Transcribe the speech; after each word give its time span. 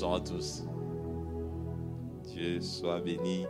Bonsoir 0.00 0.14
à 0.14 0.20
tous. 0.20 0.62
Dieu 2.22 2.60
soit 2.60 3.00
béni 3.00 3.46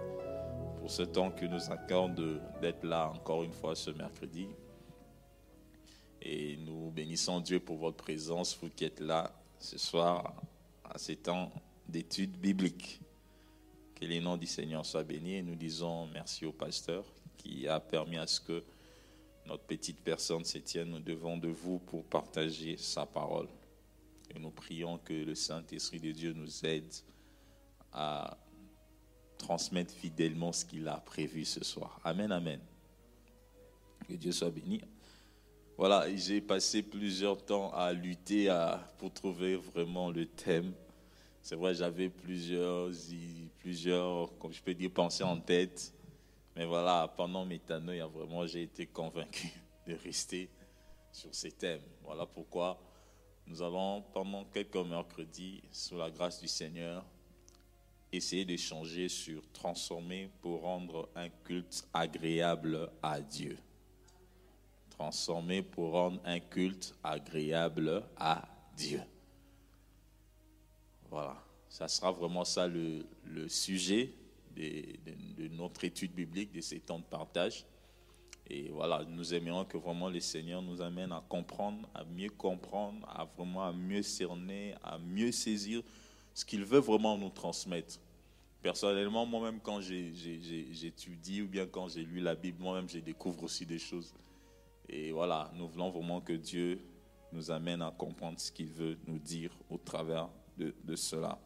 pour 0.79 0.91
ce 0.91 1.03
temps 1.03 1.31
que 1.31 1.45
nous 1.45 1.71
accorde 1.71 2.41
d'être 2.63 2.85
là 2.85 3.11
encore 3.11 3.43
une 3.43 3.53
fois 3.53 3.75
ce 3.75 3.91
mercredi. 3.91 4.49
Et 6.23 6.57
nous 6.57 6.91
bénissons 6.91 7.41
Dieu 7.41 7.61
pour 7.61 7.77
votre 7.77 7.99
présence, 7.99 8.57
vous 8.63 8.71
qui 8.71 8.87
êtes 8.87 9.01
là 9.01 9.31
ce 9.59 9.77
soir 9.77 10.33
à 10.85 10.97
ces 10.97 11.17
temps 11.17 11.53
d'études 11.87 12.39
bibliques. 12.39 12.99
Que 13.95 14.07
les 14.07 14.19
noms 14.19 14.39
du 14.39 14.47
Seigneur 14.47 14.87
soient 14.87 15.05
bénis 15.05 15.35
et 15.35 15.43
nous 15.43 15.55
disons 15.55 16.07
merci 16.07 16.47
au 16.47 16.53
pasteur 16.53 17.05
qui 17.37 17.69
a 17.69 17.79
permis 17.79 18.17
à 18.17 18.27
ce 18.27 18.41
que 18.41 18.65
notre 19.45 19.65
petite 19.65 20.01
personne 20.01 20.47
se 20.47 20.57
tienne 20.57 20.99
devant 21.05 21.37
de 21.37 21.49
vous 21.49 21.79
pour 21.79 22.05
partager 22.05 22.79
sa 22.79 23.05
parole. 23.05 23.49
Nous 24.39 24.51
prions 24.51 24.99
que 24.99 25.13
le 25.13 25.35
Saint-Esprit 25.35 26.01
de 26.01 26.13
Dieu 26.13 26.33
nous 26.33 26.65
aide 26.65 26.93
à 27.93 28.39
transmettre 29.39 29.93
fidèlement 29.93 30.53
ce 30.53 30.65
qu'il 30.65 30.87
a 30.89 30.99
prévu 30.99 31.45
ce 31.45 31.65
soir. 31.65 32.01
Amen, 32.05 32.31
amen. 32.33 32.61
Que 34.09 34.15
Dieu 34.15 34.33
soit 34.33 34.51
béni. 34.51 34.81
Voilà, 35.77 36.13
j'ai 36.17 36.41
passé 36.41 36.83
plusieurs 36.83 37.45
temps 37.45 37.73
à 37.73 37.93
lutter 37.93 38.53
pour 38.99 39.13
trouver 39.13 39.57
vraiment 39.57 40.11
le 40.11 40.27
thème. 40.27 40.73
C'est 41.41 41.55
vrai, 41.55 41.75
j'avais 41.75 42.09
plusieurs, 42.09 42.91
plusieurs, 43.61 44.37
comme 44.39 44.53
je 44.53 44.61
peux 44.61 44.75
dire, 44.75 44.91
pensées 44.91 45.25
en 45.25 45.39
tête. 45.39 45.95
Mais 46.57 46.67
voilà, 46.67 47.13
pendant 47.17 47.45
mes 47.45 47.61
a 47.71 48.07
vraiment, 48.07 48.45
j'ai 48.47 48.65
été 48.65 48.87
convaincu 48.87 49.49
de 49.87 49.95
rester 49.95 50.51
sur 51.13 51.33
ces 51.33 51.53
thèmes. 51.53 51.83
Voilà 52.03 52.27
pourquoi 52.27 52.79
nous 53.49 53.63
allons, 53.63 54.03
pendant 54.13 54.45
quelques 54.45 54.77
mercredis, 54.77 55.63
sous 55.73 55.97
la 55.97 56.11
grâce 56.11 56.41
du 56.41 56.49
Seigneur, 56.49 57.05
essayer 58.13 58.45
d'échanger 58.45 59.09
sur 59.09 59.43
transformer 59.53 60.31
pour 60.41 60.63
rendre 60.63 61.09
un 61.15 61.29
culte 61.29 61.87
agréable 61.93 62.91
à 63.03 63.21
Dieu. 63.21 63.59
Transformer 64.91 65.63
pour 65.63 65.93
rendre 65.93 66.21
un 66.25 66.41
culte 66.41 66.95
agréable 67.03 68.05
à 68.17 68.47
Dieu. 68.77 69.01
Voilà, 71.11 71.43
ça 71.69 71.89
sera 71.89 72.13
vraiment 72.13 72.45
ça 72.45 72.67
le, 72.67 73.07
sujet 73.49 74.13
de, 74.55 74.85
de, 75.37 75.49
notre 75.49 75.85
étude 75.85 76.13
biblique, 76.13 76.53
de 76.53 76.61
ces 76.61 76.81
temps 76.81 76.99
de 76.99 77.05
partage. 77.05 77.65
Et 78.51 78.71
voilà, 78.71 79.05
nous 79.07 79.35
aimerions 79.35 79.65
que 79.65 79.77
vraiment 79.77 80.09
le 80.09 80.21
Seigneur 80.21 80.63
nous 80.63 80.81
amène 80.81 81.13
à 81.13 81.23
comprendre, 81.29 81.87
à 81.95 82.05
mieux 82.05 82.31
comprendre, 82.31 83.07
à 83.09 83.25
vraiment 83.37 83.65
à 83.65 83.73
mieux 83.73 84.03
cerner, 84.03 84.75
à 84.83 84.99
mieux 84.99 85.33
saisir 85.33 85.83
ce 86.33 86.45
qu'il 86.45 86.65
veut 86.65 86.79
vraiment 86.79 87.19
nous 87.19 87.29
transmettre. 87.29 87.99
Personnellement, 88.63 89.27
moi-même, 89.27 89.61
quand 89.61 89.81
j'étudie 89.81 91.43
ou 91.43 91.49
bien 91.49 91.67
quand 91.67 91.89
j'ai 91.89 92.05
lu 92.05 92.21
la 92.21 92.35
Bible, 92.35 92.63
moi-même, 92.63 92.89
je 92.89 92.99
découvre 92.99 93.43
aussi 93.45 93.67
des 93.67 93.79
choses. 93.79 94.15
Et 94.89 95.13
voilà, 95.13 95.51
nous 95.55 95.69
voulons 95.69 95.91
vraiment 95.91 96.21
que 96.21 96.33
Dieu 96.33 96.81
nous 97.33 97.51
amène 97.51 97.83
à 97.83 97.91
comprendre 97.91 98.41
ce 98.41 98.51
qu'il 98.51 98.69
veut 98.69 98.97
nous 99.07 99.19
dire 99.19 99.51
au 99.69 99.77
travers 99.77 100.29
de, 100.57 100.97
cela. 100.97 101.39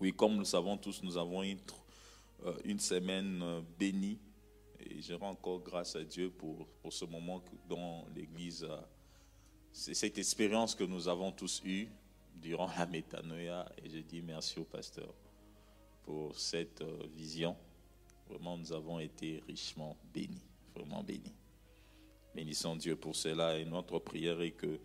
Oui, 0.00 0.12
comme 0.12 0.36
nous 0.36 0.44
savons 0.44 0.76
tous, 0.76 1.02
nous 1.02 1.16
avons 1.16 1.42
une, 1.42 1.58
euh, 2.46 2.54
une 2.64 2.78
semaine 2.78 3.40
euh, 3.42 3.60
bénie 3.78 4.18
et 4.90 5.00
je 5.00 5.14
rends 5.14 5.30
encore 5.30 5.60
grâce 5.60 5.96
à 5.96 6.04
Dieu 6.04 6.30
pour, 6.30 6.66
pour 6.82 6.92
ce 6.92 7.04
moment 7.04 7.42
dans 7.68 8.06
l'Église, 8.14 8.66
c'est 9.72 9.94
cette 9.94 10.18
expérience 10.18 10.74
que 10.74 10.84
nous 10.84 11.08
avons 11.08 11.32
tous 11.32 11.62
eue 11.64 11.88
durant 12.34 12.68
la 12.78 12.86
métanoïa. 12.86 13.70
Et 13.82 13.88
je 13.88 13.98
dis 13.98 14.22
merci 14.22 14.58
au 14.58 14.64
pasteur 14.64 15.12
pour 16.02 16.36
cette 16.38 16.80
euh, 16.80 17.06
vision. 17.14 17.56
Vraiment, 18.28 18.56
nous 18.56 18.72
avons 18.72 18.98
été 18.98 19.42
richement 19.46 19.96
bénis, 20.12 20.42
vraiment 20.74 21.02
bénis. 21.02 21.34
Bénissons 22.34 22.76
Dieu 22.76 22.96
pour 22.96 23.16
cela 23.16 23.58
et 23.58 23.64
notre 23.64 23.98
prière 23.98 24.40
est 24.40 24.52
que 24.52 24.78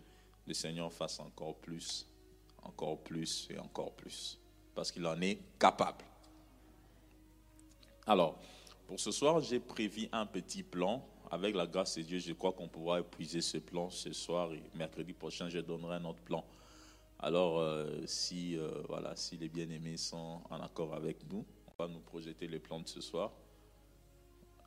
le 0.46 0.54
Seigneur 0.54 0.92
fasse 0.92 1.20
encore 1.20 1.56
plus, 1.56 2.06
encore 2.62 3.02
plus 3.02 3.48
et 3.50 3.58
encore 3.58 3.92
plus, 3.94 4.38
parce 4.74 4.90
qu'il 4.90 5.06
en 5.06 5.20
est 5.20 5.38
capable. 5.58 6.04
Alors, 8.06 8.38
pour 8.86 9.00
ce 9.00 9.10
soir, 9.10 9.40
j'ai 9.40 9.60
prévu 9.60 10.08
un 10.12 10.26
petit 10.26 10.62
plan. 10.62 11.06
Avec 11.30 11.56
la 11.56 11.66
grâce 11.66 11.96
de 11.96 12.02
Dieu, 12.02 12.18
je 12.18 12.32
crois 12.32 12.52
qu'on 12.52 12.68
pourra 12.68 13.00
épuiser 13.00 13.40
ce 13.40 13.58
plan 13.58 13.90
ce 13.90 14.12
soir 14.12 14.52
et 14.52 14.62
mercredi 14.74 15.12
prochain, 15.12 15.48
je 15.48 15.58
donnerai 15.58 15.96
un 15.96 16.04
autre 16.04 16.20
plan. 16.20 16.44
Alors, 17.18 17.58
euh, 17.58 18.02
si, 18.06 18.56
euh, 18.56 18.82
voilà, 18.88 19.16
si 19.16 19.36
les 19.36 19.48
bien-aimés 19.48 19.96
sont 19.96 20.42
en 20.50 20.60
accord 20.60 20.94
avec 20.94 21.28
nous, 21.32 21.44
on 21.66 21.82
va 21.82 21.88
nous 21.88 22.00
projeter 22.00 22.46
le 22.46 22.58
plan 22.58 22.80
de 22.80 22.86
ce 22.86 23.00
soir. 23.00 23.32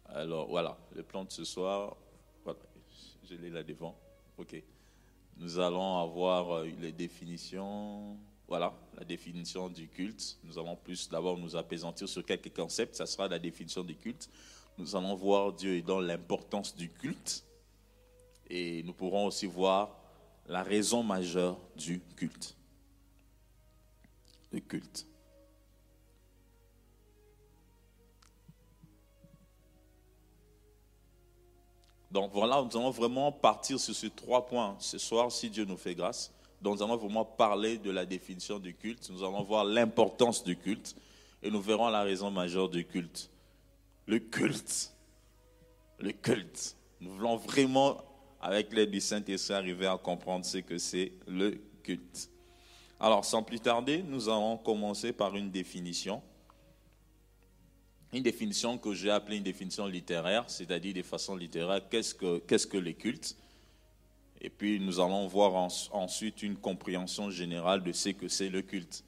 Alors, 0.05 0.47
voilà, 0.47 0.77
le 0.95 1.03
plan 1.03 1.23
de 1.23 1.31
ce 1.31 1.43
soir, 1.43 1.95
voilà, 2.43 2.59
je 3.23 3.35
l'ai 3.35 3.49
là 3.49 3.63
devant. 3.63 3.95
OK. 4.37 4.61
Nous 5.37 5.59
allons 5.59 5.99
avoir 5.99 6.51
euh, 6.51 6.67
les 6.79 6.91
définitions 6.91 8.17
voilà 8.47 8.73
la 8.97 9.03
définition 9.03 9.69
du 9.69 9.87
culte. 9.89 10.37
Nous 10.43 10.57
allons 10.57 10.75
plus 10.75 11.09
d'abord 11.09 11.37
nous 11.37 11.55
apaisantir 11.55 12.07
sur 12.07 12.25
quelques 12.25 12.53
concepts. 12.55 12.95
Ça 12.95 13.05
sera 13.05 13.27
la 13.27 13.39
définition 13.39 13.83
du 13.83 13.95
culte. 13.95 14.29
Nous 14.77 14.95
allons 14.95 15.15
voir 15.15 15.51
Dieu 15.53 15.81
dans 15.81 15.99
l'importance 15.99 16.75
du 16.75 16.89
culte. 16.89 17.43
Et 18.49 18.83
nous 18.83 18.93
pourrons 18.93 19.25
aussi 19.25 19.45
voir 19.45 19.97
la 20.47 20.63
raison 20.63 21.03
majeure 21.03 21.59
du 21.75 21.99
culte. 22.15 22.55
Le 24.51 24.61
culte. 24.61 25.05
Donc 32.09 32.31
voilà, 32.31 32.61
nous 32.61 32.79
allons 32.79 32.91
vraiment 32.91 33.31
partir 33.33 33.77
sur 33.77 33.93
ces 33.93 34.09
trois 34.09 34.45
points 34.45 34.77
ce 34.79 34.97
soir, 34.97 35.29
si 35.29 35.49
Dieu 35.49 35.65
nous 35.65 35.75
fait 35.75 35.93
grâce. 35.93 36.31
Donc 36.61 36.77
nous 36.77 36.83
allons 36.83 36.97
vraiment 36.97 37.25
parler 37.25 37.77
de 37.77 37.91
la 37.91 38.05
définition 38.05 38.59
du 38.59 38.73
culte. 38.73 39.09
Nous 39.11 39.23
allons 39.23 39.43
voir 39.43 39.63
l'importance 39.63 40.43
du 40.43 40.57
culte 40.57 40.95
et 41.43 41.51
nous 41.51 41.61
verrons 41.61 41.89
la 41.89 42.03
raison 42.03 42.31
majeure 42.31 42.69
du 42.69 42.85
culte. 42.85 43.29
Le 44.05 44.19
culte. 44.19 44.93
Le 45.99 46.11
culte. 46.11 46.75
Nous 46.99 47.11
voulons 47.11 47.37
vraiment, 47.37 48.03
avec 48.41 48.73
l'aide 48.73 48.91
du 48.91 49.01
Saint-Esprit, 49.01 49.53
arriver 49.53 49.85
à 49.85 49.97
comprendre 49.97 50.45
ce 50.45 50.57
que 50.59 50.77
c'est 50.77 51.11
le 51.27 51.61
culte. 51.83 52.29
Alors, 52.99 53.23
sans 53.23 53.43
plus 53.43 53.59
tarder, 53.59 54.01
nous 54.01 54.27
allons 54.27 54.57
commencer 54.57 55.13
par 55.13 55.35
une 55.35 55.51
définition. 55.51 56.21
Une 58.11 58.23
définition 58.23 58.77
que 58.77 58.93
j'ai 58.93 59.11
appelée 59.11 59.37
une 59.37 59.43
définition 59.43 59.85
littéraire, 59.85 60.45
c'est-à-dire 60.47 60.93
de 60.95 61.01
façon 61.03 61.35
littéraire, 61.35 61.87
qu'est-ce 61.89 62.15
que, 62.15 62.39
qu'est-ce 62.39 62.65
que 62.65 62.77
le 62.77 62.93
culte? 62.93 63.35
Et 64.39 64.49
puis 64.49 64.79
nous 64.79 64.99
allons 64.99 65.27
voir 65.27 65.55
ensuite 65.91 66.43
une 66.43 66.55
compréhension 66.55 67.29
générale 67.31 67.83
de 67.83 67.91
ce 67.91 68.09
que 68.09 68.27
c'est 68.27 68.49
le 68.49 68.61
culte. 68.61 69.03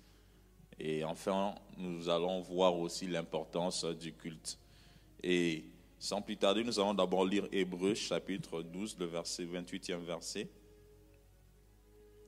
Et 0.79 1.03
enfin, 1.03 1.55
nous 1.77 2.09
allons 2.09 2.41
voir 2.41 2.77
aussi 2.77 3.05
l'importance 3.05 3.85
du 3.85 4.13
culte. 4.13 4.57
Et 5.21 5.65
sans 5.99 6.21
plus 6.21 6.37
tarder, 6.37 6.63
nous 6.63 6.79
allons 6.79 6.93
d'abord 6.93 7.25
lire 7.25 7.47
Hébreu 7.51 7.93
chapitre 7.93 8.61
12, 8.63 8.97
le 8.99 9.05
verset 9.05 9.45
28e 9.45 9.99
verset. 9.99 10.47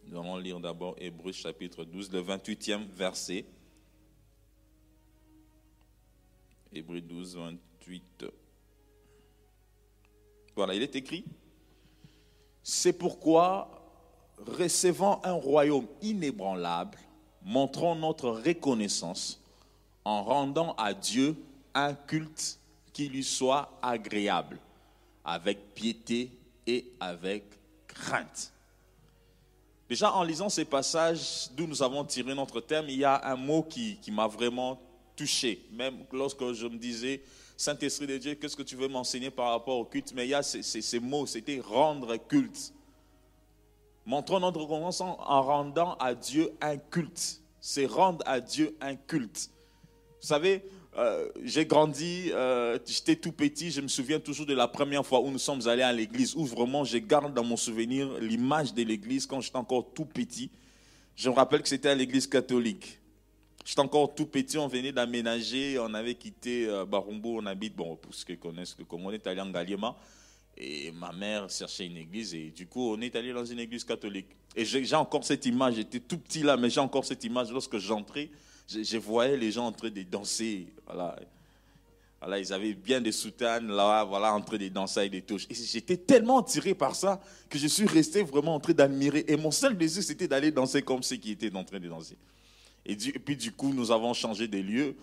Nous 0.06 0.20
allons 0.20 0.38
lire 0.38 0.60
d'abord 0.60 0.96
Hébreu 1.00 1.32
chapitre 1.32 1.86
12, 1.86 2.12
le 2.12 2.22
28e 2.22 2.86
verset. 2.90 3.46
Hébreu 6.74 7.02
12, 7.02 7.38
28. 7.38 8.26
Voilà, 10.56 10.76
il 10.76 10.82
est 10.84 10.96
écrit. 10.96 11.24
C'est 12.74 12.94
pourquoi, 12.94 13.70
recevant 14.48 15.20
un 15.26 15.34
royaume 15.34 15.88
inébranlable, 16.02 16.98
montrons 17.44 17.96
notre 17.96 18.30
reconnaissance 18.30 19.42
en 20.06 20.24
rendant 20.24 20.74
à 20.76 20.94
Dieu 20.94 21.36
un 21.74 21.94
culte 21.94 22.58
qui 22.94 23.10
lui 23.10 23.26
soit 23.26 23.78
agréable, 23.82 24.58
avec 25.26 25.74
piété 25.76 26.32
et 26.66 26.86
avec 27.02 27.44
crainte. 27.90 28.54
Déjà, 29.90 30.14
en 30.14 30.24
lisant 30.24 30.48
ces 30.48 30.64
passages 30.64 31.50
d'où 31.52 31.68
nous 31.68 31.84
avons 31.84 32.06
tiré 32.06 32.34
notre 32.34 32.62
thème, 32.62 32.86
il 32.88 33.00
y 33.00 33.04
a 33.04 33.30
un 33.30 33.36
mot 33.36 33.64
qui, 33.64 33.98
qui 33.98 34.12
m'a 34.12 34.28
vraiment 34.28 34.82
touché. 35.18 35.62
Même 35.74 36.06
lorsque 36.14 36.54
je 36.54 36.68
me 36.68 36.78
disais, 36.78 37.22
Saint-Esprit 37.62 38.08
de 38.08 38.18
Dieu, 38.18 38.34
qu'est-ce 38.34 38.56
que 38.58 38.64
tu 38.64 38.76
veux 38.76 38.88
m'enseigner 38.88 39.30
par 39.30 39.52
rapport 39.52 39.78
au 39.78 39.86
culte? 39.86 40.14
Mais 40.16 40.26
il 40.26 40.30
y 40.30 40.34
a 40.34 40.42
ces, 40.42 41.00
mots, 41.00 41.28
c'était 41.28 41.60
rendre 41.60 42.18
culte. 42.18 42.74
Montrons 44.04 44.40
notre 44.40 44.62
reconnaissance 44.62 45.16
en 45.20 45.42
rendant 45.44 45.94
à 46.00 46.16
Dieu 46.16 46.52
un 46.60 46.78
culte. 46.78 47.40
C'est 47.60 47.86
rendre 47.86 48.24
à 48.26 48.40
Dieu 48.40 48.76
un 48.82 48.96
culte. 48.96 49.52
Vous 50.20 50.28
savez, 50.28 50.64
euh, 50.98 51.30
j'ai 51.44 51.68
grandi, 51.68 52.32
euh, 52.34 52.80
j'étais 52.88 53.16
tout 53.16 53.32
petit, 53.32 53.70
je 53.70 53.82
me 53.82 53.88
souviens 53.88 54.20
toujours 54.20 54.48
de 54.48 54.56
la 54.56 54.68
première 54.68 55.06
fois 55.06 55.22
où 55.22 55.30
nous 55.30 55.38
sommes 55.38 55.68
allés 55.68 55.84
à 55.84 55.94
l'église, 55.94 56.36
où 56.36 56.46
vraiment 56.46 56.84
je 56.84 56.98
garde 56.98 57.32
dans 57.32 57.44
mon 57.44 57.58
souvenir 57.58 58.18
l'image 58.20 58.74
de 58.74 58.82
l'église 58.82 59.28
quand 59.28 59.40
j'étais 59.40 59.58
encore 59.58 59.86
tout 59.94 60.06
petit. 60.06 60.50
Je 61.16 61.30
me 61.30 61.36
rappelle 61.36 61.62
que 61.62 61.70
c'était 61.70 61.90
à 61.90 61.96
l'église 61.96 62.26
catholique. 62.26 63.01
J'étais 63.64 63.82
encore 63.82 64.16
tout 64.16 64.26
petit, 64.26 64.58
on 64.58 64.68
venait 64.68 64.92
d'aménager, 64.92 65.78
on 65.80 65.94
avait 65.94 66.16
quitté 66.16 66.68
euh, 66.68 66.86
Barumbo, 66.86 67.40
on 67.42 67.46
habite, 67.46 67.76
bon, 67.76 67.96
pour 67.96 68.14
ceux 68.14 68.26
qui 68.26 68.38
connaissent 68.38 68.76
le 68.78 68.86
Congo, 68.86 69.10
on 69.10 69.12
est 69.12 69.28
allé 69.28 69.42
en 69.42 69.50
Galiema. 69.50 69.96
Et 70.58 70.92
ma 70.92 71.12
mère 71.12 71.50
cherchait 71.50 71.86
une 71.86 71.98
église 71.98 72.36
et 72.36 72.52
du 72.52 72.68
coup, 72.68 72.94
on 72.94 73.02
est 73.02 73.16
allé 73.16 73.34
dans 73.34 73.46
une 73.46 73.60
église 73.60 73.84
catholique. 73.84 74.28
Et 74.56 74.66
j'ai 74.66 74.96
encore 74.96 75.24
cette 75.24 75.46
image, 75.46 75.76
j'étais 75.76 76.00
tout 76.00 76.18
petit 76.18 76.44
là, 76.44 76.58
mais 76.58 76.70
j'ai 76.70 76.82
encore 76.82 77.06
cette 77.06 77.24
image. 77.24 77.52
Lorsque 77.52 77.78
j'entrais, 77.78 78.30
je, 78.68 78.98
voyais 78.98 79.38
les 79.38 79.52
gens 79.52 79.68
en 79.68 79.72
train 79.72 79.90
de 79.90 80.04
danser. 80.04 80.68
Voilà. 80.86 81.16
voilà 82.20 82.40
ils 82.40 82.52
avaient 82.52 82.74
bien 82.74 83.00
des 83.00 83.14
soutanes 83.14 83.68
là, 83.68 84.04
voilà, 84.04 84.34
en 84.34 84.42
train 84.42 84.58
de 84.58 84.68
danser 84.68 85.00
avec 85.00 85.12
des 85.14 85.22
touches. 85.22 85.48
Et 85.50 85.56
j'étais 85.56 85.98
tellement 85.98 86.40
attiré 86.40 86.76
par 86.76 86.96
ça 86.96 87.22
que 87.50 87.58
je 87.58 87.68
suis 87.68 87.88
resté 87.88 88.22
vraiment 88.22 88.56
en 88.56 88.60
train 88.60 88.74
d'admirer. 88.74 89.24
Et 89.28 89.38
mon 89.38 89.52
seul 89.52 89.78
désir, 89.78 90.04
c'était 90.04 90.28
d'aller 90.28 90.52
danser 90.52 90.82
comme 90.82 91.02
ceux 91.02 91.16
qui 91.16 91.32
étaient 91.32 91.56
en 91.56 91.64
train 91.64 91.80
de 91.80 91.88
danser. 91.88 92.18
Et, 92.86 92.96
puis 92.96 93.36
du 93.36 93.52
coup, 93.52 93.74
nous 93.74 93.92
avons 93.92 94.14
changé 94.14 94.48
de 94.48 94.58
lieu. 94.58 94.96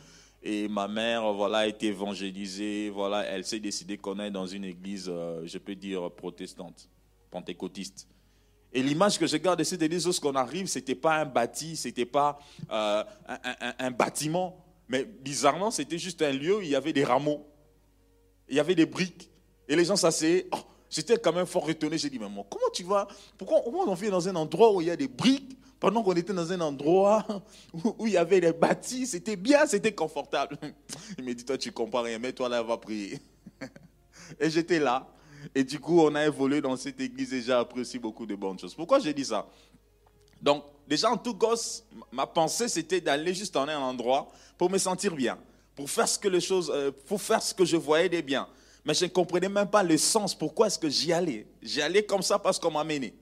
Et 0.43 0.69
ma 0.69 0.87
mère, 0.87 1.33
voilà, 1.33 1.59
a 1.59 1.67
été 1.67 1.87
évangélisée. 1.87 2.91
Voilà, 2.91 3.25
elle 3.25 3.45
s'est 3.45 3.61
décidée 3.61 3.99
qu'on 3.99 4.19
aille 4.19 4.31
dans 4.31 4.47
une 4.47 4.65
église, 4.65 5.07
euh, 5.09 5.43
je 5.45 5.59
peux 5.59 5.75
dire, 5.75 6.11
protestante, 6.11 6.89
pentecôtiste. 7.31 8.07
Et 8.73 8.83
l'image 8.83 9.19
que 9.19 9.27
je 9.27 9.37
garde 9.37 9.59
de 9.59 9.65
cette 9.65 9.83
église, 9.83 10.05
lorsqu'on 10.05 10.35
arrive, 10.35 10.67
ce 10.67 10.79
n'était 10.79 10.95
pas 10.95 11.17
un 11.17 11.25
bâti, 11.25 11.77
ce 11.77 11.89
n'était 11.89 12.05
pas 12.05 12.39
euh, 12.71 13.03
un, 13.79 13.91
bâtiment, 13.91 14.63
mais 14.89 15.05
bizarrement, 15.05 15.71
c'était 15.71 15.99
juste 15.99 16.21
un 16.23 16.33
lieu 16.33 16.59
où 16.59 16.61
il 16.61 16.69
y 16.69 16.77
avait 16.77 16.93
des 16.93 17.05
rameaux, 17.05 17.47
il 18.49 18.57
y 18.57 18.61
avait 18.61 18.75
des 18.75 18.87
briques, 18.87 19.31
et 19.67 19.75
les 19.75 19.87
gens 19.87 19.97
s'asseyaient. 19.97 20.47
Oh, 20.53 20.59
J'étais 20.91 21.19
quand 21.19 21.33
même 21.33 21.47
fort 21.47 21.69
étonné. 21.69 21.99
J'ai 21.99 22.09
dit, 22.09 22.19
moi, 22.19 22.31
comment 22.49 22.71
tu 22.73 22.83
vas? 22.83 23.07
Pourquoi 23.37 23.61
on 23.67 23.95
vient 23.95 24.11
dans 24.11 24.27
un 24.27 24.37
endroit 24.37 24.73
où 24.73 24.81
il 24.81 24.87
y 24.87 24.91
a 24.91 24.97
des 24.97 25.09
briques? 25.09 25.58
Pendant 25.81 26.03
qu'on 26.03 26.15
était 26.15 26.33
dans 26.33 26.53
un 26.53 26.61
endroit 26.61 27.25
où, 27.73 28.07
il 28.07 28.13
y 28.13 28.17
avait 28.17 28.41
des 28.41 28.53
bâtis, 28.53 29.07
c'était 29.07 29.37
bien, 29.37 29.67
c'était 29.67 29.93
confortable. 29.93 30.59
Il 31.19 31.25
me 31.25 31.35
dit, 31.35 31.45
toi, 31.45 31.57
tu 31.57 31.71
comprends 31.73 32.03
rien, 32.03 32.19
mais 32.19 32.33
toi, 32.33 32.49
là, 32.49 32.63
va 32.63 32.77
prier. 32.77 33.21
Et 34.41 34.51
j'étais 34.51 34.79
là. 34.79 35.07
Et 35.55 35.63
du 35.63 35.79
coup, 35.79 36.01
on 36.01 36.15
a 36.15 36.27
évolué 36.27 36.61
dans 36.61 36.77
cette 36.77 37.01
église 37.01 37.33
et 37.33 37.41
j'ai 37.41 37.53
appris 37.53 37.81
aussi 37.81 37.99
beaucoup 37.99 38.27
de 38.27 38.35
bonnes 38.35 38.59
choses. 38.59 38.75
Pourquoi 38.75 38.99
j'ai 38.99 39.15
dit 39.15 39.25
ça? 39.25 39.47
Donc, 40.43 40.65
déjà, 40.87 41.11
en 41.11 41.17
tout 41.17 41.35
gosse, 41.35 41.85
ma 42.11 42.27
pensée, 42.27 42.69
c'était 42.69 43.01
d'aller 43.01 43.33
juste 43.33 43.57
en 43.57 43.69
un 43.69 43.79
endroit 43.79 44.31
pour 44.59 44.69
me 44.69 44.79
sentir 44.79 45.15
bien, 45.15 45.39
pour 45.77 45.89
faire 45.89 46.09
ce 46.09 46.19
que, 46.19 46.29
les 46.29 46.41
choses, 46.41 46.71
euh, 46.75 46.91
pour 47.07 47.23
faire 47.23 47.41
ce 47.41 47.55
que 47.55 47.65
je 47.65 47.77
voyais 47.77 48.09
de 48.09 48.21
bien. 48.21 48.49
Mais 48.85 48.95
je 48.95 49.05
ne 49.05 49.11
comprenais 49.11 49.49
même 49.49 49.69
pas 49.69 49.83
le 49.83 49.97
sens. 49.97 50.35
Pourquoi 50.35 50.67
est-ce 50.67 50.79
que 50.79 50.89
j'y 50.89 51.13
allais? 51.13 51.47
J'y 51.63 51.81
allais 51.81 52.05
comme 52.05 52.23
ça 52.23 52.39
parce 52.39 52.59
qu'on 52.59 52.73
m'a 52.73 52.85
mené. 52.85 53.15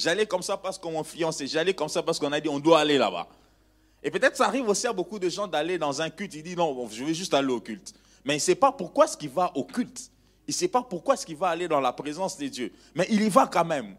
J'allais 0.00 0.26
comme 0.26 0.42
ça 0.42 0.56
parce 0.56 0.78
qu'on 0.78 0.92
m'a 0.92 1.04
fiancé. 1.04 1.46
J'allais 1.46 1.74
comme 1.74 1.88
ça 1.88 2.02
parce 2.02 2.18
qu'on 2.18 2.32
a 2.32 2.40
dit 2.40 2.48
on 2.48 2.58
doit 2.58 2.80
aller 2.80 2.96
là-bas. 2.96 3.28
Et 4.02 4.10
peut-être 4.10 4.36
ça 4.36 4.46
arrive 4.46 4.66
aussi 4.68 4.86
à 4.86 4.92
beaucoup 4.92 5.18
de 5.18 5.28
gens 5.28 5.46
d'aller 5.46 5.76
dans 5.76 6.00
un 6.00 6.08
culte. 6.08 6.34
Ils 6.34 6.42
disent 6.42 6.56
non, 6.56 6.88
je 6.88 7.04
vais 7.04 7.14
juste 7.14 7.34
aller 7.34 7.52
au 7.52 7.60
culte. 7.60 7.92
Mais 8.24 8.34
il 8.34 8.36
ne 8.38 8.42
sait 8.42 8.54
pas 8.54 8.72
pourquoi 8.72 9.04
est-ce 9.04 9.16
qu'il 9.16 9.28
va 9.28 9.52
au 9.54 9.64
culte. 9.64 10.10
Il 10.46 10.50
ne 10.50 10.54
sait 10.54 10.68
pas 10.68 10.82
pourquoi 10.82 11.14
est-ce 11.14 11.26
qu'il 11.26 11.36
va 11.36 11.48
aller 11.48 11.68
dans 11.68 11.80
la 11.80 11.92
présence 11.92 12.38
de 12.38 12.46
Dieu. 12.46 12.72
Mais 12.94 13.06
il 13.10 13.22
y 13.22 13.28
va 13.28 13.46
quand 13.46 13.64
même. 13.64 13.94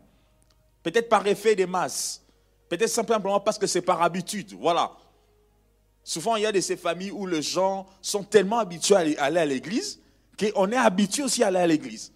Peut-être 0.82 1.08
par 1.08 1.26
effet 1.28 1.56
des 1.56 1.68
masses. 1.68 2.26
Peut-être 2.68 2.90
simplement 2.90 3.40
parce 3.40 3.60
que 3.60 3.68
c'est 3.68 3.82
par 3.82 4.02
habitude. 4.02 4.54
Voilà. 4.60 4.92
Souvent, 6.04 6.36
il 6.36 6.44
y 6.44 6.46
a 6.48 6.52
de 6.52 6.62
ces 6.62 6.78
familles 6.78 7.12
où 7.12 7.28
les 7.28 7.44
gens 7.44 7.86
sont 8.02 8.24
tellement 8.24 8.58
habitués 8.58 8.96
à 8.96 9.26
aller 9.26 9.40
à 9.40 9.46
l'église 9.46 10.00
qu'on 10.40 10.72
est 10.72 10.78
habitué 10.78 11.24
aussi 11.24 11.44
à 11.44 11.48
aller 11.48 11.60
à 11.60 11.68
l'église. 11.68 12.12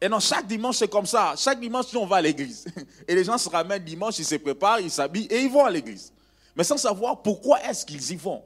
Et 0.00 0.08
non, 0.08 0.20
chaque 0.20 0.46
dimanche, 0.46 0.76
c'est 0.76 0.88
comme 0.88 1.06
ça. 1.06 1.34
Chaque 1.36 1.58
dimanche, 1.60 1.86
on 1.94 2.06
va 2.06 2.16
à 2.16 2.22
l'église. 2.22 2.64
Et 3.08 3.14
les 3.14 3.24
gens 3.24 3.36
se 3.36 3.48
ramènent 3.48 3.82
dimanche, 3.82 4.18
ils 4.18 4.24
se 4.24 4.36
préparent, 4.36 4.80
ils 4.80 4.90
s'habillent 4.90 5.26
et 5.30 5.40
ils 5.40 5.50
vont 5.50 5.64
à 5.64 5.70
l'église. 5.70 6.12
Mais 6.54 6.64
sans 6.64 6.76
savoir 6.76 7.20
pourquoi 7.22 7.60
est-ce 7.64 7.84
qu'ils 7.84 8.12
y 8.12 8.16
vont. 8.16 8.42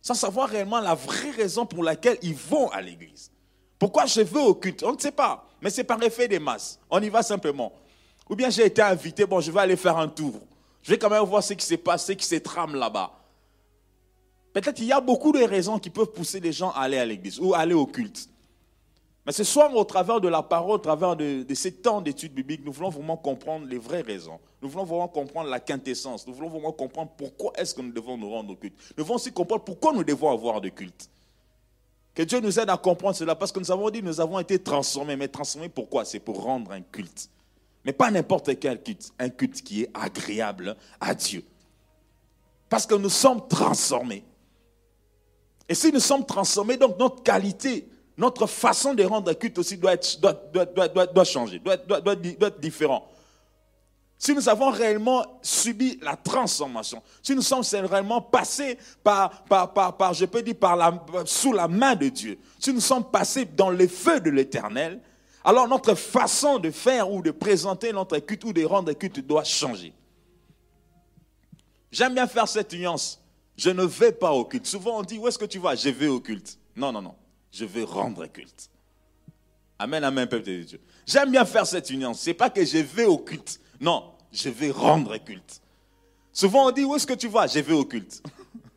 Sans 0.00 0.14
savoir 0.14 0.48
réellement 0.48 0.80
la 0.80 0.94
vraie 0.94 1.30
raison 1.30 1.66
pour 1.66 1.82
laquelle 1.82 2.18
ils 2.22 2.34
vont 2.34 2.68
à 2.68 2.80
l'église. 2.80 3.30
Pourquoi 3.78 4.06
je 4.06 4.20
veux 4.20 4.40
au 4.40 4.54
culte? 4.54 4.82
On 4.82 4.92
ne 4.92 5.00
sait 5.00 5.12
pas. 5.12 5.48
Mais 5.60 5.70
c'est 5.70 5.84
par 5.84 6.00
effet 6.02 6.28
des 6.28 6.38
masses. 6.38 6.78
On 6.90 7.00
y 7.00 7.08
va 7.08 7.22
simplement. 7.22 7.72
Ou 8.28 8.36
bien 8.36 8.50
j'ai 8.50 8.66
été 8.66 8.82
invité, 8.82 9.26
bon, 9.26 9.40
je 9.40 9.50
vais 9.50 9.60
aller 9.60 9.76
faire 9.76 9.98
un 9.98 10.08
tour. 10.08 10.34
Je 10.82 10.90
vais 10.90 10.98
quand 10.98 11.10
même 11.10 11.24
voir 11.24 11.42
ce 11.42 11.54
qui 11.54 11.64
s'est 11.64 11.76
passé, 11.76 12.12
ce 12.12 12.18
qui 12.18 12.26
se 12.26 12.36
trame 12.36 12.74
là-bas. 12.74 13.10
Peut-être 14.52 14.74
qu'il 14.74 14.84
y 14.84 14.92
a 14.92 15.00
beaucoup 15.00 15.32
de 15.32 15.42
raisons 15.42 15.78
qui 15.78 15.90
peuvent 15.90 16.12
pousser 16.12 16.38
les 16.38 16.52
gens 16.52 16.70
à 16.70 16.82
aller 16.82 16.98
à 16.98 17.04
l'église 17.04 17.40
ou 17.40 17.54
aller 17.54 17.74
au 17.74 17.86
culte. 17.86 18.28
Mais 19.26 19.32
ce 19.32 19.42
soir, 19.42 19.74
au 19.74 19.84
travers 19.84 20.20
de 20.20 20.28
la 20.28 20.42
parole, 20.42 20.72
au 20.72 20.78
travers 20.78 21.16
de, 21.16 21.46
ces 21.54 21.72
temps 21.72 22.02
d'études 22.02 22.34
bibliques, 22.34 22.62
nous 22.64 22.72
voulons 22.72 22.90
vraiment 22.90 23.16
comprendre 23.16 23.66
les 23.66 23.78
vraies 23.78 24.02
raisons. 24.02 24.38
Nous 24.60 24.68
voulons 24.68 24.84
vraiment 24.84 25.08
comprendre 25.08 25.48
la 25.48 25.60
quintessence. 25.60 26.26
Nous 26.26 26.34
voulons 26.34 26.50
vraiment 26.50 26.72
comprendre 26.72 27.10
pourquoi 27.16 27.52
est-ce 27.56 27.74
que 27.74 27.80
nous 27.80 27.92
devons 27.92 28.18
nous 28.18 28.28
rendre 28.28 28.52
au 28.52 28.56
culte. 28.56 28.74
Nous 28.98 29.04
voulons 29.04 29.16
aussi 29.16 29.32
comprendre 29.32 29.64
pourquoi 29.64 29.94
nous 29.94 30.04
devons 30.04 30.30
avoir 30.30 30.60
de 30.60 30.68
culte. 30.68 31.08
Que 32.14 32.22
Dieu 32.22 32.40
nous 32.40 32.60
aide 32.60 32.68
à 32.68 32.76
comprendre 32.76 33.16
cela, 33.16 33.34
parce 33.34 33.50
que 33.50 33.58
nous 33.58 33.70
avons 33.70 33.88
dit 33.88 34.02
nous 34.02 34.20
avons 34.20 34.38
été 34.38 34.58
transformés. 34.58 35.16
Mais 35.16 35.28
transformés 35.28 35.70
pourquoi 35.70 36.04
C'est 36.04 36.20
pour 36.20 36.42
rendre 36.42 36.72
un 36.72 36.82
culte. 36.82 37.30
Mais 37.86 37.94
pas 37.94 38.10
n'importe 38.10 38.58
quel 38.58 38.82
culte. 38.82 39.10
Un 39.18 39.30
culte 39.30 39.62
qui 39.62 39.84
est 39.84 39.90
agréable 39.94 40.76
à 41.00 41.14
Dieu. 41.14 41.44
Parce 42.68 42.86
que 42.86 42.94
nous 42.94 43.08
sommes 43.08 43.48
transformés. 43.48 44.22
Et 45.66 45.74
si 45.74 45.90
nous 45.90 46.00
sommes 46.00 46.26
transformés, 46.26 46.76
donc 46.76 46.98
notre 46.98 47.22
qualité 47.22 47.88
notre 48.16 48.46
façon 48.46 48.94
de 48.94 49.02
rendre 49.04 49.32
culte 49.32 49.58
aussi 49.58 49.76
doit, 49.76 49.96
doit, 50.20 50.64
doit, 50.66 51.06
doit, 51.06 51.24
changer, 51.24 51.58
doit, 51.58 51.74
être 51.74 52.60
différent. 52.60 53.08
Si 54.16 54.32
nous 54.32 54.48
avons 54.48 54.70
réellement 54.70 55.38
subi 55.42 55.98
la 56.00 56.16
transformation, 56.16 57.02
si 57.22 57.34
nous 57.34 57.42
sommes 57.42 57.64
réellement 57.86 58.22
passés 58.22 58.78
par, 59.02 59.42
par, 59.44 59.72
par, 59.72 59.96
par 59.96 60.14
je 60.14 60.24
peux 60.24 60.42
dire, 60.42 60.54
par 60.54 60.76
la, 60.76 61.04
sous 61.26 61.52
la 61.52 61.66
main 61.66 61.96
de 61.96 62.08
Dieu, 62.08 62.38
si 62.58 62.72
nous 62.72 62.80
sommes 62.80 63.04
passés 63.04 63.44
dans 63.44 63.70
les 63.70 63.88
feux 63.88 64.20
de 64.20 64.30
l'éternel, 64.30 65.00
alors 65.42 65.68
notre 65.68 65.94
façon 65.94 66.58
de 66.58 66.70
faire 66.70 67.10
ou 67.10 67.20
de 67.20 67.32
présenter 67.32 67.92
notre 67.92 68.18
culte 68.18 68.44
ou 68.44 68.52
de 68.52 68.64
rendre 68.64 68.92
culte 68.92 69.20
doit 69.20 69.44
changer. 69.44 69.92
J'aime 71.90 72.14
bien 72.14 72.26
faire 72.26 72.48
cette 72.48 72.72
nuance. 72.72 73.20
Je 73.56 73.70
ne 73.70 73.84
vais 73.84 74.12
pas 74.12 74.32
au 74.32 74.44
culte. 74.44 74.66
Souvent 74.66 74.98
on 74.98 75.02
dit, 75.02 75.18
où 75.18 75.28
est-ce 75.28 75.38
que 75.38 75.44
tu 75.44 75.58
vas? 75.58 75.74
Je 75.74 75.90
vais 75.90 76.08
au 76.08 76.20
culte. 76.20 76.58
Non, 76.74 76.92
non, 76.92 77.02
non 77.02 77.14
je 77.54 77.64
veux 77.64 77.84
rendre 77.84 78.26
culte. 78.26 78.68
Amen, 79.78 80.02
amen, 80.02 80.28
peuple 80.28 80.46
de 80.46 80.62
Dieu. 80.62 80.80
J'aime 81.06 81.30
bien 81.30 81.44
faire 81.44 81.66
cette 81.66 81.88
union. 81.90 82.12
Ce 82.12 82.30
n'est 82.30 82.34
pas 82.34 82.50
que 82.50 82.64
je 82.64 82.78
vais 82.78 83.04
au 83.04 83.18
culte. 83.18 83.60
Non, 83.80 84.12
je 84.32 84.48
vais 84.48 84.70
rendre 84.70 85.16
culte. 85.18 85.60
Souvent 86.32 86.66
on 86.66 86.70
dit, 86.72 86.84
où 86.84 86.96
est-ce 86.96 87.06
que 87.06 87.14
tu 87.14 87.28
vas? 87.28 87.46
Je 87.46 87.60
vais 87.60 87.74
au 87.74 87.84
culte. 87.84 88.22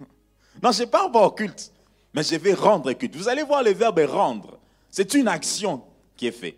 non, 0.62 0.72
je 0.72 0.84
ne 0.84 0.88
pars 0.88 1.12
pas 1.12 1.26
au 1.26 1.32
culte, 1.32 1.72
mais 2.14 2.22
je 2.22 2.36
vais 2.36 2.54
rendre 2.54 2.94
culte. 2.94 3.16
Vous 3.16 3.28
allez 3.28 3.44
voir 3.44 3.64
le 3.64 3.72
verbe 3.72 4.00
rendre. 4.08 4.60
C'est 4.92 5.16
une 5.16 5.28
action 5.28 5.84
qui 6.16 6.28
est 6.28 6.32
faite. 6.32 6.58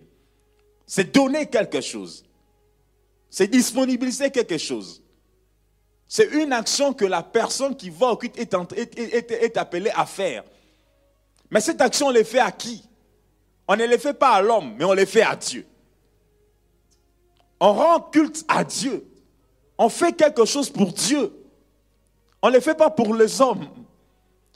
C'est 0.86 1.14
donner 1.14 1.46
quelque 1.46 1.80
chose. 1.80 2.26
C'est 3.30 3.48
disponibiliser 3.48 4.30
quelque 4.30 4.58
chose. 4.58 5.02
C'est 6.08 6.26
une 6.34 6.52
action 6.52 6.94
que 6.94 7.06
la 7.06 7.24
personne 7.24 7.78
qui 7.78 7.90
va 7.90 8.08
au 8.08 8.18
culte 8.18 8.38
est, 8.38 9.58
appelée 9.58 9.92
à 9.92 10.06
faire. 10.06 10.44
Mais 11.52 11.62
cette 11.62 11.82
action, 11.82 12.08
on 12.08 12.12
les 12.12 12.24
fait 12.24 12.40
à 12.40 12.52
qui? 12.52 12.88
On 13.68 13.76
ne 13.76 13.86
les 13.86 13.98
fait 13.98 14.14
pas 14.14 14.32
à 14.32 14.42
l'homme, 14.42 14.76
mais 14.78 14.86
on 14.86 14.94
les 14.94 15.06
fait 15.06 15.22
à 15.22 15.36
Dieu. 15.36 15.66
On 17.60 17.74
rend 17.74 18.00
culte 18.00 18.44
à 18.48 18.64
Dieu. 18.64 19.06
On 19.78 19.90
fait 19.90 20.14
quelque 20.14 20.46
chose 20.46 20.70
pour 20.70 20.92
Dieu. 20.92 21.32
On 22.42 22.50
ne 22.50 22.54
les 22.54 22.62
fait 22.62 22.76
pas 22.76 22.90
pour 22.90 23.14
les 23.14 23.42
hommes. 23.42 23.68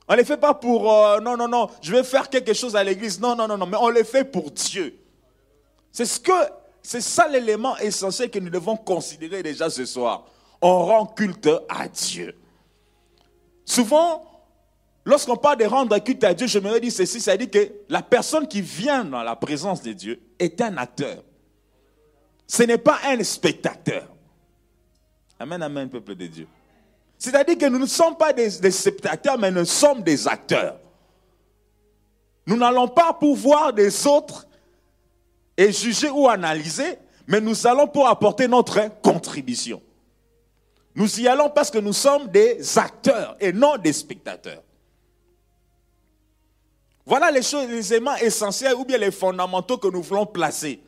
On 0.08 0.14
ne 0.14 0.18
les 0.18 0.26
fait 0.26 0.38
pas 0.38 0.54
pour, 0.54 0.92
euh, 0.92 1.20
non, 1.20 1.38
non, 1.38 1.48
non, 1.48 1.70
je 1.82 1.92
vais 1.92 2.04
faire 2.04 2.30
quelque 2.30 2.54
chose 2.54 2.76
à 2.76 2.84
l'église. 2.84 3.20
Non, 3.20 3.36
non, 3.36 3.48
non, 3.48 3.58
non, 3.58 3.66
mais 3.66 3.78
on 3.80 3.90
les 3.90 4.04
fait 4.04 4.26
pour 4.26 4.52
Dieu. 4.52 4.98
C'est 5.92 6.06
ce 6.06 6.20
que, 6.20 6.32
c'est 6.82 7.02
ça 7.02 7.28
l'élément 7.28 7.78
essentiel 7.78 8.30
que 8.30 8.40
nous 8.40 8.50
devons 8.50 8.76
considérer 8.76 9.44
déjà 9.44 9.70
ce 9.70 9.86
soir. 9.86 10.26
On 10.62 10.86
rend 10.86 11.06
culte 11.06 11.50
à 11.70 11.88
Dieu. 11.88 12.36
Souvent, 13.64 14.26
Lorsqu'on 15.06 15.36
parle 15.36 15.58
de 15.58 15.66
rendre 15.66 15.98
culte 16.00 16.24
à 16.24 16.34
Dieu, 16.34 16.48
je 16.48 16.60
me 16.60 16.80
dis 16.80 16.92
ceci, 16.92 17.20
ça 17.20 17.36
dit 17.36 17.50
que 17.50 17.72
la 17.90 18.02
personne 18.02 18.48
qui 18.48 18.62
vient 18.62 19.04
dans 19.04 19.22
la 19.22 19.36
présence 19.36 19.82
de 19.82 19.92
Dieu 19.92 20.22
est 20.40 20.62
un 20.62 20.78
acteur. 20.78 21.24
Ce 22.48 22.64
n'est 22.64 22.78
pas 22.78 23.00
un 23.06 23.22
spectateur. 23.24 24.08
Amen, 25.40 25.62
amen, 25.62 25.90
peuple 25.90 26.16
de 26.16 26.28
Dieu. 26.28 26.48
C'est-à-dire 27.18 27.58
que 27.58 27.66
nous 27.66 27.80
ne 27.80 27.86
sommes 27.86 28.16
pas 28.16 28.32
des, 28.32 28.60
des, 28.60 28.72
spectateurs, 28.72 29.38
mais 29.38 29.52
nous 29.52 29.66
sommes 29.66 30.02
des 30.02 30.28
acteurs. 30.28 30.80
Nous 32.46 32.56
n'allons 32.56 32.88
pas 32.88 33.14
pour 33.14 33.36
voir 33.36 33.74
des 33.74 34.08
autres 34.08 34.48
et 35.58 35.72
juger 35.72 36.10
ou 36.10 36.30
analyser, 36.30 36.98
mais 37.28 37.42
nous 37.42 37.68
allons 37.68 37.88
pour 37.88 38.08
apporter 38.08 38.48
notre 38.48 39.02
contribution. 39.02 39.82
Nous 40.96 41.20
y 41.20 41.28
allons 41.28 41.50
parce 41.50 41.72
que 41.72 41.80
nous 41.80 41.94
sommes 41.94 42.28
des 42.28 42.78
acteurs 42.78 43.36
et 43.40 43.52
non 43.52 43.78
des 43.78 43.94
spectateurs. 43.94 44.62
Voilà 47.06 47.32
les 47.32 47.42
choses, 47.42 47.68
les 47.68 47.94
éléments 47.94 48.16
essentiels 48.16 48.76
ou 48.76 48.86
bien 48.86 48.98
les 48.98 49.12
fondamentaux 49.12 49.78
que 49.78 49.88
nous 49.88 50.02
voulons 50.02 50.26
placer. 50.26 50.82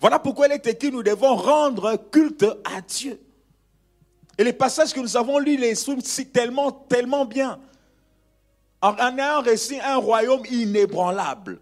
Voilà 0.00 0.18
pourquoi 0.18 0.46
il 0.46 0.52
est 0.52 0.66
écrit 0.66 0.90
nous 0.90 1.02
devons 1.02 1.34
rendre 1.34 1.96
culte 2.10 2.46
à 2.64 2.80
Dieu. 2.80 3.20
Et 4.36 4.44
les 4.44 4.52
passages 4.52 4.92
que 4.92 5.00
nous 5.00 5.16
avons 5.16 5.38
lus 5.38 5.56
les 5.56 5.70
expriment 5.70 6.02
tellement, 6.32 6.72
tellement 6.72 7.24
bien. 7.24 7.60
En, 8.82 8.96
ayant 8.96 9.40
réussi 9.40 9.78
un 9.80 9.96
royaume 9.96 10.44
inébranlable, 10.50 11.58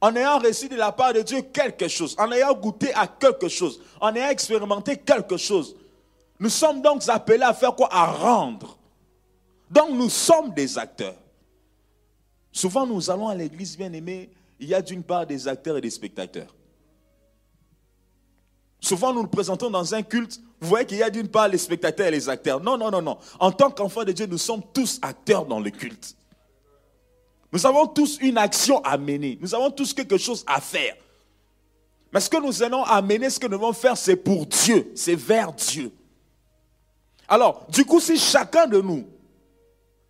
en 0.00 0.14
ayant 0.14 0.38
reçu 0.38 0.68
de 0.68 0.76
la 0.76 0.92
part 0.92 1.12
de 1.12 1.22
Dieu 1.22 1.42
quelque 1.42 1.88
chose, 1.88 2.14
en 2.18 2.30
ayant 2.30 2.54
goûté 2.54 2.92
à 2.94 3.06
quelque 3.06 3.48
chose, 3.48 3.80
en 4.00 4.14
ayant 4.14 4.28
expérimenté 4.28 4.96
quelque 4.96 5.36
chose. 5.36 5.74
Nous 6.38 6.48
sommes 6.48 6.80
donc 6.80 7.02
appelés 7.08 7.42
à 7.42 7.54
faire 7.54 7.74
quoi? 7.74 7.88
À 7.90 8.06
rendre. 8.06 8.78
Donc 9.70 9.90
nous 9.90 10.08
sommes 10.08 10.54
des 10.54 10.78
acteurs. 10.78 11.16
Souvent 12.52 12.86
nous 12.86 13.10
allons 13.10 13.28
à 13.28 13.34
l'église 13.34 13.76
bien 13.76 13.92
aimée, 13.92 14.30
il 14.58 14.68
y 14.68 14.74
a 14.74 14.82
d'une 14.82 15.02
part 15.02 15.26
des 15.26 15.48
acteurs 15.48 15.76
et 15.76 15.80
des 15.80 15.90
spectateurs. 15.90 16.54
Souvent 18.80 19.12
nous 19.12 19.22
nous 19.22 19.28
présentons 19.28 19.70
dans 19.70 19.94
un 19.94 20.02
culte, 20.02 20.40
vous 20.60 20.68
voyez 20.68 20.86
qu'il 20.86 20.98
y 20.98 21.02
a 21.02 21.10
d'une 21.10 21.28
part 21.28 21.48
les 21.48 21.58
spectateurs 21.58 22.08
et 22.08 22.10
les 22.10 22.28
acteurs. 22.28 22.60
Non, 22.60 22.76
non, 22.76 22.90
non, 22.90 23.00
non. 23.00 23.18
En 23.38 23.50
tant 23.50 23.70
qu'enfants 23.70 24.04
de 24.04 24.12
Dieu, 24.12 24.26
nous 24.26 24.38
sommes 24.38 24.62
tous 24.74 24.98
acteurs 25.02 25.46
dans 25.46 25.60
le 25.60 25.70
culte. 25.70 26.16
Nous 27.52 27.66
avons 27.66 27.86
tous 27.86 28.18
une 28.20 28.38
action 28.38 28.82
à 28.84 28.96
mener. 28.98 29.38
Nous 29.40 29.54
avons 29.54 29.70
tous 29.70 29.94
quelque 29.94 30.18
chose 30.18 30.44
à 30.46 30.60
faire. 30.60 30.94
Mais 32.12 32.20
ce 32.20 32.28
que 32.28 32.36
nous 32.36 32.62
allons 32.62 32.84
amener, 32.84 33.30
ce 33.30 33.38
que 33.38 33.46
nous 33.46 33.56
devons 33.56 33.72
faire, 33.72 33.96
c'est 33.96 34.16
pour 34.16 34.46
Dieu. 34.46 34.92
C'est 34.94 35.14
vers 35.14 35.52
Dieu. 35.52 35.92
Alors, 37.28 37.66
du 37.68 37.84
coup, 37.84 38.00
si 38.00 38.18
chacun 38.18 38.66
de 38.66 38.80
nous 38.80 39.06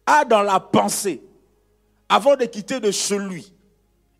a 0.06 0.24
dans 0.24 0.42
la 0.42 0.58
pensée, 0.58 1.22
avant 2.10 2.36
de 2.36 2.44
quitter 2.44 2.80
de 2.80 2.90
celui 2.90 3.54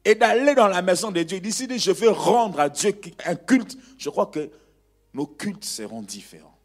et 0.04 0.14
d'aller 0.14 0.54
dans 0.54 0.68
la 0.68 0.80
maison 0.80 1.10
de 1.10 1.22
Dieu, 1.24 1.40
d'ici 1.40 1.66
je 1.76 1.90
vais 1.90 2.08
rendre 2.08 2.60
à 2.60 2.68
Dieu 2.68 2.98
un 3.26 3.34
culte, 3.34 3.76
je 3.98 4.08
crois 4.08 4.26
que 4.26 4.48
nos 5.12 5.26
cultes 5.26 5.64
seront 5.64 6.00
différents. 6.00 6.56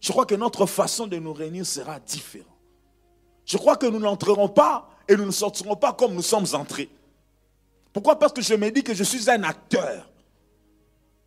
Je 0.00 0.12
crois 0.12 0.24
que 0.24 0.36
notre 0.36 0.66
façon 0.66 1.08
de 1.08 1.16
nous 1.16 1.32
réunir 1.32 1.66
sera 1.66 1.98
différente. 1.98 2.46
Je 3.44 3.56
crois 3.56 3.76
que 3.76 3.86
nous 3.86 3.98
n'entrerons 3.98 4.48
pas 4.48 4.88
et 5.08 5.16
nous 5.16 5.26
ne 5.26 5.32
sortirons 5.32 5.74
pas 5.74 5.92
comme 5.92 6.14
nous 6.14 6.22
sommes 6.22 6.46
entrés. 6.52 6.88
Pourquoi? 7.92 8.18
Parce 8.18 8.32
que 8.32 8.40
je 8.40 8.54
me 8.54 8.70
dis 8.70 8.84
que 8.84 8.94
je 8.94 9.02
suis 9.02 9.28
un 9.28 9.42
acteur. 9.42 10.08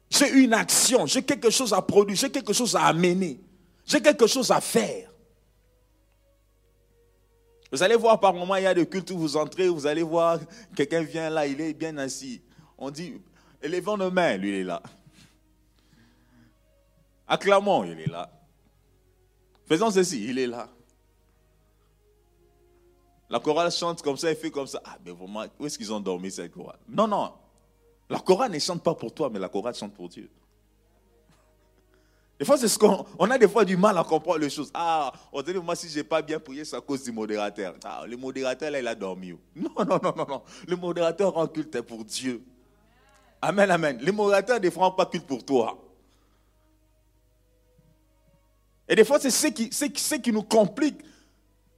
J'ai 0.10 0.30
une 0.30 0.54
action, 0.54 1.06
j'ai 1.06 1.24
quelque 1.24 1.50
chose 1.50 1.74
à 1.74 1.82
produire, 1.82 2.16
j'ai 2.16 2.32
quelque 2.32 2.54
chose 2.54 2.74
à 2.76 2.84
amener, 2.84 3.38
j'ai 3.86 4.02
quelque 4.02 4.28
chose 4.28 4.50
à 4.50 4.62
faire. 4.62 5.12
Vous 7.76 7.84
allez 7.84 7.98
voir 7.98 8.18
par 8.22 8.34
moment, 8.34 8.56
il 8.56 8.64
y 8.64 8.68
a 8.68 8.74
des 8.74 8.88
cultes 8.88 9.12
où 9.12 9.18
vous 9.18 9.36
entrez, 9.36 9.68
vous 9.68 9.86
allez 9.86 10.02
voir, 10.02 10.40
quelqu'un 10.74 11.02
vient 11.02 11.30
là, 11.30 11.46
il 11.46 11.60
est 11.60 11.74
bien 11.74 11.98
assis. 11.98 12.42
On 12.78 12.90
dit, 12.90 13.22
élevons 13.62 13.98
nos 13.98 14.10
mains, 14.10 14.38
lui 14.38 14.48
il 14.48 14.56
est 14.56 14.64
là. 14.64 14.82
Acclamons, 17.28 17.84
il 17.84 18.00
est 18.00 18.08
là. 18.08 18.32
Faisons 19.66 19.92
ceci, 19.92 20.24
il 20.24 20.40
est 20.40 20.48
là. 20.48 20.70
La 23.30 23.42
chorale 23.42 23.70
chante 23.74 24.02
comme 24.02 24.16
ça, 24.16 24.30
elle 24.32 24.38
fait 24.38 24.52
comme 24.52 24.68
ça. 24.68 24.82
Ah, 24.86 24.98
mais 25.04 25.12
vraiment, 25.12 25.44
où 25.60 25.66
est-ce 25.66 25.78
qu'ils 25.78 25.92
ont 25.92 26.00
dormi 26.00 26.32
cette 26.32 26.54
chorale? 26.54 26.80
Non, 26.88 27.10
non. 27.10 27.34
La 28.10 28.20
chorale 28.20 28.54
ne 28.54 28.60
chante 28.60 28.84
pas 28.84 28.96
pour 28.96 29.14
toi, 29.14 29.30
mais 29.30 29.38
la 29.38 29.50
chorale 29.50 29.76
chante 29.76 29.94
pour 29.94 30.08
Dieu. 30.08 30.30
Des 32.38 32.46
fois, 32.46 32.58
c'est 32.58 32.68
ce 32.68 32.78
qu'on 32.78 33.06
on 33.18 33.30
a 33.32 33.38
des 33.38 33.48
fois 33.48 33.64
du 33.64 33.78
mal 33.78 33.98
à 33.98 34.04
comprendre 34.04 34.40
les 34.40 34.50
choses. 34.50 34.70
Ah, 34.74 35.12
on 35.32 35.42
dit, 35.42 35.54
moi, 35.54 35.76
si 35.76 35.88
je 35.88 35.98
n'ai 35.98 36.04
pas 36.04 36.22
bien 36.22 36.40
prié, 36.40 36.66
c'est 36.66 36.76
à 36.76 36.82
cause 36.82 37.04
du 37.04 37.12
modérateur. 37.12 37.76
Ah, 37.84 38.04
le 38.08 38.18
modérateur, 38.18 38.72
là, 38.72 38.80
il 38.80 38.88
a 38.88 38.96
dormi. 38.96 39.34
Non, 39.56 39.70
non, 39.78 40.00
non, 40.04 40.14
non, 40.16 40.26
non. 40.28 40.42
Le 40.68 40.76
modérateur 40.76 41.34
rend 41.34 41.48
culte 41.48 41.80
pour 41.82 42.04
Dieu. 42.04 42.44
Amen, 43.42 43.72
amen. 43.72 44.00
Le 44.02 44.12
modérateur 44.12 44.60
ne 44.60 44.70
fera 44.70 44.94
pas 44.96 45.06
culte 45.06 45.26
pour 45.26 45.46
toi. 45.46 45.82
Et 48.88 48.96
des 48.96 49.06
fois, 49.06 49.20
c'est 49.20 49.32
ce 49.32 49.48
qui, 49.48 49.70
ce 49.72 50.16
qui 50.16 50.32
nous 50.32 50.44
complique 50.44 51.02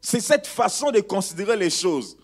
c'est 0.01 0.21
cette 0.21 0.47
façon 0.47 0.91
de 0.91 1.01
considérer 1.01 1.57
les 1.57 1.69
choses. 1.69 2.17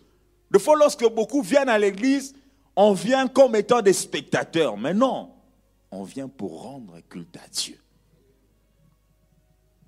Des 0.50 0.58
fois, 0.60 0.78
lorsque 0.78 1.06
beaucoup 1.10 1.42
viennent 1.42 1.68
à 1.68 1.78
l'église, 1.78 2.34
on 2.76 2.94
vient 2.94 3.28
comme 3.28 3.56
étant 3.58 3.82
des 3.82 3.92
spectateurs. 3.92 4.78
Mais 4.78 4.94
non, 4.94 5.32
on 5.92 6.04
vient 6.04 6.30
pour 6.30 6.64
rendre 6.64 7.00
culte 7.10 7.36
à 7.36 7.48
Dieu. 7.50 7.78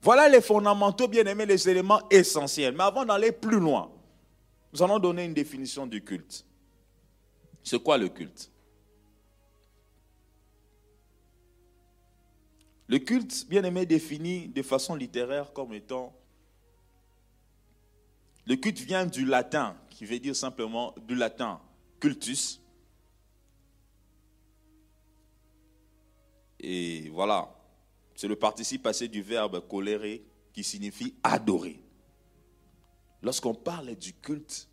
Voilà 0.05 0.29
les 0.29 0.39
fondamentaux, 0.39 1.07
bien 1.07 1.25
aimés, 1.25 1.47
les 1.47 1.67
éléments 1.67 2.07
essentiels. 2.11 2.75
Mais 2.75 2.83
avant 2.83 3.03
d'aller 3.05 3.31
plus 3.31 3.59
loin, 3.59 3.91
nous 4.71 4.83
allons 4.83 4.99
donner 4.99 5.25
une 5.25 5.33
définition 5.33 5.87
du 5.87 6.03
culte. 6.03 6.45
C'est 7.63 7.81
quoi 7.81 7.97
le 7.97 8.07
culte? 8.09 8.51
Le 12.85 12.99
culte, 12.99 13.47
bien 13.49 13.63
aimé, 13.63 13.87
défini 13.87 14.47
de 14.47 14.61
façon 14.61 14.93
littéraire 14.93 15.51
comme 15.53 15.73
étant 15.73 16.15
le 18.45 18.57
culte 18.57 18.81
vient 18.81 19.07
du 19.07 19.25
latin, 19.25 19.75
qui 19.89 20.05
veut 20.05 20.19
dire 20.19 20.35
simplement 20.35 20.93
du 21.07 21.15
latin 21.15 21.59
cultus. 21.99 22.61
Et 26.59 27.09
voilà, 27.09 27.54
c'est 28.15 28.27
le 28.27 28.35
participe 28.35 28.83
passé 28.83 29.07
du 29.07 29.21
verbe 29.21 29.67
colérer 29.67 30.25
qui 30.53 30.63
signifie 30.63 31.13
adorer. 31.21 31.81
Lorsqu'on 33.21 33.53
parle 33.53 33.95
du 33.95 34.13
culte, 34.13 34.69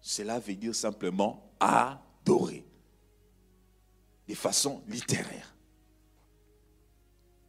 cela 0.00 0.40
veut 0.40 0.56
dire 0.56 0.74
simplement 0.74 1.52
adorer, 1.60 2.66
de 4.26 4.34
façon 4.34 4.82
littéraire. 4.88 5.54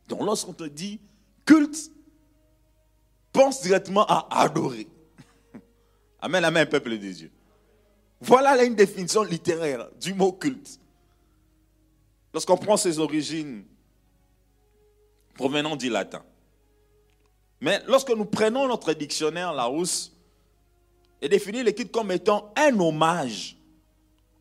Donc 0.07 0.21
lorsqu'on 0.21 0.53
te 0.53 0.65
dit 0.65 1.01
culte, 1.45 1.91
pense 3.31 3.63
directement 3.63 4.05
à 4.05 4.43
adorer. 4.43 4.87
Amen, 6.19 6.45
amen, 6.45 6.67
peuple 6.69 6.91
de 6.91 7.11
Dieu. 7.11 7.31
Voilà 8.21 8.63
une 8.63 8.75
définition 8.75 9.23
littéraire 9.23 9.89
du 9.99 10.13
mot 10.13 10.31
culte. 10.31 10.79
Lorsqu'on 12.33 12.57
prend 12.57 12.77
ses 12.77 12.99
origines 12.99 13.65
provenant 15.33 15.75
du 15.75 15.89
latin. 15.89 16.23
Mais 17.61 17.81
lorsque 17.87 18.09
nous 18.09 18.25
prenons 18.25 18.67
notre 18.67 18.93
dictionnaire 18.93 19.53
Larousse 19.53 20.15
et 21.21 21.29
définit 21.29 21.63
le 21.63 21.71
comme 21.85 22.11
étant 22.11 22.53
un 22.57 22.77
hommage, 22.79 23.57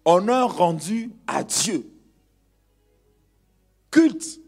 honneur 0.04 0.56
rendu 0.56 1.12
à 1.26 1.44
Dieu. 1.44 1.88
Culte, 3.90 4.40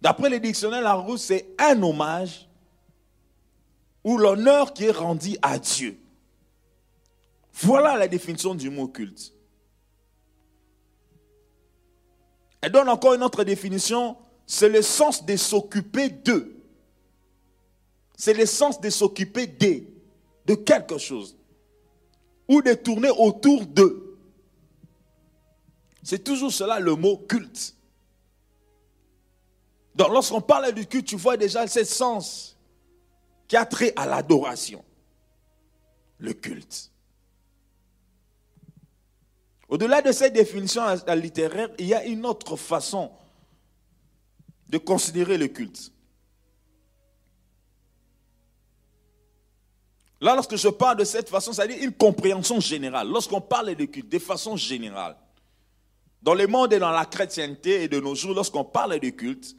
d'après 0.00 0.30
le 0.30 0.40
dictionnaire 0.40 0.82
Larousse, 0.82 1.22
c'est 1.22 1.54
un 1.58 1.80
hommage 1.82 2.48
ou 4.02 4.18
l'honneur 4.18 4.72
qui 4.72 4.86
est 4.86 4.90
rendu 4.90 5.36
à 5.42 5.58
Dieu. 5.58 6.00
Voilà 7.52 7.96
la 7.96 8.08
définition 8.08 8.54
du 8.54 8.70
mot 8.70 8.88
culte. 8.88 9.34
Elle 12.62 12.72
donne 12.72 12.88
encore 12.88 13.14
une 13.14 13.22
autre 13.22 13.44
définition, 13.44 14.16
c'est 14.52 14.68
le 14.68 14.82
sens 14.82 15.24
de 15.24 15.36
s'occuper 15.36 16.10
de. 16.10 16.52
C'est 18.16 18.34
le 18.34 18.46
sens 18.46 18.80
de 18.80 18.90
s'occuper 18.90 19.46
de, 19.46 19.84
de 20.44 20.54
quelque 20.56 20.98
chose. 20.98 21.36
Ou 22.48 22.60
de 22.60 22.74
tourner 22.74 23.10
autour 23.10 23.64
de. 23.64 24.18
C'est 26.02 26.24
toujours 26.24 26.50
cela 26.50 26.80
le 26.80 26.96
mot 26.96 27.16
culte. 27.16 27.76
Donc 29.94 30.08
lorsqu'on 30.08 30.40
parle 30.40 30.72
du 30.72 30.84
culte, 30.84 31.06
tu 31.06 31.16
vois 31.16 31.36
déjà 31.36 31.64
ce 31.68 31.84
sens 31.84 32.58
qui 33.46 33.56
a 33.56 33.64
trait 33.64 33.92
à 33.94 34.04
l'adoration. 34.04 34.84
Le 36.18 36.32
culte. 36.32 36.90
Au-delà 39.68 40.02
de 40.02 40.10
cette 40.10 40.32
définition 40.32 40.82
littéraire, 41.14 41.68
il 41.78 41.86
y 41.86 41.94
a 41.94 42.04
une 42.04 42.26
autre 42.26 42.56
façon 42.56 43.12
de 44.70 44.78
considérer 44.78 45.36
le 45.36 45.48
culte. 45.48 45.92
Là, 50.20 50.34
lorsque 50.34 50.56
je 50.56 50.68
parle 50.68 50.98
de 50.98 51.04
cette 51.04 51.28
façon, 51.28 51.52
ça 51.52 51.66
veut 51.66 51.74
dire 51.74 51.82
une 51.82 51.92
compréhension 51.92 52.60
générale. 52.60 53.08
Lorsqu'on 53.08 53.40
parle 53.40 53.74
de 53.74 53.84
culte 53.86 54.08
de 54.10 54.18
façon 54.18 54.56
générale, 54.56 55.16
dans 56.22 56.34
le 56.34 56.46
monde 56.46 56.72
et 56.72 56.78
dans 56.78 56.90
la 56.90 57.06
chrétienté 57.06 57.82
et 57.82 57.88
de 57.88 57.98
nos 57.98 58.14
jours, 58.14 58.34
lorsqu'on 58.34 58.64
parle 58.64 59.00
de 59.00 59.08
culte, 59.08 59.56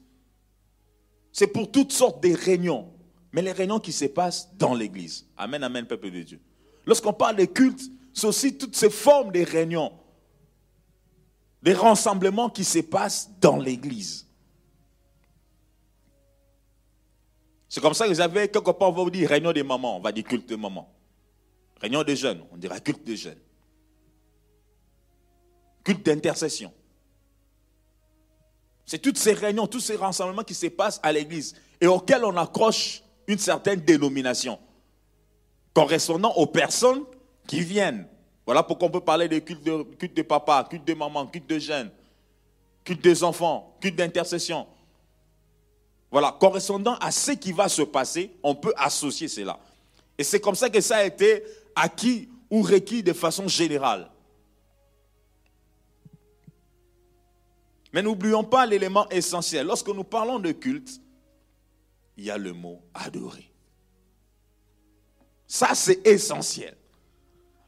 c'est 1.33 1.47
pour 1.47 1.71
toutes 1.71 1.91
sortes 1.91 2.21
de 2.23 2.33
réunions, 2.33 2.93
mais 3.31 3.41
les 3.41 3.51
réunions 3.51 3.79
qui 3.79 3.91
se 3.91 4.05
passent 4.05 4.49
dans 4.55 4.75
l'église. 4.75 5.25
Amen, 5.37 5.63
amen, 5.63 5.85
peuple 5.85 6.11
de 6.11 6.21
Dieu. 6.21 6.39
Lorsqu'on 6.85 7.13
parle 7.13 7.37
de 7.37 7.45
culte, 7.45 7.81
c'est 8.13 8.27
aussi 8.27 8.57
toutes 8.57 8.75
ces 8.75 8.89
formes 8.89 9.31
de 9.31 9.43
réunions 9.43 9.91
les 11.63 11.73
rassemblements 11.73 12.49
qui 12.49 12.63
se 12.63 12.79
passent 12.79 13.29
dans 13.39 13.57
l'église. 13.57 14.27
C'est 17.71 17.79
comme 17.79 17.93
ça 17.93 18.05
vous 18.05 18.19
avez, 18.19 18.49
quelque 18.49 18.71
part, 18.71 18.89
on 18.89 18.91
va 18.91 19.03
vous 19.03 19.09
dire 19.09 19.29
réunion 19.29 19.53
des 19.53 19.63
mamans, 19.63 19.95
on 19.95 20.01
va 20.01 20.11
dire 20.11 20.25
culte 20.25 20.49
de 20.49 20.57
mamans. 20.57 20.93
Réunion 21.79 22.03
des 22.03 22.17
jeunes, 22.17 22.43
on 22.51 22.57
dira 22.57 22.77
culte 22.81 23.01
des 23.05 23.15
jeunes. 23.15 23.39
Culte 25.81 26.05
d'intercession. 26.05 26.73
C'est 28.85 28.99
toutes 28.99 29.17
ces 29.17 29.31
réunions, 29.31 29.67
tous 29.67 29.79
ces 29.79 29.95
rassemblements 29.95 30.43
qui 30.43 30.53
se 30.53 30.67
passent 30.67 30.99
à 31.01 31.13
l'église 31.13 31.55
et 31.79 31.87
auxquels 31.87 32.25
on 32.25 32.35
accroche 32.35 33.03
une 33.25 33.37
certaine 33.37 33.79
dénomination 33.79 34.59
correspondant 35.73 36.33
aux 36.33 36.47
personnes 36.47 37.05
qui 37.47 37.61
viennent. 37.61 38.05
Voilà 38.45 38.63
pourquoi 38.63 38.89
on 38.89 38.91
peut 38.91 38.99
parler 38.99 39.29
de 39.29 39.39
culte 39.39 39.63
de, 39.63 39.83
culte 39.95 40.17
de 40.17 40.23
papa, 40.23 40.67
culte 40.69 40.85
de 40.85 40.93
maman, 40.93 41.25
culte 41.25 41.49
de 41.49 41.57
jeunes, 41.57 41.89
culte 42.83 43.01
des 43.01 43.23
enfants, 43.23 43.77
culte 43.79 43.95
d'intercession. 43.95 44.67
Voilà, 46.11 46.35
correspondant 46.37 46.95
à 46.95 47.09
ce 47.09 47.31
qui 47.31 47.53
va 47.53 47.69
se 47.69 47.81
passer, 47.83 48.35
on 48.43 48.53
peut 48.53 48.73
associer 48.75 49.29
cela. 49.29 49.57
Et 50.17 50.23
c'est 50.23 50.41
comme 50.41 50.55
ça 50.55 50.69
que 50.69 50.81
ça 50.81 50.97
a 50.97 51.05
été 51.05 51.43
acquis 51.73 52.29
ou 52.49 52.61
requis 52.61 53.01
de 53.01 53.13
façon 53.13 53.47
générale. 53.47 54.11
Mais 57.93 58.01
n'oublions 58.01 58.43
pas 58.43 58.65
l'élément 58.65 59.07
essentiel. 59.09 59.65
Lorsque 59.65 59.87
nous 59.87 60.03
parlons 60.03 60.39
de 60.39 60.51
culte, 60.51 61.01
il 62.17 62.25
y 62.25 62.31
a 62.31 62.37
le 62.37 62.53
mot 62.53 62.81
adorer. 62.93 63.49
Ça, 65.47 65.73
c'est 65.73 66.05
essentiel. 66.05 66.75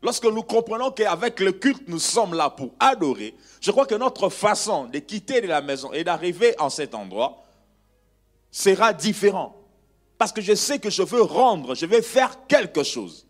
Lorsque 0.01 0.25
nous 0.25 0.43
comprenons 0.43 0.91
qu'avec 0.91 1.39
le 1.39 1.53
culte, 1.53 1.87
nous 1.87 1.99
sommes 1.99 2.33
là 2.33 2.49
pour 2.49 2.73
adorer, 2.79 3.35
je 3.61 3.71
crois 3.71 3.85
que 3.85 3.95
notre 3.95 4.27
façon 4.27 4.85
de 4.85 4.99
quitter 4.99 5.39
la 5.41 5.61
maison 5.61 5.93
et 5.93 6.03
d'arriver 6.03 6.55
en 6.59 6.69
cet 6.69 6.93
endroit 6.93 7.42
sera 8.53 8.93
différent. 8.93 9.55
Parce 10.17 10.31
que 10.31 10.39
je 10.39 10.53
sais 10.53 10.79
que 10.79 10.89
je 10.89 11.01
veux 11.01 11.23
rendre, 11.23 11.75
je 11.75 11.87
vais 11.87 12.03
faire 12.03 12.45
quelque 12.47 12.83
chose. 12.83 13.27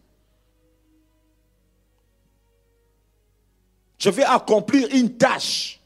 Je 3.97 4.09
vais 4.09 4.25
accomplir 4.25 4.89
une 4.91 5.17
tâche. 5.17 5.79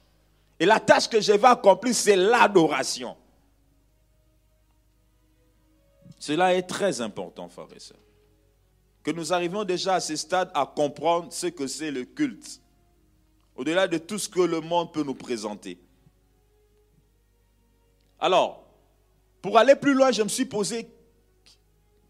Et 0.59 0.65
la 0.65 0.79
tâche 0.79 1.07
que 1.07 1.21
je 1.21 1.31
vais 1.31 1.47
accomplir, 1.47 1.93
c'est 1.93 2.15
l'adoration. 2.15 3.15
Cela 6.17 6.55
est 6.55 6.63
très 6.63 6.99
important, 6.99 7.47
frères 7.47 7.67
et 7.75 7.79
sœurs. 7.79 7.97
Que 9.03 9.11
nous 9.11 9.31
arrivions 9.31 9.63
déjà 9.63 9.93
à 9.93 9.99
ce 9.99 10.15
stade 10.15 10.49
à 10.55 10.65
comprendre 10.65 11.31
ce 11.31 11.45
que 11.47 11.67
c'est 11.67 11.91
le 11.91 12.05
culte. 12.05 12.59
Au-delà 13.55 13.87
de 13.87 13.99
tout 13.99 14.17
ce 14.17 14.27
que 14.27 14.41
le 14.41 14.61
monde 14.61 14.91
peut 14.91 15.03
nous 15.03 15.13
présenter. 15.13 15.79
Alors, 18.19 18.66
pour 19.41 19.57
aller 19.57 19.75
plus 19.75 19.93
loin, 19.93 20.11
je 20.11 20.23
me 20.23 20.29
suis 20.29 20.45
posé 20.45 20.87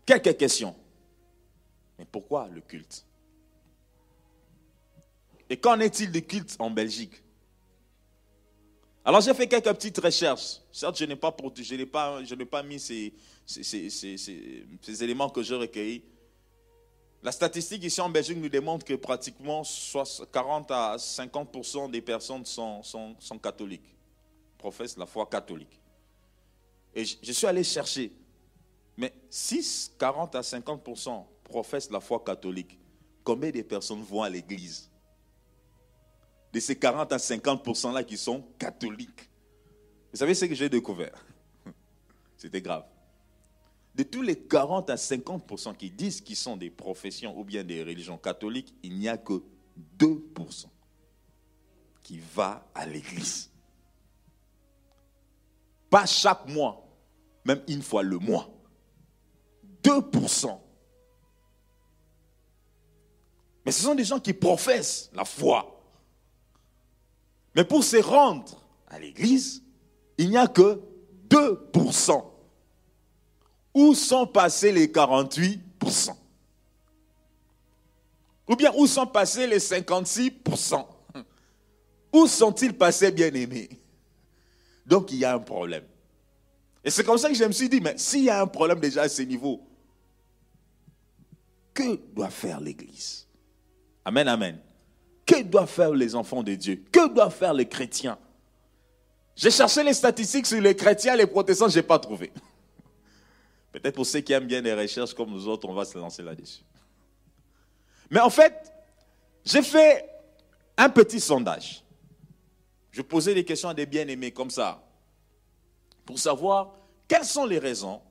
quelques 0.06 0.38
questions. 0.38 0.76
Mais 1.98 2.06
pourquoi 2.06 2.48
le 2.48 2.62
culte? 2.62 3.06
Et 5.50 5.58
qu'en 5.58 5.80
est-il 5.80 6.12
du 6.12 6.24
culte 6.24 6.56
en 6.60 6.70
Belgique? 6.70 7.24
Alors 9.06 9.22
j'ai 9.22 9.34
fait 9.34 9.48
quelques 9.48 9.72
petites 9.72 10.00
recherches. 10.00 10.60
Certes, 10.72 10.98
je 10.98 11.06
n'ai 11.06 11.16
pas, 11.16 11.34
je 11.56 11.84
pas, 11.86 12.24
je 12.26 12.36
n'ai 12.36 12.46
pas 12.46 12.62
mis 12.62 12.78
ces, 12.78 13.14
ces, 13.46 15.04
éléments 15.04 15.30
que 15.30 15.42
j'ai 15.42 15.56
recueillis. 15.56 16.04
La 17.24 17.32
statistique 17.32 17.84
ici 17.86 18.02
en 18.02 18.10
Belgique 18.10 18.38
nous 18.38 18.50
démontre 18.50 18.86
que 18.86 18.94
pratiquement 18.94 19.64
40 20.32 20.72
à 20.72 20.98
50% 20.98 21.90
des 21.90 22.02
personnes 22.02 22.46
sont, 22.46 23.14
catholiques, 23.42 23.96
professent 24.58 24.98
la 24.98 25.06
foi 25.06 25.26
catholique. 25.26 25.80
Et 26.98 27.06
je 27.06 27.32
suis 27.32 27.46
allé 27.46 27.64
chercher. 27.64 28.12
Mais 28.98 29.14
6, 29.30 29.94
40 30.00 30.34
à 30.34 30.42
50% 30.42 31.26
professent 31.44 31.92
la 31.92 32.00
foi 32.00 32.24
catholique. 32.26 32.80
Combien 33.24 33.52
de 33.52 33.62
personnes 33.62 34.02
vont 34.02 34.24
à 34.24 34.30
l'église? 34.30 34.90
De 36.52 36.60
ces 36.60 36.76
40 36.76 37.14
à 37.14 37.18
50% 37.18 37.94
là 37.94 38.04
qui 38.04 38.18
sont 38.18 38.44
catholiques. 38.58 39.30
Vous 40.12 40.18
savez 40.18 40.34
ce 40.34 40.46
que 40.46 40.56
j'ai 40.56 40.70
découvert? 40.70 41.24
C'était 42.38 42.64
grave. 42.64 42.86
De 43.94 44.02
tous 44.02 44.24
les 44.24 44.36
40 44.36 44.90
à 44.90 44.96
50% 44.96 45.78
qui 45.78 45.92
disent 45.92 46.20
qu'ils 46.20 46.36
sont 46.36 46.58
des 46.58 46.72
professions 46.72 47.38
ou 47.38 47.44
bien 47.44 47.64
des 47.64 47.84
religions 47.84 48.18
catholiques, 48.18 48.74
il 48.82 48.98
n'y 48.98 49.08
a 49.08 49.20
que 49.20 49.44
2% 50.00 50.66
qui 52.02 52.18
va 52.34 52.68
à 52.74 52.88
l'église. 52.88 53.52
Pas 55.92 56.08
chaque 56.08 56.48
mois, 56.48 56.87
même 57.48 57.62
une 57.68 57.82
fois 57.82 58.04
le 58.04 58.20
mois. 58.20 58.50
2%. 59.84 60.60
Mais 63.66 63.72
ce 63.72 63.84
sont 63.84 63.96
des 63.96 64.04
gens 64.04 64.20
qui 64.20 64.34
professent 64.34 65.10
la 65.14 65.26
foi. 65.26 65.82
Mais 67.56 67.64
pour 67.64 67.84
se 67.84 67.98
rendre 67.98 68.62
à 68.88 69.00
l'église, 69.00 69.64
il 70.18 70.30
n'y 70.30 70.38
a 70.38 70.48
que 70.48 70.82
2%. 71.30 72.24
Où 73.74 73.94
sont 73.94 74.28
passés 74.28 74.72
les 74.72 74.88
48% 74.88 75.60
Ou 78.50 78.56
bien 78.56 78.74
où 78.76 78.88
sont 78.88 79.08
passés 79.08 79.48
les 79.48 79.60
56% 79.60 80.86
Où 82.14 82.28
sont-ils 82.28 82.74
passés, 82.74 83.12
bien 83.12 83.34
aimés 83.34 83.70
Donc 84.86 85.12
il 85.12 85.20
y 85.20 85.26
a 85.26 85.36
un 85.36 85.40
problème. 85.40 85.84
Et 86.88 86.90
c'est 86.90 87.04
comme 87.04 87.18
ça 87.18 87.28
que 87.28 87.36
je 87.36 87.44
me 87.44 87.52
suis 87.52 87.68
dit, 87.68 87.82
mais 87.82 87.98
s'il 87.98 88.24
y 88.24 88.30
a 88.30 88.42
un 88.42 88.48
problème 88.48 88.80
déjà 88.80 89.02
à 89.02 89.10
ce 89.10 89.22
niveau, 89.22 89.60
que 91.74 91.98
doit 92.14 92.30
faire 92.30 92.62
l'Église? 92.62 93.28
Amen, 94.06 94.26
amen. 94.26 94.58
Que 95.26 95.44
doivent 95.44 95.70
faire 95.70 95.92
les 95.92 96.16
enfants 96.16 96.42
de 96.44 96.56
Dieu? 96.56 96.82
Que 96.90 97.14
doivent 97.14 97.36
faire 97.36 97.54
les 97.54 97.68
chrétiens? 97.68 98.18
J'ai 99.36 99.52
cherché 99.52 99.84
les 99.84 99.94
statistiques 99.94 100.46
sur 100.46 100.62
les 100.62 100.78
chrétiens 100.78 101.18
les 101.18 101.28
protestants, 101.28 101.68
je 101.68 101.76
n'ai 101.76 101.84
pas 101.84 102.00
trouvé. 102.00 102.32
Peut-être 103.74 103.96
pour 103.96 104.06
ceux 104.06 104.22
qui 104.22 104.32
aiment 104.32 104.48
bien 104.48 104.62
les 104.62 104.74
recherches 104.74 105.14
comme 105.14 105.32
nous 105.32 105.46
autres, 105.46 105.68
on 105.68 105.74
va 105.74 105.84
se 105.84 105.98
lancer 105.98 106.24
là-dessus. 106.24 106.64
Mais 108.10 108.22
en 108.22 108.30
fait, 108.30 108.72
j'ai 109.44 109.62
fait 109.62 110.10
un 110.78 110.88
petit 110.88 111.20
sondage. 111.20 111.84
Je 112.92 113.02
posais 113.02 113.34
des 113.34 113.44
questions 113.44 113.68
à 113.68 113.74
des 113.74 113.86
bien-aimés 113.86 114.32
comme 114.32 114.50
ça 114.50 114.82
pour 116.06 116.18
savoir 116.18 116.77
quelles 117.08 117.26
sont 117.26 117.46
les 117.46 117.60
raisons 117.60 118.02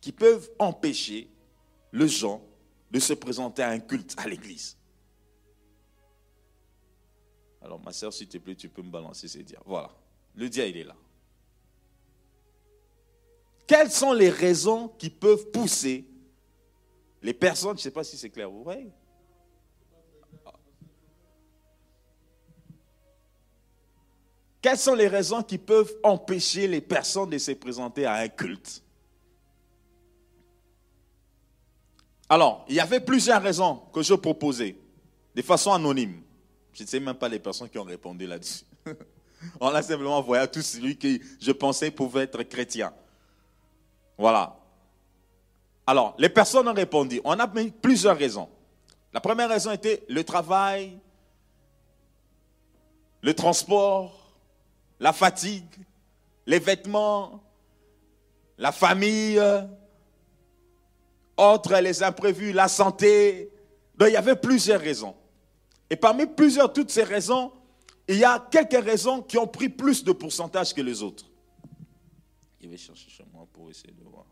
qui 0.00 0.12
peuvent 0.12 0.50
empêcher 0.58 1.30
le 1.90 2.06
gens 2.06 2.42
de 2.90 2.98
se 2.98 3.12
présenter 3.12 3.62
à 3.62 3.70
un 3.70 3.80
culte 3.80 4.14
à 4.18 4.28
l'église? 4.28 4.76
Alors, 7.62 7.78
ma 7.80 7.92
soeur, 7.92 8.12
s'il 8.12 8.28
te 8.28 8.38
plaît, 8.38 8.54
tu 8.54 8.68
peux 8.68 8.82
me 8.82 8.90
balancer 8.90 9.28
ces 9.28 9.42
dias. 9.42 9.60
Voilà. 9.64 9.90
Le 10.34 10.48
dia, 10.48 10.66
il 10.66 10.76
est 10.76 10.84
là. 10.84 10.96
Quelles 13.66 13.90
sont 13.90 14.12
les 14.12 14.30
raisons 14.30 14.88
qui 14.88 15.10
peuvent 15.10 15.50
pousser 15.50 16.06
les 17.22 17.34
personnes, 17.34 17.76
je 17.76 17.80
ne 17.80 17.82
sais 17.82 17.90
pas 17.90 18.02
si 18.02 18.16
c'est 18.16 18.30
clair, 18.30 18.50
vous 18.50 18.64
voyez? 18.64 18.90
Quelles 24.62 24.78
sont 24.78 24.94
les 24.94 25.08
raisons 25.08 25.42
qui 25.42 25.58
peuvent 25.58 25.92
empêcher 26.02 26.66
les 26.66 26.80
personnes 26.80 27.30
de 27.30 27.38
se 27.38 27.52
présenter 27.52 28.04
à 28.04 28.14
un 28.14 28.28
culte? 28.28 28.82
Alors, 32.28 32.64
il 32.68 32.74
y 32.76 32.80
avait 32.80 33.00
plusieurs 33.00 33.42
raisons 33.42 33.82
que 33.92 34.02
je 34.02 34.14
proposais, 34.14 34.76
de 35.34 35.42
façon 35.42 35.72
anonyme. 35.72 36.22
Je 36.72 36.82
ne 36.82 36.88
sais 36.88 37.00
même 37.00 37.16
pas 37.16 37.28
les 37.28 37.38
personnes 37.38 37.68
qui 37.68 37.78
ont 37.78 37.84
répondu 37.84 38.26
là-dessus. 38.26 38.64
On 39.60 39.68
a 39.68 39.82
simplement 39.82 40.18
envoyé 40.18 40.42
à 40.42 40.46
tout 40.46 40.62
celui 40.62 40.96
qui, 40.96 41.20
je 41.40 41.50
pensais, 41.50 41.90
pouvait 41.90 42.24
être 42.24 42.42
chrétien. 42.44 42.92
Voilà. 44.16 44.56
Alors, 45.86 46.14
les 46.18 46.28
personnes 46.28 46.68
ont 46.68 46.74
répondu. 46.74 47.20
On 47.24 47.32
a 47.32 47.46
mis 47.46 47.70
plusieurs 47.70 48.16
raisons. 48.16 48.48
La 49.12 49.20
première 49.20 49.48
raison 49.48 49.72
était 49.72 50.04
le 50.08 50.22
travail, 50.22 50.98
le 53.22 53.34
transport, 53.34 54.19
la 55.00 55.12
fatigue, 55.12 55.64
les 56.46 56.58
vêtements, 56.58 57.42
la 58.58 58.70
famille, 58.70 59.40
autres 61.36 61.80
les 61.80 62.02
imprévus, 62.02 62.52
la 62.52 62.68
santé. 62.68 63.50
Donc 63.96 64.08
il 64.08 64.12
y 64.12 64.16
avait 64.16 64.36
plusieurs 64.36 64.80
raisons. 64.80 65.16
Et 65.88 65.96
parmi 65.96 66.26
plusieurs, 66.26 66.72
toutes 66.72 66.90
ces 66.90 67.02
raisons, 67.02 67.52
il 68.06 68.16
y 68.16 68.24
a 68.24 68.46
quelques 68.50 68.84
raisons 68.84 69.22
qui 69.22 69.38
ont 69.38 69.46
pris 69.46 69.68
plus 69.68 70.04
de 70.04 70.12
pourcentage 70.12 70.74
que 70.74 70.82
les 70.82 71.02
autres. 71.02 71.24
Je 72.60 72.68
vais 72.68 72.76
chercher 72.76 73.08
chez 73.08 73.24
moi 73.32 73.46
pour 73.52 73.70
essayer 73.70 73.92
de 73.92 74.04
voir. 74.04 74.26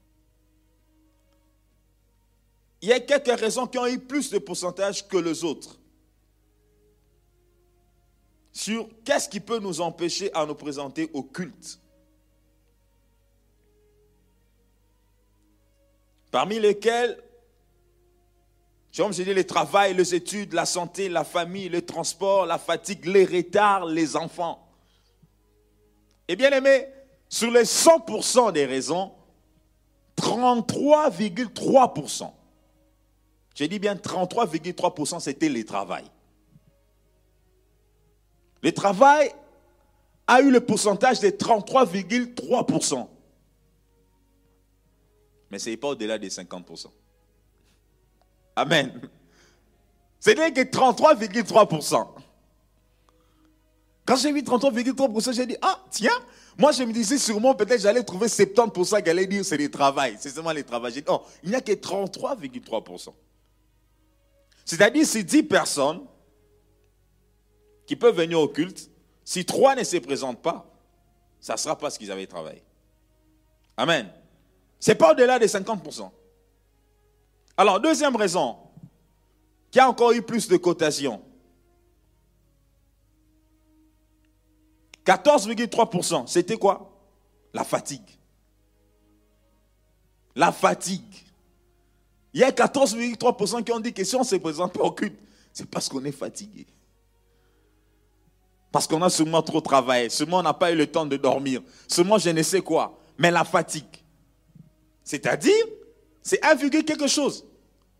Il 2.82 2.88
y 2.90 2.92
a 2.92 3.00
quelques 3.00 3.40
raisons 3.40 3.66
qui 3.66 3.78
ont 3.78 3.86
eu 3.86 3.98
plus 3.98 4.30
de 4.30 4.38
pourcentage 4.38 5.08
que 5.08 5.16
les 5.16 5.42
autres 5.42 5.80
sur 8.58 8.88
qu'est-ce 9.04 9.28
qui 9.28 9.38
peut 9.38 9.60
nous 9.60 9.80
empêcher 9.80 10.34
à 10.34 10.44
nous 10.44 10.56
présenter 10.56 11.08
au 11.12 11.22
culte. 11.22 11.78
Parmi 16.32 16.58
lesquels, 16.58 17.22
comme 18.96 19.12
je 19.12 19.22
dis, 19.22 19.32
le 19.32 19.46
travail, 19.46 19.94
les 19.94 20.12
études, 20.12 20.54
la 20.54 20.66
santé, 20.66 21.08
la 21.08 21.22
famille, 21.22 21.68
le 21.68 21.86
transport, 21.86 22.46
la 22.46 22.58
fatigue, 22.58 23.04
les 23.04 23.24
retards, 23.24 23.86
les 23.86 24.16
enfants. 24.16 24.68
Et 26.26 26.34
bien 26.34 26.50
aimé, 26.50 26.88
sur 27.28 27.52
les 27.52 27.62
100% 27.62 28.50
des 28.50 28.66
raisons, 28.66 29.12
33,3%. 30.16 32.32
J'ai 33.54 33.68
dit 33.68 33.78
bien 33.78 33.94
33,3% 33.94 35.20
c'était 35.20 35.48
le 35.48 35.64
travail. 35.64 36.06
Le 38.62 38.72
travail 38.72 39.32
a 40.26 40.40
eu 40.40 40.50
le 40.50 40.60
pourcentage 40.60 41.20
de 41.20 41.28
33,3%. 41.28 43.08
Mais 45.50 45.58
ce 45.58 45.70
n'est 45.70 45.76
pas 45.76 45.88
au-delà 45.88 46.18
des 46.18 46.28
50%. 46.28 46.86
Amen. 48.56 49.00
C'est-à-dire 50.20 50.52
que 50.52 50.68
33,3%. 50.68 52.06
Quand 54.04 54.16
j'ai 54.16 54.32
vu 54.32 54.40
33,3%, 54.40 55.34
j'ai 55.34 55.46
dit, 55.46 55.56
ah, 55.62 55.80
tiens, 55.90 56.10
moi 56.58 56.72
je 56.72 56.82
me 56.82 56.92
disais 56.92 57.18
sûrement, 57.18 57.54
peut-être 57.54 57.80
j'allais 57.80 58.02
trouver 58.02 58.26
70% 58.26 59.02
qui 59.02 59.10
allait 59.10 59.26
dire 59.26 59.44
c'est 59.44 59.56
le 59.56 59.70
travail, 59.70 60.16
c'est 60.18 60.30
seulement 60.30 60.52
le 60.52 60.64
travail. 60.64 60.92
Dit, 60.92 61.04
non, 61.06 61.22
il 61.42 61.50
n'y 61.50 61.54
a 61.54 61.60
que 61.60 61.72
33,3%. 61.72 63.12
C'est-à-dire, 64.64 65.06
si 65.06 65.24
10 65.24 65.42
personnes 65.44 66.02
qui 67.88 67.96
peuvent 67.96 68.14
venir 68.14 68.38
au 68.38 68.48
culte, 68.48 68.90
si 69.24 69.46
3 69.46 69.74
ne 69.74 69.82
se 69.82 69.96
présentent 69.96 70.42
pas, 70.42 70.70
ça 71.40 71.56
sera 71.56 71.76
pas 71.76 71.88
ce 71.88 71.98
qu'ils 71.98 72.12
avaient 72.12 72.26
travaillé. 72.26 72.62
Amen. 73.78 74.12
Ce 74.78 74.90
n'est 74.90 74.94
pas 74.94 75.12
au-delà 75.12 75.38
des 75.38 75.46
50%. 75.46 76.10
Alors, 77.56 77.80
deuxième 77.80 78.14
raison, 78.14 78.58
qui 79.70 79.80
a 79.80 79.88
encore 79.88 80.12
eu 80.12 80.20
plus 80.20 80.48
de 80.48 80.58
cotation. 80.58 81.22
14,3%, 85.06 86.26
c'était 86.26 86.58
quoi? 86.58 86.92
La 87.54 87.64
fatigue. 87.64 88.18
La 90.36 90.52
fatigue. 90.52 91.24
Il 92.34 92.40
y 92.40 92.44
a 92.44 92.50
14,3% 92.50 93.64
qui 93.64 93.72
ont 93.72 93.80
dit 93.80 93.94
que 93.94 94.04
si 94.04 94.14
on 94.14 94.20
ne 94.20 94.24
se 94.24 94.36
présente 94.36 94.74
pas 94.74 94.82
au 94.82 94.92
culte, 94.92 95.18
c'est 95.54 95.68
parce 95.68 95.88
qu'on 95.88 96.04
est 96.04 96.12
fatigué. 96.12 96.66
Parce 98.70 98.86
qu'on 98.86 99.00
a 99.02 99.08
seulement 99.08 99.42
trop 99.42 99.60
travaillé, 99.60 100.10
seulement 100.10 100.38
on 100.38 100.42
n'a 100.42 100.52
pas 100.52 100.70
eu 100.70 100.76
le 100.76 100.86
temps 100.86 101.06
de 101.06 101.16
dormir, 101.16 101.62
seulement 101.86 102.18
je 102.18 102.30
ne 102.30 102.42
sais 102.42 102.60
quoi. 102.60 102.98
Mais 103.16 103.30
la 103.30 103.44
fatigue. 103.44 103.84
C'est-à-dire, 105.02 105.64
c'est 106.22 106.44
1, 106.44 106.68
quelque 106.82 107.06
chose. 107.06 107.46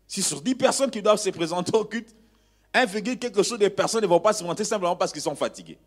Si 0.07 0.21
sur 0.21 0.41
10 0.41 0.55
personnes 0.55 0.91
qui 0.91 1.01
doivent 1.01 1.19
se 1.19 1.29
présenter 1.31 1.75
au 1.75 1.85
culte, 1.85 2.15
1, 2.73 2.85
quelque 3.15 3.41
chose 3.41 3.57
de 3.57 3.67
personnes 3.67 4.01
ne 4.01 4.07
vont 4.07 4.19
pas 4.19 4.31
se 4.33 4.39
présenter 4.39 4.63
simplement 4.63 4.95
parce 4.95 5.11
qu'ils 5.11 5.21
sont 5.21 5.35
fatigués. 5.35 5.79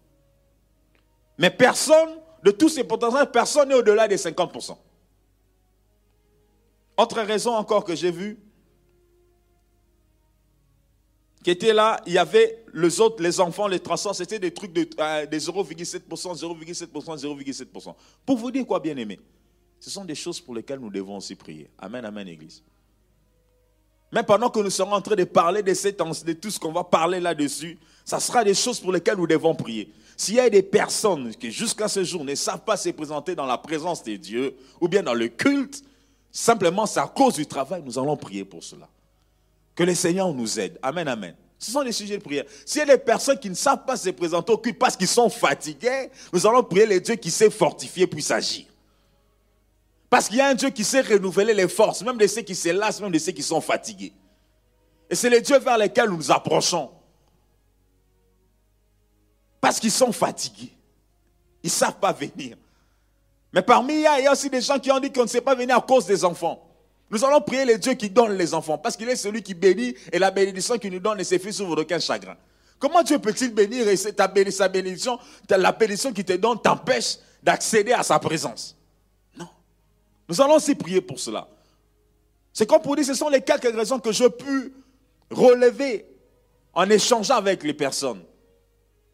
Mais 1.38 1.50
personne, 1.50 2.10
de 2.42 2.50
tous 2.50 2.68
ces 2.68 2.82
potentiels, 2.82 3.30
personne 3.30 3.68
n'est 3.68 3.74
au-delà 3.74 4.08
des 4.08 4.16
50%. 4.16 4.76
Autre 6.96 7.22
raison 7.22 7.54
encore 7.54 7.84
que 7.84 7.94
j'ai 7.94 8.10
vue, 8.10 8.38
qui 11.42 11.50
était 11.50 11.72
là, 11.72 12.00
il 12.06 12.12
y 12.12 12.18
avait 12.18 12.64
les 12.72 13.00
autres, 13.00 13.22
les 13.22 13.40
enfants, 13.40 13.66
les 13.66 13.80
transports, 13.80 14.14
c'était 14.14 14.38
des 14.38 14.52
trucs 14.52 14.72
de 14.72 14.88
euh, 14.98 15.26
des 15.26 15.38
0,7%, 15.38 16.00
0,7%, 16.08 16.86
0,7%. 16.88 17.94
Pour 18.24 18.36
vous 18.36 18.50
dire 18.50 18.66
quoi, 18.66 18.78
bien 18.78 18.96
aimé 18.96 19.18
Ce 19.80 19.90
sont 19.90 20.04
des 20.04 20.14
choses 20.14 20.40
pour 20.40 20.54
lesquelles 20.54 20.78
nous 20.78 20.90
devons 20.90 21.16
aussi 21.16 21.34
prier. 21.34 21.68
Amen, 21.78 22.04
amen, 22.04 22.28
Église. 22.28 22.62
Mais 24.12 24.22
pendant 24.22 24.50
que 24.50 24.60
nous 24.60 24.70
serons 24.70 24.92
en 24.92 25.00
train 25.00 25.16
de 25.16 25.24
parler 25.24 25.62
de 25.62 26.32
tout 26.34 26.50
ce 26.50 26.60
qu'on 26.60 26.72
va 26.72 26.84
parler 26.84 27.18
là-dessus, 27.18 27.78
ça 28.04 28.20
sera 28.20 28.44
des 28.44 28.54
choses 28.54 28.78
pour 28.78 28.92
lesquelles 28.92 29.16
nous 29.16 29.26
devons 29.26 29.54
prier. 29.54 29.90
S'il 30.16 30.34
y 30.34 30.40
a 30.40 30.50
des 30.50 30.62
personnes 30.62 31.34
qui 31.34 31.50
jusqu'à 31.50 31.88
ce 31.88 32.04
jour 32.04 32.22
ne 32.22 32.34
savent 32.34 32.62
pas 32.62 32.76
se 32.76 32.90
présenter 32.90 33.34
dans 33.34 33.46
la 33.46 33.56
présence 33.56 34.04
de 34.04 34.14
Dieu 34.16 34.54
ou 34.80 34.86
bien 34.86 35.02
dans 35.02 35.14
le 35.14 35.28
culte, 35.28 35.82
simplement 36.30 36.84
c'est 36.84 37.00
à 37.00 37.08
cause 37.08 37.34
du 37.34 37.46
travail, 37.46 37.82
nous 37.84 37.98
allons 37.98 38.16
prier 38.16 38.44
pour 38.44 38.62
cela. 38.62 38.88
Que 39.74 39.84
le 39.84 39.94
Seigneur 39.94 40.32
nous 40.32 40.58
aide. 40.60 40.78
Amen, 40.82 41.08
amen. 41.08 41.34
Ce 41.58 41.70
sont 41.70 41.84
des 41.84 41.92
sujets 41.92 42.18
de 42.18 42.22
prière. 42.22 42.44
S'il 42.66 42.80
y 42.80 42.82
a 42.82 42.96
des 42.96 42.98
personnes 42.98 43.38
qui 43.38 43.48
ne 43.48 43.54
savent 43.54 43.84
pas 43.84 43.96
se 43.96 44.10
présenter 44.10 44.52
au 44.52 44.58
culte 44.58 44.78
parce 44.78 44.96
qu'ils 44.96 45.08
sont 45.08 45.30
fatigués, 45.30 46.10
nous 46.32 46.46
allons 46.46 46.62
prier 46.64 46.86
le 46.86 47.00
Dieu 47.00 47.14
qui 47.14 47.30
sait 47.30 47.50
fortifier 47.50 48.06
puis 48.06 48.22
s'agir. 48.22 48.66
Parce 50.10 50.28
qu'il 50.28 50.38
y 50.38 50.40
a 50.40 50.48
un 50.48 50.54
Dieu 50.54 50.70
qui 50.70 50.84
sait 50.84 51.00
renouveler 51.00 51.54
les 51.54 51.68
forces, 51.68 52.02
même 52.02 52.18
de 52.18 52.26
ceux 52.26 52.42
qui 52.42 52.54
se 52.54 52.68
lassent, 52.68 53.00
même 53.00 53.12
de 53.12 53.18
ceux 53.18 53.32
qui 53.32 53.42
sont 53.42 53.60
fatigués. 53.60 54.12
Et 55.08 55.14
c'est 55.14 55.30
le 55.30 55.40
Dieu 55.40 55.58
vers 55.58 55.78
lequel 55.78 56.10
nous 56.10 56.16
nous 56.16 56.30
approchons. 56.32 56.90
Parce 59.60 59.78
qu'ils 59.78 59.92
sont 59.92 60.10
fatigués. 60.10 60.72
Ils 61.62 61.68
ne 61.68 61.70
savent 61.70 61.98
pas 61.98 62.12
venir. 62.12 62.56
Mais 63.52 63.62
parmi 63.62 63.92
eux, 63.92 64.04
il 64.18 64.24
y 64.24 64.26
a 64.26 64.32
aussi 64.32 64.50
des 64.50 64.60
gens 64.60 64.78
qui 64.78 64.90
ont 64.90 64.98
dit 64.98 65.12
qu'on 65.12 65.22
ne 65.22 65.28
sait 65.28 65.40
pas 65.40 65.54
venir 65.54 65.76
à 65.76 65.80
cause 65.80 66.06
des 66.06 66.24
enfants. 66.24 66.71
Nous 67.12 67.22
allons 67.26 67.42
prier 67.42 67.66
le 67.66 67.76
Dieu 67.76 67.92
qui 67.92 68.08
donne 68.08 68.32
les 68.38 68.54
enfants, 68.54 68.78
parce 68.78 68.96
qu'il 68.96 69.06
est 69.10 69.16
celui 69.16 69.42
qui 69.42 69.52
bénit, 69.52 69.94
et 70.10 70.18
la 70.18 70.30
bénédiction 70.30 70.78
qu'il 70.78 70.94
nous 70.94 70.98
donne 70.98 71.18
ne 71.18 71.22
se 71.22 71.36
fait 71.36 71.52
sur 71.52 71.68
aucun 71.68 71.98
chagrin. 71.98 72.36
Comment 72.78 73.02
Dieu 73.02 73.18
peut-il 73.18 73.52
bénir 73.52 73.86
et 73.86 73.96
ta 74.14 74.32
sa 74.50 74.68
bénédiction, 74.68 75.18
la 75.50 75.72
bénédiction 75.72 76.10
qui 76.14 76.24
te 76.24 76.32
donne 76.32 76.60
t'empêche 76.60 77.18
d'accéder 77.42 77.92
à 77.92 78.02
sa 78.02 78.18
présence? 78.18 78.74
Non. 79.36 79.46
Nous 80.26 80.40
allons 80.40 80.54
aussi 80.54 80.74
prier 80.74 81.02
pour 81.02 81.20
cela. 81.20 81.46
C'est 82.50 82.66
comme 82.66 82.80
pour 82.80 82.96
dire, 82.96 83.04
ce 83.04 83.14
sont 83.14 83.28
les 83.28 83.42
quelques 83.42 83.74
raisons 83.74 83.98
que 83.98 84.10
je 84.10 84.24
peux 84.24 84.72
relever 85.30 86.06
en 86.72 86.88
échangeant 86.88 87.36
avec 87.36 87.62
les 87.62 87.74
personnes. 87.74 88.22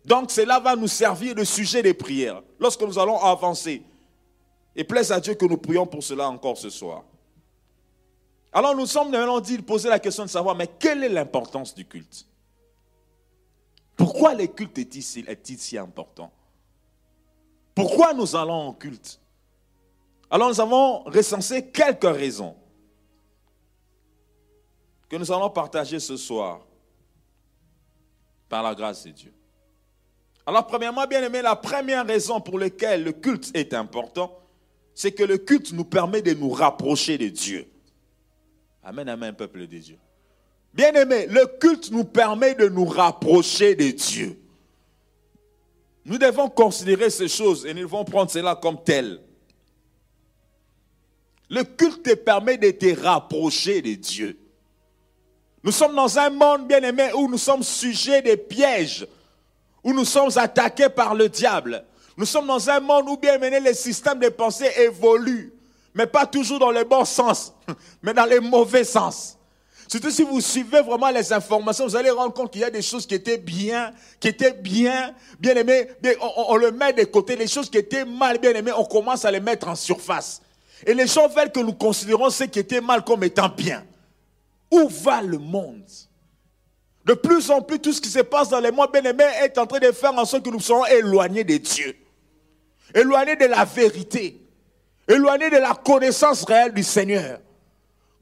Donc 0.05 0.31
cela 0.31 0.61
va 0.61 0.77
nous 0.77 0.89
servir 0.89 1.35
de 1.35 1.43
sujet 1.43 1.83
des 1.83 1.95
prières 1.95 2.43
lorsque 2.61 2.81
nous 2.81 2.97
allons 2.97 3.21
avancer. 3.21 3.83
Et 4.77 4.85
plaise 4.85 5.11
à 5.11 5.19
Dieu 5.19 5.35
que 5.35 5.47
nous 5.47 5.59
prions 5.59 5.85
pour 5.85 6.05
cela 6.05 6.29
encore 6.31 6.57
ce 6.57 6.71
soir. 6.71 7.03
Alors 8.53 8.75
nous 8.75 8.87
sommes 8.87 9.11
maintenant 9.11 9.41
dit 9.41 9.59
poser 9.59 9.89
la 9.89 9.99
question 9.99 10.25
de 10.25 10.31
savoir, 10.31 10.55
mais 10.55 10.67
quelle 10.67 11.05
est 11.05 11.09
l'importance 11.09 11.75
du 11.75 11.85
culte? 11.85 12.27
Pourquoi 13.97 14.35
le 14.35 14.47
culte 14.47 14.79
est-il 14.79 15.59
si 15.59 15.77
important? 15.77 16.33
Pourquoi 17.75 18.15
nous 18.15 18.35
allons 18.35 18.69
en 18.69 18.73
culte? 18.73 19.21
Alors 20.31 20.49
nous 20.49 20.61
avons 20.61 21.05
recensé 21.05 21.67
quelques 21.67 22.05
raisons 22.05 22.55
que 25.09 25.17
nous 25.17 25.33
allons 25.33 25.51
partager 25.51 25.99
ce 26.01 26.17
soir 26.17 26.61
par 28.49 28.63
la 28.63 28.75
grâce 28.75 29.05
de 29.05 29.11
Dieu. 29.11 29.33
Alors 30.47 30.67
premièrement, 30.67 31.07
bien 31.07 31.23
aimé, 31.23 31.43
la 31.43 31.57
première 31.57 32.07
raison 32.07 32.41
pour 32.41 32.59
laquelle 32.59 33.05
le 33.05 33.13
culte 33.13 33.51
est 33.55 33.75
important, 33.75 34.39
c'est 34.95 35.13
que 35.13 35.23
le 35.23 35.39
culte 35.39 35.73
nous 35.73 35.85
permet 35.85 36.23
de 36.23 36.33
nous 36.35 36.51
rapprocher 36.51 37.19
de 37.19 37.29
Dieu. 37.29 37.68
Amen, 38.89 39.07
amen, 39.11 39.35
peuple 39.35 39.67
de 39.67 39.77
Dieu. 39.77 39.99
Bien 40.73 40.95
aimé, 40.95 41.27
le 41.27 41.45
culte 41.59 41.91
nous 41.91 42.05
permet 42.05 42.55
de 42.55 42.71
nous 42.71 42.87
rapprocher 42.87 43.75
de 43.75 43.91
Dieu. 43.91 44.41
Nous 46.07 46.17
devons 46.17 46.49
considérer 46.49 47.11
ces 47.11 47.29
choses 47.29 47.67
et 47.67 47.75
nous 47.75 47.83
devons 47.83 48.07
prendre 48.07 48.31
cela 48.31 48.57
comme 48.57 48.83
tel. 48.83 49.21
Le 51.51 51.65
culte 51.65 52.03
te 52.03 52.15
permet 52.15 52.57
de 52.57 52.71
te 52.71 52.99
rapprocher 52.99 53.83
de 53.83 53.93
Dieu. 53.93 54.39
Nous 55.63 55.73
sommes 55.73 55.95
dans 55.95 56.19
un 56.19 56.31
monde, 56.31 56.67
bien 56.67 56.83
aimé, 56.83 57.11
où 57.15 57.29
nous 57.29 57.37
sommes 57.37 57.63
sujets 57.63 58.23
des 58.23 58.39
pièges, 58.39 59.07
où 59.85 59.93
nous 59.93 60.07
sommes 60.07 60.31
attaqués 60.37 60.89
par 60.89 61.15
le 61.15 61.29
diable. 61.29 61.85
Nous 62.17 62.25
sommes 62.25 62.47
dans 62.47 62.71
un 62.71 62.81
monde 62.81 63.07
où, 63.11 63.19
bien 63.19 63.35
aimé, 63.35 63.61
les 63.61 63.75
systèmes 63.75 64.21
de 64.21 64.31
pensée 64.31 64.71
évoluent 64.79 65.58
mais 65.95 66.07
pas 66.07 66.27
toujours 66.27 66.59
dans 66.59 66.71
le 66.71 66.85
bon 66.85 67.05
sens, 67.05 67.53
mais 68.03 68.15
dans 68.15 68.27
le 68.27 68.41
mauvais 68.41 68.85
sens. 68.85 69.39
Surtout 69.89 70.11
si 70.11 70.23
vous 70.23 70.41
suivez 70.43 70.83
vraiment 70.83 71.09
les 71.09 71.33
informations, 71.33 71.87
vous 71.87 71.97
allez 71.97 72.11
rendre 72.11 72.35
compte 72.35 72.53
qu'il 72.53 72.61
y 72.61 72.65
a 72.65 72.71
des 72.71 72.83
choses 72.83 73.07
qui 73.07 73.15
étaient 73.15 73.39
bien, 73.39 73.95
qui 74.21 74.29
étaient 74.29 74.53
bien, 74.53 75.15
bien 75.41 75.55
aimées, 75.55 75.89
on, 76.37 76.57
le 76.57 76.73
met 76.73 76.93
de 76.93 77.05
côté. 77.05 77.37
Les 77.37 77.47
choses 77.47 77.71
qui 77.71 77.79
étaient 77.79 78.05
mal, 78.05 78.39
bien 78.39 78.53
aimées, 78.53 78.73
on 78.77 78.85
commence 78.85 79.25
à 79.25 79.31
les 79.31 79.41
mettre 79.41 79.67
en 79.67 79.75
surface. 79.75 80.43
Et 80.87 80.93
les 80.93 81.07
gens 81.07 81.27
veulent 81.29 81.51
que 81.51 81.61
nous 81.61 81.73
considérons 81.73 82.29
ce 82.29 82.45
qui 82.45 82.59
était 82.59 82.83
mal 82.83 83.03
comme 83.03 83.25
étant 83.25 83.49
bien. 83.49 83.83
Où 84.71 84.89
va 84.89 85.23
le 85.23 85.39
monde? 85.39 85.89
De 87.07 87.15
plus 87.15 87.51
en 87.51 87.63
plus, 87.63 87.79
tout 87.79 87.95
ce 87.95 88.03
qui 88.03 88.11
se 88.11 88.19
passe 88.19 88.51
dans 88.51 88.61
les 88.61 88.71
mondes, 88.71 88.93
bien 88.93 89.03
aimés, 89.05 89.25
est 89.43 89.57
en 89.57 89.67
train 89.67 89.79
de 89.79 89.91
faire 89.93 90.13
en 90.13 90.27
sorte 90.27 90.45
que 90.45 90.51
nous 90.51 90.61
serons 90.61 90.85
éloignés 90.85 91.45
de 91.45 91.57
Dieu. 91.57 91.97
Éloignés 92.95 93.37
de 93.37 93.47
la 93.47 93.65
vérité 93.65 94.48
éloignés 95.09 95.51
de 95.51 95.57
la 95.57 95.75
connaissance 95.75 96.45
réelle 96.45 96.73
du 96.73 96.83
Seigneur. 96.83 97.41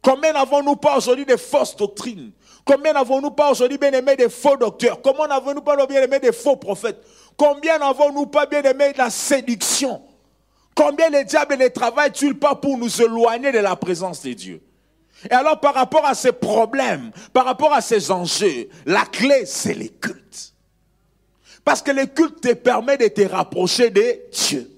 Combien 0.03 0.33
n'avons-nous 0.33 0.77
pas 0.77 0.99
aujourd'hui 0.99 1.27
de 1.27 1.37
fausses 1.37 1.77
doctrines? 1.77 2.31
Combien 2.65 2.93
n'avons-nous 2.93 3.33
pas 3.33 3.51
aujourd'hui 3.51 3.79
bien 3.79 3.93
aimé 3.93 4.15
des 4.17 4.29
faux 4.29 4.57
docteurs? 4.57 5.01
Combien 5.03 5.27
n'avons-nous 5.27 5.63
pas 5.63 5.85
bien 5.87 6.03
aimé 6.03 6.21
des 6.21 6.33
faux 6.33 6.57
prophètes? 6.57 6.99
Combien 7.37 7.79
n'avons-nous 7.79 8.27
pas 8.27 8.47
bien 8.47 8.63
aimé 8.63 8.93
de 8.93 8.99
la 8.99 9.11
séduction? 9.11 10.01
Combien 10.75 11.11
le 11.11 11.25
diable 11.25 11.57
ne 11.57 11.69
travaille-t-il 11.69 12.39
pas 12.39 12.55
pour 12.55 12.79
nous 12.79 13.03
éloigner 13.03 13.51
de 13.51 13.59
la 13.59 13.75
présence 13.77 14.23
de 14.23 14.33
Dieu? 14.33 14.63
Et 15.29 15.33
alors 15.33 15.59
par 15.59 15.75
rapport 15.75 16.05
à 16.05 16.15
ces 16.15 16.33
problèmes, 16.33 17.11
par 17.33 17.47
rapport 17.47 17.73
à 17.73 17.81
ces 17.81 18.11
enjeux, 18.11 18.69
la 18.85 19.05
clé 19.07 19.45
c'est 19.47 19.75
les 19.75 19.89
cultes. 19.89 20.53
Parce 21.65 21.83
que 21.83 21.91
les 21.91 22.07
cultes 22.07 22.41
te 22.43 22.53
permettent 22.53 23.01
de 23.01 23.09
te 23.09 23.23
rapprocher 23.23 23.91
de 23.91 24.21
Dieu. 24.31 24.71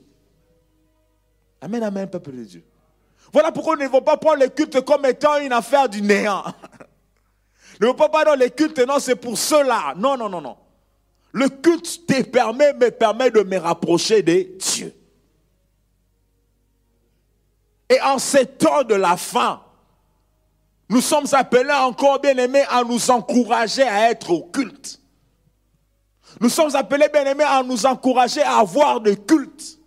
Amen, 1.60 1.82
amen, 1.82 2.08
peuple 2.08 2.32
de 2.32 2.44
Dieu. 2.44 2.64
Voilà 3.32 3.52
pourquoi 3.52 3.74
nous 3.74 3.82
ne 3.82 3.86
devons 3.86 4.00
pas 4.00 4.16
prendre 4.16 4.38
les 4.38 4.50
cultes 4.50 4.80
comme 4.82 5.04
étant 5.04 5.38
une 5.38 5.52
affaire 5.52 5.88
du 5.88 6.00
néant. 6.00 6.44
Ne 7.80 7.92
pas 7.92 8.24
dans 8.24 8.34
les 8.34 8.50
cultes, 8.50 8.78
non, 8.80 8.98
c'est 8.98 9.16
pour 9.16 9.38
cela. 9.38 9.94
Non, 9.96 10.16
non, 10.16 10.28
non, 10.28 10.40
non. 10.40 10.56
Le 11.32 11.48
culte 11.48 12.06
te 12.06 12.22
permet, 12.22 12.72
me 12.72 12.90
permet 12.90 13.30
de 13.30 13.42
me 13.42 13.56
rapprocher 13.58 14.22
de 14.22 14.56
Dieu. 14.58 14.94
Et 17.88 18.00
en 18.00 18.18
ces 18.18 18.46
temps 18.46 18.82
de 18.82 18.94
la 18.94 19.16
fin, 19.16 19.62
nous 20.88 21.00
sommes 21.00 21.26
appelés 21.32 21.72
encore, 21.72 22.20
bien 22.20 22.36
aimés, 22.36 22.64
à 22.68 22.82
nous 22.82 23.10
encourager 23.10 23.82
à 23.82 24.10
être 24.10 24.30
au 24.30 24.42
culte. 24.42 25.00
Nous 26.40 26.48
sommes 26.48 26.74
appelés, 26.74 27.08
bien 27.12 27.24
aimés, 27.26 27.44
à 27.44 27.62
nous 27.62 27.86
encourager 27.86 28.42
à 28.42 28.58
avoir 28.58 29.00
de 29.00 29.12
culte. 29.12 29.77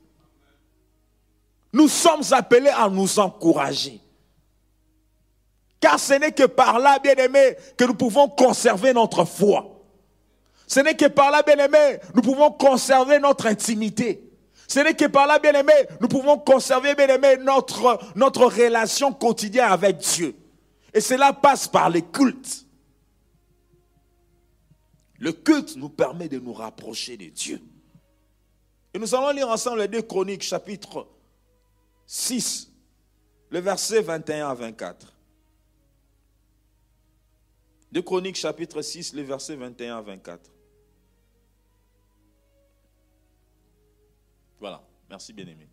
Nous 1.74 1.88
sommes 1.88 2.24
appelés 2.32 2.70
à 2.70 2.90
nous 2.90 3.20
encourager. 3.20 4.02
Car 5.80 6.00
ce 6.00 6.14
n'est 6.14 6.32
que 6.32 6.44
par 6.44 6.80
là, 6.80 7.00
bien 7.00 7.16
aimés, 7.16 7.56
que 7.78 7.86
nous 7.86 7.96
pouvons 7.96 8.30
conserver 8.30 8.94
notre 8.94 9.26
foi. 9.26 9.82
Ce 10.68 10.80
n'est 10.80 10.96
que 10.96 11.08
par 11.08 11.32
là, 11.32 11.42
bien 11.42 11.58
aimés, 11.58 12.00
nous 12.14 12.22
pouvons 12.22 12.52
conserver 12.52 13.20
notre 13.20 13.48
intimité. 13.48 14.32
Ce 14.68 14.80
n'est 14.80 14.94
que 14.94 15.06
par 15.06 15.28
là, 15.28 15.40
bien 15.40 15.54
aimés, 15.54 15.88
nous 16.00 16.08
pouvons 16.08 16.38
conserver, 16.38 16.94
bien 16.96 17.08
aimés, 17.08 17.38
notre, 17.38 18.00
notre 18.16 18.46
relation 18.46 19.12
quotidienne 19.12 19.72
avec 19.72 19.98
Dieu. 19.98 20.36
Et 20.94 21.02
cela 21.02 21.34
passe 21.34 21.68
par 21.68 21.90
les 21.90 22.04
cultes. 22.04 22.66
Le 25.18 25.32
culte 25.32 25.76
nous 25.78 25.90
permet 25.90 26.30
de 26.30 26.40
nous 26.40 26.54
rapprocher 26.54 27.18
de 27.18 27.26
Dieu. 27.26 27.62
Et 28.94 29.00
nous 29.00 29.16
allons 29.16 29.32
lire 29.32 29.50
ensemble 29.50 29.80
les 29.80 29.88
deux 29.88 30.02
chroniques, 30.02 30.44
chapitre 30.44 31.08
6, 32.14 32.70
le 33.52 33.62
verset 33.62 34.02
21 34.02 34.50
à 34.50 34.54
24. 34.54 35.14
Deux 37.90 38.02
chroniques, 38.02 38.36
chapitre 38.36 38.82
6, 38.82 39.14
le 39.14 39.22
verset 39.22 39.56
21 39.56 39.96
à 39.96 40.02
24. 40.02 40.52
Voilà, 44.60 44.84
merci 45.10 45.32
bien-aimé. 45.32 45.70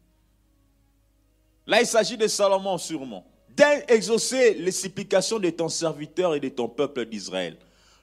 Là, 1.66 1.80
il 1.80 1.86
s'agit 1.88 2.16
de 2.16 2.28
Salomon 2.28 2.78
sûrement, 2.78 3.26
d'exaucer 3.48 4.54
les 4.54 4.70
supplications 4.70 5.40
de 5.40 5.50
ton 5.50 5.68
serviteur 5.68 6.36
et 6.36 6.40
de 6.40 6.50
ton 6.50 6.68
peuple 6.68 7.06
d'Israël, 7.06 7.58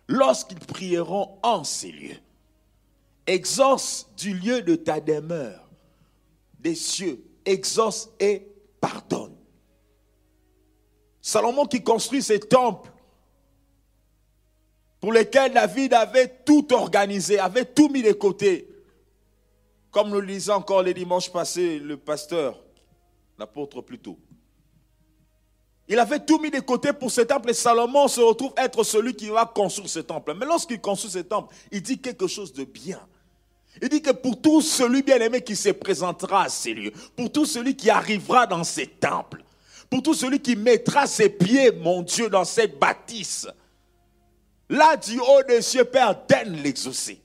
lorsqu'ils 0.10 0.60
prieront 0.60 1.40
en 1.42 1.64
ces 1.64 1.94
lieux. 1.94 2.20
Exauce 3.28 4.10
du 4.18 4.34
lieu 4.34 4.62
de 4.62 4.76
ta 4.76 5.00
demeure, 5.00 5.70
des 6.60 6.76
cieux, 6.76 7.24
exauce 7.46 8.10
et 8.20 8.48
pardonne. 8.82 9.36
Salomon 11.22 11.66
qui 11.66 11.84
construit 11.84 12.22
ces 12.22 12.40
temples 12.40 12.92
pour 15.00 15.14
lesquels 15.14 15.54
David 15.54 15.94
avait 15.94 16.28
tout 16.46 16.74
organisé, 16.74 17.40
avait 17.40 17.66
tout 17.66 17.90
mis 17.90 18.02
de 18.02 18.12
côté, 18.12 18.68
comme 19.92 20.10
nous 20.10 20.20
le 20.20 20.28
disait 20.28 20.52
encore 20.52 20.82
les 20.82 20.94
dimanches 20.94 21.32
passés, 21.32 21.80
le 21.80 21.98
pasteur, 21.98 22.64
l'apôtre 23.38 23.82
plutôt. 23.82 24.18
Il 25.88 26.00
avait 26.00 26.26
tout 26.26 26.40
mis 26.40 26.50
de 26.50 26.60
côté 26.60 26.94
pour 26.94 27.12
ce 27.12 27.22
temple 27.22 27.52
et 27.52 27.54
Salomon 27.54 28.08
se 28.08 28.20
retrouve 28.22 28.54
être 28.58 28.84
celui 28.84 29.16
qui 29.16 29.30
va 29.30 29.46
construire 29.46 29.90
ce 29.90 30.00
temple. 30.00 30.34
Mais 30.40 30.46
lorsqu'il 30.46 30.82
construit 30.82 31.12
ce 31.12 31.20
temple, 31.20 31.54
il 31.72 31.82
dit 31.82 32.00
quelque 32.00 32.28
chose 32.28 32.52
de 32.54 32.64
bien. 32.64 33.00
Il 33.82 33.90
dit 33.90 34.02
que 34.02 34.12
pour 34.12 34.42
tout 34.42 34.62
celui 34.62 35.02
bien-aimé 35.04 35.42
qui 35.42 35.56
se 35.56 35.70
présentera 35.70 36.44
à 36.44 36.50
ces 36.50 36.74
lieux, 36.74 36.94
pour 37.16 37.32
tout 37.32 37.46
celui 37.46 37.76
qui 37.76 37.90
arrivera 37.90 38.48
dans 38.48 38.64
ces 38.64 38.88
temples, 38.88 39.44
pour 39.90 40.02
tout 40.02 40.14
celui 40.14 40.40
qui 40.40 40.56
mettra 40.56 41.08
ses 41.08 41.30
pieds, 41.30 41.72
mon 41.72 42.02
Dieu, 42.02 42.30
dans 42.30 42.46
cette 42.46 42.80
bâtisse, 42.80 43.48
là 44.70 44.96
du 44.98 45.20
haut 45.20 45.44
des 45.48 45.62
cieux, 45.62 45.84
Père, 45.84 46.16
donne 46.28 46.56
l'exaucer. 46.64 47.22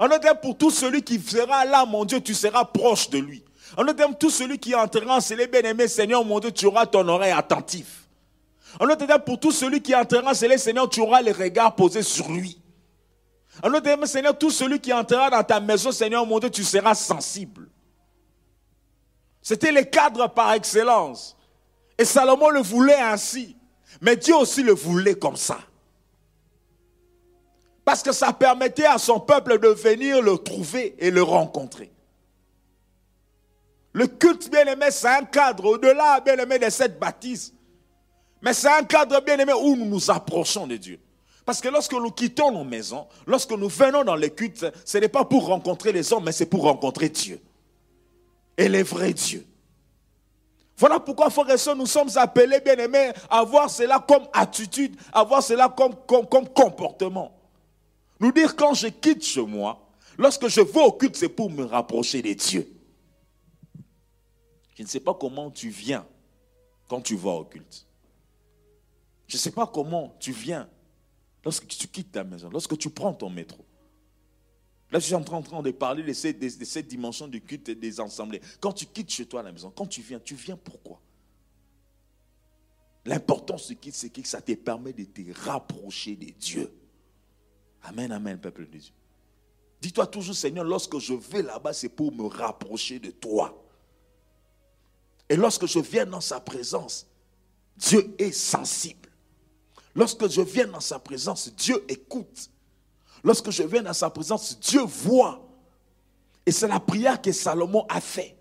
En 0.00 0.06
autre 0.06 0.20
terme, 0.20 0.38
pour 0.40 0.56
tout 0.56 0.70
celui 0.70 1.02
qui 1.02 1.20
sera 1.20 1.64
là, 1.64 1.84
mon 1.84 2.04
Dieu, 2.04 2.20
tu 2.20 2.34
seras 2.34 2.64
proche 2.64 3.10
de 3.10 3.18
lui. 3.18 3.44
En 3.76 3.82
autre 3.82 3.94
terme, 3.94 4.14
tout 4.18 4.30
celui 4.30 4.58
qui 4.58 4.74
entrera 4.74 5.18
en 5.18 5.34
les 5.36 5.46
bien-aimé, 5.46 5.88
Seigneur, 5.88 6.24
mon 6.24 6.40
Dieu, 6.40 6.50
tu 6.50 6.66
auras 6.66 6.86
ton 6.86 7.06
oreille 7.08 7.32
attentif. 7.32 8.08
En 8.80 8.88
autre 8.88 9.06
pour 9.24 9.38
tout 9.38 9.52
celui 9.52 9.82
qui 9.82 9.94
entrera 9.94 10.32
en 10.32 10.46
les 10.46 10.58
Seigneur, 10.58 10.88
tu 10.88 11.00
auras 11.00 11.20
les 11.20 11.32
regards 11.32 11.74
posés 11.74 12.02
sur 12.02 12.30
lui. 12.30 12.58
En 13.60 13.68
autre 13.68 13.80
terme, 13.80 14.06
Seigneur, 14.06 14.36
tout 14.36 14.50
celui 14.50 14.80
qui 14.80 14.92
entrera 14.92 15.28
dans 15.28 15.42
ta 15.42 15.60
maison, 15.60 15.92
Seigneur, 15.92 16.24
mon 16.24 16.38
Dieu, 16.38 16.50
tu 16.50 16.64
seras 16.64 16.94
sensible. 16.94 17.68
C'était 19.42 19.72
le 19.72 19.82
cadre 19.82 20.28
par 20.28 20.52
excellence. 20.52 21.36
Et 21.98 22.04
Salomon 22.04 22.50
le 22.50 22.60
voulait 22.60 23.00
ainsi. 23.00 23.56
Mais 24.00 24.16
Dieu 24.16 24.34
aussi 24.36 24.62
le 24.62 24.72
voulait 24.72 25.16
comme 25.16 25.36
ça. 25.36 25.58
Parce 27.84 28.02
que 28.02 28.12
ça 28.12 28.32
permettait 28.32 28.86
à 28.86 28.98
son 28.98 29.20
peuple 29.20 29.58
de 29.58 29.68
venir 29.68 30.22
le 30.22 30.38
trouver 30.38 30.94
et 30.98 31.10
le 31.10 31.22
rencontrer. 31.22 31.92
Le 33.92 34.06
culte, 34.06 34.50
bien 34.50 34.64
aimé, 34.64 34.86
c'est 34.90 35.08
un 35.08 35.24
cadre 35.24 35.66
au-delà, 35.66 36.20
bien 36.20 36.38
aimé, 36.38 36.58
de 36.58 36.70
cette 36.70 36.98
bâtisse. 36.98 37.52
Mais 38.40 38.54
c'est 38.54 38.70
un 38.70 38.84
cadre, 38.84 39.20
bien 39.20 39.38
aimé, 39.38 39.52
où 39.52 39.76
nous 39.76 39.84
nous 39.84 40.10
approchons 40.10 40.66
de 40.66 40.76
Dieu. 40.76 40.98
Parce 41.44 41.60
que 41.60 41.68
lorsque 41.68 41.92
nous 41.92 42.10
quittons 42.10 42.52
nos 42.52 42.64
maisons, 42.64 43.06
lorsque 43.26 43.50
nous 43.50 43.68
venons 43.68 44.04
dans 44.04 44.14
les 44.14 44.30
cultes, 44.30 44.64
ce 44.84 44.98
n'est 44.98 45.08
pas 45.08 45.24
pour 45.24 45.46
rencontrer 45.46 45.92
les 45.92 46.12
hommes, 46.12 46.24
mais 46.24 46.32
c'est 46.32 46.46
pour 46.46 46.62
rencontrer 46.62 47.08
Dieu. 47.08 47.40
Et 48.56 48.68
les 48.68 48.82
vrais 48.82 49.12
dieux. 49.12 49.46
Voilà 50.76 51.00
pourquoi, 51.00 51.30
frères 51.30 51.50
et 51.50 51.58
sœurs, 51.58 51.76
nous 51.76 51.86
sommes 51.86 52.10
appelés, 52.16 52.60
bien 52.60 52.76
aimés, 52.76 53.12
à 53.28 53.40
avoir 53.40 53.70
cela 53.70 54.04
comme 54.06 54.26
attitude, 54.32 54.96
à 55.12 55.20
avoir 55.20 55.42
cela 55.42 55.68
comme, 55.68 55.94
comme, 56.06 56.26
comme 56.26 56.48
comportement. 56.48 57.32
Nous 58.20 58.32
dire 58.32 58.54
quand 58.54 58.74
je 58.74 58.88
quitte 58.88 59.24
chez 59.24 59.42
moi, 59.42 59.88
lorsque 60.16 60.48
je 60.48 60.60
vais 60.60 60.80
au 60.80 60.92
culte, 60.92 61.16
c'est 61.16 61.28
pour 61.28 61.50
me 61.50 61.64
rapprocher 61.64 62.22
des 62.22 62.34
dieux. 62.34 62.68
Je 64.76 64.82
ne 64.82 64.88
sais 64.88 65.00
pas 65.00 65.14
comment 65.14 65.50
tu 65.50 65.68
viens 65.68 66.06
quand 66.88 67.00
tu 67.00 67.16
vas 67.16 67.30
au 67.30 67.44
culte. 67.44 67.86
Je 69.26 69.36
ne 69.36 69.40
sais 69.40 69.50
pas 69.50 69.66
comment 69.66 70.14
tu 70.18 70.32
viens 70.32 70.68
lorsque 71.44 71.66
tu 71.66 71.88
quittes 71.88 72.12
ta 72.12 72.24
maison, 72.24 72.48
lorsque 72.50 72.76
tu 72.78 72.90
prends 72.90 73.12
ton 73.12 73.30
métro. 73.30 73.64
Là, 74.90 74.98
je 74.98 75.06
suis 75.06 75.14
en 75.14 75.22
train 75.22 75.40
de 75.62 75.70
parler 75.70 76.02
de 76.02 76.12
cette, 76.12 76.38
de 76.38 76.80
dimension 76.82 77.26
du 77.26 77.40
culte 77.40 77.70
et 77.70 77.74
des 77.74 77.98
assemblées. 77.98 78.42
Quand 78.60 78.74
tu 78.74 78.84
quittes 78.84 79.10
chez 79.10 79.24
toi 79.24 79.42
la 79.42 79.50
maison, 79.50 79.72
quand 79.74 79.86
tu 79.86 80.02
viens, 80.02 80.20
tu 80.20 80.34
viens 80.34 80.56
pourquoi? 80.56 81.00
L'important, 83.06 83.56
c'est 83.56 83.74
que 83.74 84.28
ça 84.28 84.40
te 84.42 84.52
permet 84.52 84.92
de 84.92 85.04
te 85.04 85.22
rapprocher 85.40 86.14
des 86.14 86.32
dieux. 86.32 86.70
Amen, 87.82 88.12
amen, 88.12 88.38
peuple 88.38 88.68
de 88.68 88.78
Dieu. 88.78 88.92
Dis-toi 89.80 90.06
toujours, 90.06 90.36
Seigneur, 90.36 90.64
lorsque 90.64 90.98
je 90.98 91.14
vais 91.14 91.42
là-bas, 91.42 91.72
c'est 91.72 91.88
pour 91.88 92.12
me 92.12 92.26
rapprocher 92.26 93.00
de 93.00 93.10
toi. 93.10 93.66
Et 95.28 95.36
lorsque 95.36 95.66
je 95.66 95.80
viens 95.80 96.06
dans 96.06 96.20
sa 96.20 96.38
présence, 96.38 97.06
Dieu 97.76 98.14
est 98.18 98.30
sensible. 98.30 99.01
Lorsque 99.94 100.28
je 100.28 100.40
viens 100.40 100.66
dans 100.66 100.80
sa 100.80 100.98
présence, 100.98 101.52
Dieu 101.54 101.84
écoute. 101.88 102.50
Lorsque 103.22 103.50
je 103.50 103.62
viens 103.62 103.82
dans 103.82 103.92
sa 103.92 104.10
présence, 104.10 104.58
Dieu 104.58 104.82
voit. 104.82 105.46
Et 106.44 106.52
c'est 106.52 106.68
la 106.68 106.80
prière 106.80 107.20
que 107.20 107.30
Salomon 107.30 107.86
a 107.88 108.00
fait. 108.00 108.36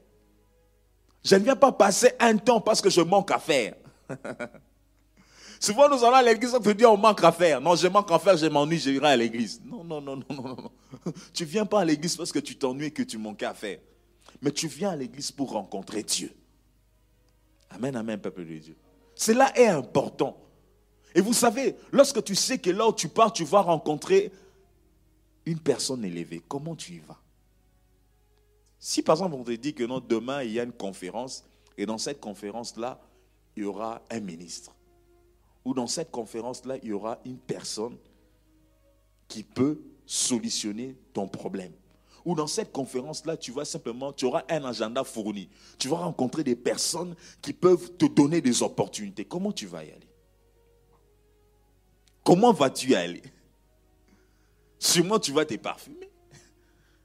Je 1.23 1.35
ne 1.35 1.43
viens 1.43 1.55
pas 1.55 1.71
passer 1.71 2.13
un 2.19 2.37
temps 2.37 2.61
parce 2.61 2.81
que 2.81 2.89
je 2.89 3.01
manque 3.01 3.31
à 3.31 3.39
faire. 3.39 3.75
Souvent, 5.59 5.87
nous 5.87 6.03
allons 6.03 6.15
à 6.15 6.23
l'église, 6.23 6.55
on 6.55 6.59
te 6.59 6.69
dit 6.69 6.85
on 6.85 6.97
manque 6.97 7.23
à 7.23 7.31
faire. 7.31 7.61
Non, 7.61 7.75
je 7.75 7.87
manque 7.87 8.11
à 8.11 8.17
faire, 8.17 8.35
je 8.35 8.47
m'ennuie, 8.47 8.79
je 8.79 8.89
irai 8.89 9.09
à 9.09 9.15
l'église. 9.15 9.61
Non, 9.63 9.83
non, 9.83 10.01
non, 10.01 10.15
non, 10.15 10.25
non, 10.31 10.55
non. 10.55 10.71
Tu 11.33 11.45
viens 11.45 11.67
pas 11.67 11.81
à 11.81 11.85
l'église 11.85 12.15
parce 12.15 12.31
que 12.31 12.39
tu 12.39 12.55
t'ennuies 12.55 12.87
et 12.87 12.91
que 12.91 13.03
tu 13.03 13.19
manques 13.19 13.43
à 13.43 13.53
faire. 13.53 13.77
Mais 14.41 14.51
tu 14.51 14.67
viens 14.67 14.89
à 14.89 14.95
l'église 14.95 15.31
pour 15.31 15.51
rencontrer 15.51 16.01
Dieu. 16.01 16.33
Amen, 17.69 17.95
amen, 17.95 18.19
peuple 18.19 18.43
de 18.43 18.57
Dieu. 18.57 18.75
Cela 19.13 19.55
est 19.55 19.67
important. 19.67 20.35
Et 21.13 21.21
vous 21.21 21.33
savez, 21.33 21.75
lorsque 21.91 22.23
tu 22.23 22.35
sais 22.35 22.57
que 22.57 22.69
là 22.69 22.87
où 22.87 22.93
tu 22.93 23.09
pars, 23.09 23.33
tu 23.33 23.43
vas 23.43 23.61
rencontrer 23.61 24.31
une 25.45 25.59
personne 25.59 26.05
élevée, 26.05 26.41
comment 26.47 26.75
tu 26.75 26.93
y 26.93 26.99
vas? 26.99 27.19
Si 28.79 29.01
par 29.01 29.17
exemple 29.17 29.35
on 29.35 29.43
te 29.43 29.51
dit 29.51 29.73
que 29.73 29.83
non, 29.83 29.99
demain 29.99 30.43
il 30.43 30.51
y 30.51 30.59
a 30.59 30.63
une 30.63 30.71
conférence, 30.71 31.43
et 31.77 31.85
dans 31.85 31.97
cette 31.97 32.19
conférence-là, 32.19 32.99
il 33.55 33.63
y 33.63 33.65
aura 33.65 34.01
un 34.09 34.19
ministre 34.19 34.75
où 35.65 35.73
dans 35.73 35.87
cette 35.87 36.11
conférence-là, 36.11 36.77
il 36.81 36.89
y 36.89 36.93
aura 36.93 37.19
une 37.25 37.37
personne 37.37 37.97
qui 39.27 39.43
peut 39.43 39.79
solutionner 40.05 40.97
ton 41.13 41.27
problème. 41.27 41.73
Ou 42.25 42.35
dans 42.35 42.47
cette 42.47 42.71
conférence-là, 42.71 43.37
tu 43.37 43.51
vas 43.51 43.65
simplement, 43.65 44.13
tu 44.13 44.25
auras 44.25 44.43
un 44.49 44.63
agenda 44.65 45.03
fourni. 45.03 45.49
Tu 45.79 45.87
vas 45.87 45.97
rencontrer 45.97 46.43
des 46.43 46.55
personnes 46.55 47.15
qui 47.41 47.53
peuvent 47.53 47.91
te 47.97 48.05
donner 48.05 48.41
des 48.41 48.61
opportunités. 48.61 49.25
Comment 49.25 49.51
tu 49.51 49.65
vas 49.65 49.83
y 49.83 49.91
aller? 49.91 50.10
Comment 52.23 52.53
vas-tu 52.53 52.93
aller? 52.95 53.23
Sûrement 54.79 55.19
tu 55.19 55.31
vas 55.31 55.45
te 55.45 55.55
parfumer. 55.55 56.09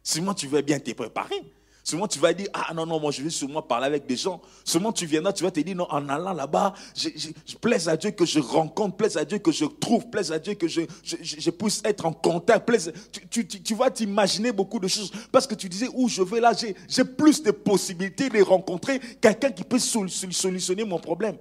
Sûrement 0.03 0.35
tu 0.35 0.47
vas 0.47 0.63
bien 0.63 0.79
te 0.79 0.93
préparer. 0.93 1.43
Souvent, 1.87 2.09
tu 2.09 2.19
vas 2.19 2.33
dire, 2.33 2.49
ah 2.53 2.75
non, 2.75 2.85
non, 2.85 2.99
moi, 2.99 3.13
je 3.13 3.23
vais 3.23 3.31
sûrement 3.31 3.63
parler 3.63 3.87
avec 3.87 4.07
des 4.07 4.17
gens. 4.17 4.43
Souvent, 4.65 4.91
tu 4.91 5.07
viendras, 5.07 5.33
tu 5.33 5.45
vas 5.45 5.53
te 5.53 5.61
dire, 5.61 5.77
non, 5.77 5.87
en 5.89 6.09
allant 6.09 6.33
là-bas, 6.33 6.75
je, 6.97 7.11
je, 7.15 7.57
plaise 7.59 7.89
à 7.89 7.97
Dieu 7.97 8.11
que 8.11 8.27
je 8.27 8.41
rencontre, 8.41 8.97
plaise 8.97 9.17
à 9.17 9.25
Dieu 9.25 9.39
que 9.39 9.53
je 9.53 9.67
trouve, 9.67 10.11
plaise 10.11 10.33
à 10.33 10.41
Dieu 10.41 10.55
que 10.55 10.67
je, 10.67 10.81
je, 11.05 11.51
puisse 11.51 11.81
être 11.85 12.05
en 12.05 12.13
contact. 12.13 12.67
Plaise, 12.67 12.93
tu, 13.31 13.47
tu, 13.47 13.63
tu, 13.63 13.75
vas 13.77 13.89
t'imaginer 13.89 14.51
beaucoup 14.51 14.81
de 14.81 14.89
choses 14.89 15.13
parce 15.31 15.47
que 15.47 15.55
tu 15.55 15.69
disais, 15.69 15.87
où 15.95 16.09
je 16.09 16.23
vais 16.23 16.41
là, 16.41 16.55
j'ai 16.89 17.05
plus 17.05 17.41
de 17.41 17.53
possibilités 17.53 18.31
de 18.31 18.43
rencontrer 18.43 18.99
quelqu'un 19.21 19.53
qui 19.53 19.63
peut 19.63 19.79
solutionner 19.79 20.83
mon 20.83 20.99
problème. 20.99 21.37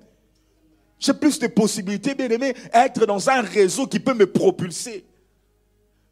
J'ai 0.99 1.13
plus 1.13 1.39
de 1.39 1.47
possibilités, 1.47 2.15
bien 2.15 2.29
aimé, 2.29 2.55
à 2.71 2.85
être 2.85 3.05
dans 3.05 3.29
un 3.29 3.41
réseau 3.41 3.85
qui 3.87 3.99
peut 3.99 4.13
me 4.13 4.25
propulser. 4.25 5.05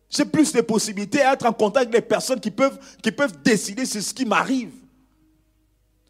J'ai 0.10 0.26
plus 0.26 0.52
de 0.54 0.62
possibilités 0.62 1.22
à 1.22 1.34
être 1.34 1.46
en 1.46 1.54
contact 1.54 1.88
avec 1.88 2.04
des 2.04 2.08
personnes 2.08 2.40
qui 2.40 2.52
peuvent, 2.52 2.78
qui 3.02 3.12
peuvent 3.12 3.42
décider 3.42 3.86
sur 3.86 4.02
ce 4.02 4.14
qui 4.14 4.26
m'arrive. 4.26 4.74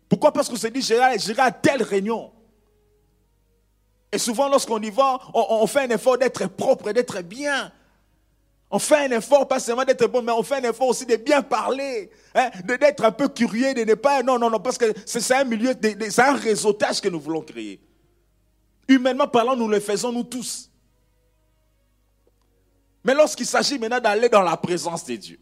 Pourquoi? 0.09 0.33
Parce 0.33 0.49
qu'on 0.49 0.55
se 0.55 0.67
dit, 0.67 0.81
j'irai 0.81 1.41
à 1.41 1.51
telle 1.51 1.83
réunion. 1.83 2.31
Et 4.11 4.17
souvent, 4.17 4.49
lorsqu'on 4.49 4.81
y 4.81 4.91
va, 4.91 5.19
on, 5.33 5.65
fait 5.65 5.81
un 5.81 5.89
effort 5.89 6.17
d'être 6.17 6.47
propre 6.47 6.91
d'être 6.91 7.21
bien. 7.21 7.71
On 8.69 8.77
fait 8.77 9.05
un 9.05 9.17
effort, 9.17 9.47
pas 9.47 9.59
seulement 9.59 9.85
d'être 9.85 10.05
bon, 10.07 10.21
mais 10.21 10.31
on 10.31 10.43
fait 10.43 10.55
un 10.55 10.69
effort 10.69 10.89
aussi 10.89 11.05
de 11.05 11.15
bien 11.15 11.41
parler, 11.41 12.11
hein, 12.35 12.49
d'être 12.63 13.05
un 13.05 13.11
peu 13.11 13.27
curieux, 13.29 13.73
de 13.73 13.83
ne 13.83 13.93
pas. 13.93 14.21
Non, 14.21 14.37
non, 14.37 14.49
non, 14.49 14.59
parce 14.59 14.77
que 14.77 14.85
c'est 15.05 15.33
un 15.33 15.43
milieu, 15.45 15.73
c'est 16.09 16.21
un 16.21 16.35
réseautage 16.35 16.99
que 16.99 17.09
nous 17.09 17.19
voulons 17.19 17.41
créer. 17.41 17.79
Humainement 18.87 19.27
parlant, 19.27 19.55
nous 19.55 19.67
le 19.67 19.79
faisons 19.79 20.11
nous 20.11 20.23
tous. 20.23 20.69
Mais 23.03 23.13
lorsqu'il 23.13 23.45
s'agit 23.45 23.77
maintenant 23.77 23.99
d'aller 23.99 24.29
dans 24.29 24.41
la 24.41 24.57
présence 24.57 25.05
de 25.05 25.15
Dieu, 25.15 25.39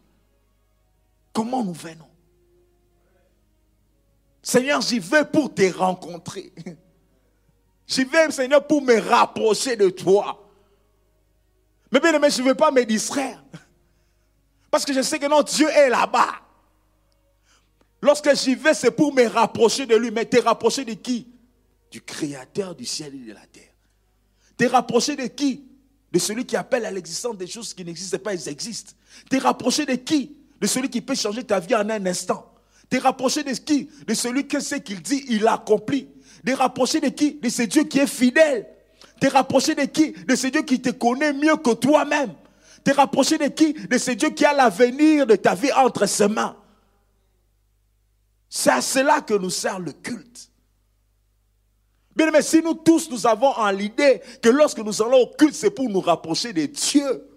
comment 1.32 1.62
nous 1.62 1.72
venons? 1.72 2.08
Seigneur, 4.42 4.80
j'y 4.80 4.98
vais 4.98 5.24
pour 5.24 5.54
te 5.54 5.72
rencontrer. 5.72 6.52
J'y 7.86 8.04
vais, 8.04 8.30
Seigneur, 8.30 8.66
pour 8.66 8.82
me 8.82 8.98
rapprocher 8.98 9.76
de 9.76 9.90
toi. 9.90 10.38
Mais 11.90 12.00
bien 12.00 12.14
aimé, 12.14 12.30
je 12.30 12.42
ne 12.42 12.48
veux 12.48 12.54
pas 12.54 12.70
me 12.70 12.84
distraire. 12.84 13.44
Parce 14.70 14.84
que 14.84 14.92
je 14.92 15.02
sais 15.02 15.18
que 15.18 15.26
non, 15.26 15.42
Dieu 15.42 15.68
est 15.68 15.90
là-bas. 15.90 16.40
Lorsque 18.00 18.34
j'y 18.34 18.54
vais, 18.54 18.74
c'est 18.74 18.90
pour 18.90 19.14
me 19.14 19.26
rapprocher 19.26 19.86
de 19.86 19.94
lui. 19.94 20.10
Mais 20.10 20.24
te 20.24 20.40
rapprocher 20.40 20.84
de 20.84 20.94
qui? 20.94 21.31
Du 21.92 22.00
Créateur 22.00 22.74
du 22.74 22.86
ciel 22.86 23.14
et 23.14 23.26
de 23.28 23.34
la 23.34 23.46
terre. 23.46 23.70
Te 24.56 24.64
rapprocher 24.64 25.14
de 25.14 25.26
qui? 25.26 25.62
De 26.10 26.18
celui 26.18 26.46
qui 26.46 26.56
appelle 26.56 26.86
à 26.86 26.90
l'existence 26.90 27.36
des 27.36 27.46
choses 27.46 27.74
qui 27.74 27.84
n'existent 27.84 28.18
pas, 28.18 28.32
elles 28.32 28.48
existent. 28.48 28.94
T'es 29.28 29.36
rapproché 29.36 29.84
de 29.84 29.94
qui? 29.94 30.34
De 30.58 30.66
celui 30.66 30.88
qui 30.88 31.02
peut 31.02 31.14
changer 31.14 31.44
ta 31.44 31.60
vie 31.60 31.74
en 31.74 31.88
un 31.90 32.06
instant. 32.06 32.50
T'es 32.88 32.98
rapproché 32.98 33.44
de 33.44 33.52
qui? 33.52 33.90
De 34.06 34.14
celui 34.14 34.48
que 34.48 34.58
c'est 34.58 34.80
qu'il 34.80 35.02
dit, 35.02 35.24
il 35.28 35.46
accomplit. 35.46 36.08
T'es 36.44 36.54
rapproché 36.54 36.98
de 36.98 37.08
qui? 37.08 37.34
De 37.34 37.50
ce 37.50 37.62
Dieu 37.62 37.84
qui 37.84 37.98
est 37.98 38.06
fidèle. 38.06 38.66
T'es 39.20 39.28
rapproché 39.28 39.74
de 39.74 39.84
qui? 39.84 40.12
De 40.12 40.34
ce 40.34 40.46
Dieu 40.46 40.62
qui 40.62 40.80
te 40.80 40.90
connaît 40.90 41.34
mieux 41.34 41.56
que 41.56 41.74
toi-même. 41.74 42.32
T'es 42.84 42.92
rapproché 42.92 43.36
de 43.36 43.48
qui? 43.48 43.74
De 43.74 43.98
ce 43.98 44.12
Dieu 44.12 44.30
qui 44.30 44.46
a 44.46 44.54
l'avenir 44.54 45.26
de 45.26 45.36
ta 45.36 45.54
vie 45.54 45.72
entre 45.72 46.06
ses 46.06 46.28
mains. 46.28 46.56
C'est 48.48 48.70
à 48.70 48.80
cela 48.80 49.20
que 49.20 49.34
nous 49.34 49.50
sert 49.50 49.78
le 49.78 49.92
culte. 49.92 50.51
Bien, 52.14 52.30
mais 52.30 52.42
si 52.42 52.60
nous 52.60 52.74
tous, 52.74 53.10
nous 53.10 53.26
avons 53.26 53.48
en 53.48 53.70
l'idée 53.70 54.20
que 54.42 54.48
lorsque 54.48 54.78
nous 54.78 55.02
allons 55.02 55.22
au 55.22 55.26
culte, 55.26 55.54
c'est 55.54 55.70
pour 55.70 55.88
nous 55.88 56.00
rapprocher 56.00 56.52
de 56.52 56.66
Dieu, 56.66 57.28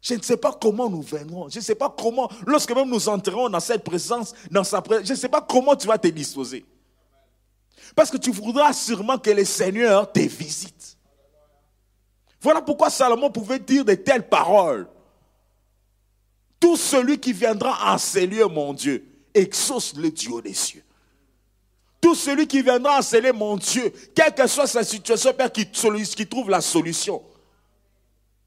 je 0.00 0.14
ne 0.14 0.22
sais 0.22 0.36
pas 0.36 0.52
comment 0.52 0.88
nous 0.88 1.02
venons. 1.02 1.48
Je 1.48 1.58
ne 1.58 1.64
sais 1.64 1.74
pas 1.74 1.94
comment, 1.96 2.30
lorsque 2.46 2.72
même 2.72 2.88
nous 2.88 3.08
entrons 3.08 3.48
dans 3.48 3.60
cette 3.60 3.82
présence, 3.82 4.34
dans 4.50 4.64
sa 4.64 4.80
présence, 4.80 5.06
je 5.06 5.12
ne 5.12 5.18
sais 5.18 5.28
pas 5.28 5.40
comment 5.40 5.74
tu 5.74 5.86
vas 5.86 5.98
te 5.98 6.08
disposer. 6.08 6.64
Parce 7.96 8.10
que 8.10 8.16
tu 8.16 8.30
voudras 8.30 8.72
sûrement 8.72 9.18
que 9.18 9.30
le 9.30 9.44
Seigneur 9.44 10.10
te 10.12 10.20
visite. 10.20 10.96
Voilà 12.40 12.62
pourquoi 12.62 12.90
Salomon 12.90 13.30
pouvait 13.30 13.58
dire 13.58 13.84
de 13.84 13.94
telles 13.94 14.28
paroles. 14.28 14.88
Tout 16.60 16.76
celui 16.76 17.18
qui 17.18 17.32
viendra 17.32 17.92
en 17.92 17.98
ces 17.98 18.26
lieux, 18.26 18.46
mon 18.46 18.72
Dieu, 18.72 19.04
exauce 19.34 19.94
le 19.96 20.10
Dieu 20.10 20.40
des 20.42 20.54
cieux. 20.54 20.84
Tout 22.00 22.14
celui 22.14 22.46
qui 22.46 22.62
viendra 22.62 22.98
enseigner 22.98 23.32
mon 23.32 23.56
Dieu, 23.56 23.92
quelle 24.14 24.34
que 24.34 24.46
soit 24.46 24.66
sa 24.66 24.84
situation, 24.84 25.32
Père, 25.32 25.50
qui, 25.50 25.66
qui 25.66 26.26
trouve 26.26 26.48
la 26.48 26.60
solution. 26.60 27.22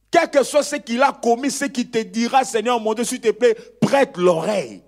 Quel 0.09 0.29
que 0.29 0.43
soit 0.43 0.63
ce 0.63 0.75
qu'il 0.75 1.01
a 1.01 1.13
commis, 1.13 1.51
ce 1.51 1.65
qui 1.65 1.87
te 1.87 1.99
dira, 1.99 2.43
Seigneur 2.43 2.79
mon 2.79 2.93
Dieu, 2.93 3.05
s'il 3.05 3.21
te 3.21 3.31
plaît, 3.31 3.55
prête 3.79 4.17
l'oreille 4.17 4.83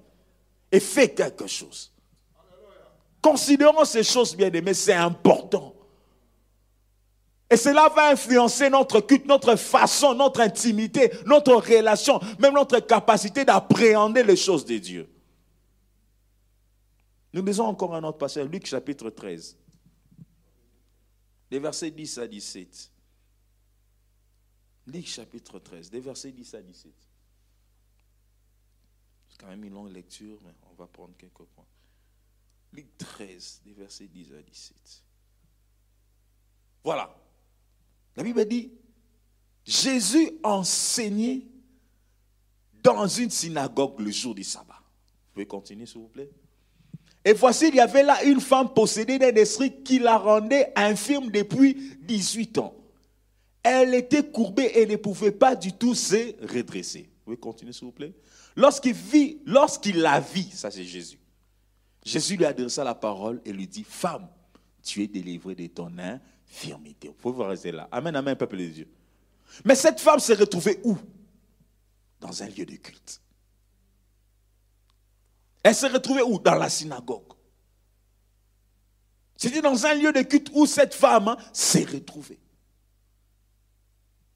et 0.72 0.80
fais 0.80 1.10
quelque 1.10 1.48
chose. 1.48 1.94
Considérons 3.22 3.86
ces 3.86 4.04
choses 4.04 4.36
bien 4.36 4.52
aimées, 4.52 4.74
c'est 4.74 4.94
important. 4.94 5.74
Et 7.50 7.56
cela 7.56 7.88
va 7.96 8.10
influencer 8.10 8.70
notre 8.70 9.00
culte, 9.00 9.28
notre 9.28 9.56
façon, 9.56 10.14
notre 10.14 10.42
intimité, 10.42 11.12
notre 11.26 11.54
relation, 11.54 12.20
même 12.40 12.56
notre 12.56 12.80
capacité 12.80 13.46
d'appréhender 13.46 14.24
les 14.24 14.36
choses 14.36 14.66
de 14.66 14.78
Dieu. 14.78 15.13
Nous 17.34 17.44
lisons 17.44 17.66
encore 17.66 17.96
un 17.96 18.04
autre 18.04 18.20
passage, 18.20 18.48
Luc 18.48 18.68
chapitre 18.68 19.10
13, 19.10 19.58
des 21.50 21.60
versets 21.60 21.90
10 21.90 22.18
à 22.20 22.28
17. 22.28 22.92
Luc 24.86 25.08
chapitre 25.08 25.58
13, 25.58 25.90
des 25.90 26.00
versets 26.00 26.32
10 26.32 26.54
à 26.54 26.62
17. 26.62 26.94
C'est 29.30 29.40
quand 29.40 29.48
même 29.48 29.64
une 29.64 29.74
longue 29.74 29.92
lecture, 29.92 30.40
mais 30.46 30.52
on 30.72 30.76
va 30.76 30.86
prendre 30.86 31.16
quelques 31.18 31.44
points. 31.56 31.66
Luc 32.72 32.98
13, 33.00 33.62
des 33.66 33.74
versets 33.74 34.08
10 34.08 34.34
à 34.34 34.42
17. 34.44 35.04
Voilà. 36.84 37.16
La 38.16 38.22
Bible 38.22 38.46
dit, 38.46 38.72
Jésus 39.66 40.34
enseignait 40.44 41.48
dans 42.84 43.08
une 43.08 43.32
synagogue 43.32 44.00
le 44.00 44.12
jour 44.12 44.36
du 44.36 44.44
sabbat. 44.44 44.76
Vous 44.76 45.34
pouvez 45.34 45.48
continuer, 45.48 45.88
s'il 45.88 46.02
vous 46.02 46.10
plaît? 46.10 46.30
Et 47.26 47.34
voici, 47.34 47.70
il 47.70 47.76
y 47.76 47.80
avait 47.80 48.04
là 48.04 48.24
une 48.24 48.42
femme 48.42 48.74
possédée 48.74 49.18
d'un 49.18 49.34
esprit 49.36 49.82
qui 49.84 50.00
la 50.00 50.18
rendait 50.18 50.74
infirme 50.76 51.32
depuis 51.32 51.96
18 52.02 52.58
ans. 52.58 52.76
Elle 53.64 53.94
était 53.94 54.24
courbée 54.24 54.72
et 54.76 54.86
ne 54.86 54.98
pouvait 54.98 55.32
pas 55.32 55.56
du 55.56 55.72
tout 55.72 55.96
se 55.96 56.36
redresser. 56.54 57.04
Vous 57.04 57.24
pouvez 57.24 57.38
continuer, 57.38 57.72
s'il 57.72 57.86
vous 57.86 57.94
plaît 57.94 58.14
Lorsqu'il 58.58 58.94
vit, 58.94 59.42
lorsqu'il 59.46 60.00
la 60.00 60.20
vit, 60.20 60.52
ça 60.52 60.70
c'est 60.70 60.84
Jésus. 60.84 61.18
Jésus 62.04 62.36
lui 62.36 62.46
adressa 62.46 62.84
la 62.84 62.94
parole 62.94 63.42
et 63.46 63.54
lui 63.54 63.68
dit, 63.68 63.86
femme, 63.88 64.28
tu 64.84 65.02
es 65.02 65.08
délivrée 65.08 65.56
de 65.56 65.68
ton 65.68 65.92
infirmité. 65.98 67.08
Vous 67.08 67.14
pouvez 67.14 67.46
rester 67.46 67.72
là. 67.72 67.88
Amen, 67.90 68.14
amen, 68.16 68.36
peuple 68.36 68.58
de 68.58 68.66
Dieu. 68.66 68.88
Mais 69.64 69.76
cette 69.76 70.02
femme 70.02 70.20
s'est 70.20 70.34
retrouvée 70.34 70.82
où? 70.84 70.98
Dans 72.20 72.44
un 72.44 72.48
lieu 72.48 72.66
de 72.66 72.76
culte. 72.76 73.22
Elle 75.64 75.74
s'est 75.74 75.88
retrouvée 75.88 76.22
où? 76.22 76.38
Dans 76.38 76.56
la 76.56 76.70
synagogue. 76.70 77.34
C'était 79.38 79.62
dans 79.62 79.86
un 79.86 79.96
lieu 79.96 80.12
de 80.12 80.22
culte 80.22 80.50
où 80.54 80.66
cette 80.66 80.94
femme 80.94 81.30
hein, 81.30 81.38
s'est 81.52 81.86
retrouvée. 81.86 82.40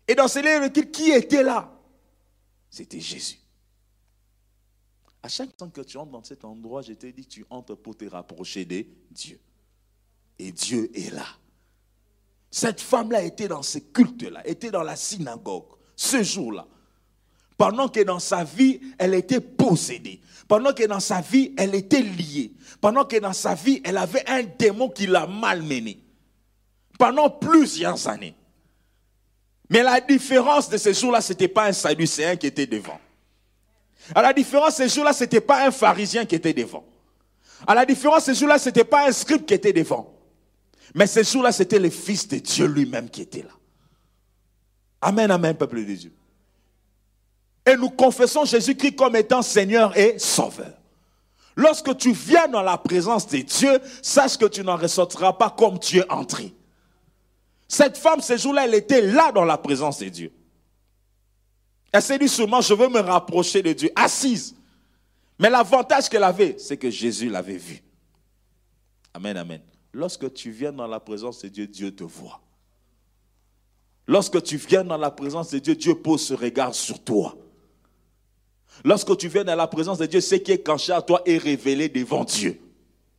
Et 0.08 0.16
dans 0.16 0.28
ce 0.28 0.40
lieu 0.40 0.68
de 0.68 0.74
culte, 0.74 0.92
qui 0.92 1.12
était 1.12 1.44
là? 1.44 1.72
C'était 2.70 3.00
Jésus. 3.00 3.40
À 5.22 5.30
chaque 5.30 5.58
fois 5.58 5.68
que 5.68 5.82
tu 5.82 5.98
entres 5.98 6.12
dans 6.12 6.24
cet 6.24 6.46
endroit, 6.46 6.82
je 6.82 6.94
t'ai 6.94 7.12
dit, 7.12 7.26
tu 7.26 7.46
entres 7.50 7.76
pour 7.76 7.98
te 7.98 8.06
rapprocher 8.06 8.64
de 8.66 8.86
Dieu. 9.12 9.40
Et 10.40 10.52
Dieu 10.52 10.90
est 10.98 11.14
là. 11.14 11.28
Cette 12.50 12.80
femme-là 12.80 13.24
était 13.24 13.48
dans 13.48 13.64
ce 13.64 13.80
culte-là, 13.80 14.48
était 14.48 14.72
dans 14.72 14.84
la 14.84 14.96
synagogue, 14.96 15.76
ce 15.96 16.24
jour-là. 16.24 16.68
Pendant 17.58 17.88
que 17.88 18.02
dans 18.02 18.20
sa 18.20 18.44
vie, 18.44 18.80
elle 18.98 19.16
était 19.16 19.42
possédée. 19.42 20.22
Pendant 20.48 20.74
que 20.74 20.86
dans 20.86 21.00
sa 21.00 21.22
vie, 21.22 21.54
elle 21.58 21.76
était 21.76 22.02
liée. 22.02 22.54
Pendant 22.80 23.04
que 23.04 23.18
dans 23.18 23.34
sa 23.34 23.56
vie, 23.56 23.82
elle 23.84 23.98
avait 23.98 24.24
un 24.30 24.44
démon 24.44 24.90
qui 24.90 25.08
l'a 25.08 25.26
malmenée. 25.26 26.00
Pendant 27.00 27.30
plusieurs 27.30 28.08
années. 28.08 28.36
Mais 29.70 29.84
la 29.84 30.00
différence 30.00 30.70
de 30.70 30.78
ce 30.78 30.94
jour-là, 30.94 31.20
ce 31.20 31.34
n'était 31.34 31.48
pas 31.48 31.66
un 31.66 31.74
Sadducéen 31.74 32.36
qui 32.38 32.48
était 32.48 32.68
devant. 32.68 33.00
À 34.16 34.22
la 34.22 34.32
différence 34.32 34.78
de 34.78 34.88
ce 34.88 34.96
jour-là, 34.96 35.12
ce 35.12 35.24
n'était 35.24 35.42
pas 35.42 35.68
un 35.68 35.72
pharisien 35.72 36.26
qui 36.26 36.36
était 36.36 36.54
devant. 36.54 36.86
À 37.66 37.74
la 37.76 37.86
différence 37.86 38.28
de 38.28 38.34
ce 38.34 38.40
jour-là, 38.40 38.60
ce 38.60 38.70
n'était 38.70 38.86
pas 38.86 39.08
un 39.08 39.12
scribe 39.12 39.46
qui 39.46 39.56
était 39.56 39.74
devant. 39.74 40.14
Mais 40.96 41.08
ce 41.08 41.24
jour-là, 41.24 41.52
c'était 41.52 41.80
le 41.80 41.90
Fils 41.90 42.28
de 42.28 42.38
Dieu 42.38 42.68
lui-même 42.68 43.10
qui 43.10 43.24
était 43.24 43.42
là. 43.42 43.52
Amen, 45.02 45.30
amen, 45.30 45.56
peuple 45.56 45.84
de 45.86 45.94
Dieu 45.94 46.17
et 47.68 47.76
nous 47.76 47.90
confessons 47.90 48.46
Jésus-Christ 48.46 48.96
comme 48.96 49.18
étant 49.18 49.42
Seigneur 49.42 49.96
et 49.98 50.18
Sauveur. 50.18 50.74
Lorsque 51.54 51.98
tu 51.98 52.14
viens 52.14 52.48
dans 52.48 52.62
la 52.62 52.78
présence 52.78 53.28
de 53.28 53.40
Dieu, 53.40 53.82
sache 54.02 54.38
que 54.38 54.46
tu 54.46 54.64
n'en 54.64 54.78
ressortiras 54.78 55.34
pas 55.34 55.50
comme 55.50 55.78
tu 55.78 55.98
es 55.98 56.10
entré. 56.10 56.54
Cette 57.68 57.98
femme, 57.98 58.22
ce 58.22 58.38
jour-là, 58.38 58.66
elle 58.66 58.76
était 58.76 59.02
là 59.02 59.34
dans 59.34 59.44
la 59.44 59.58
présence 59.58 60.00
de 60.00 60.08
Dieu. 60.08 60.32
Elle 61.92 62.02
s'est 62.02 62.18
dit 62.18 62.30
sûrement, 62.30 62.62
je 62.62 62.74
veux 62.74 62.88
me 62.88 63.02
rapprocher 63.02 63.62
de 63.62 63.74
Dieu, 63.74 63.92
assise. 63.96 64.56
Mais 65.38 65.50
l'avantage 65.50 66.08
qu'elle 66.08 66.24
avait, 66.24 66.56
c'est 66.58 66.78
que 66.78 66.90
Jésus 66.90 67.30
l'avait 67.30 67.58
vue. 67.58 67.84
Amen, 69.14 69.36
amen. 69.36 69.62
Lorsque 69.92 70.32
tu 70.34 70.52
viens 70.52 70.72
dans 70.72 70.88
la 70.88 71.02
présence 71.02 71.42
de 71.42 71.50
Dieu, 71.50 71.68
Dieu 71.68 71.94
te 71.94 72.06
voit. 72.06 72.40
Lorsque 74.06 74.42
tu 74.42 74.56
viens 74.56 74.86
dans 74.86 74.98
la 74.98 75.12
présence 75.12 75.50
de 75.50 75.60
Dieu, 75.60 75.76
Dieu 75.76 75.96
pose 75.96 76.26
ce 76.26 76.34
regard 76.34 76.74
sur 76.74 77.04
toi. 77.04 77.36
Lorsque 78.84 79.16
tu 79.18 79.28
viens 79.28 79.44
dans 79.44 79.56
la 79.56 79.68
présence 79.68 79.98
de 79.98 80.06
Dieu, 80.06 80.22
ce 80.22 80.36
qui 80.36 80.52
est 80.52 80.64
caché 80.64 80.92
à 80.92 81.02
toi 81.02 81.22
est 81.26 81.38
révélé 81.38 81.90
devant 81.90 82.24
Dieu. 82.24 82.60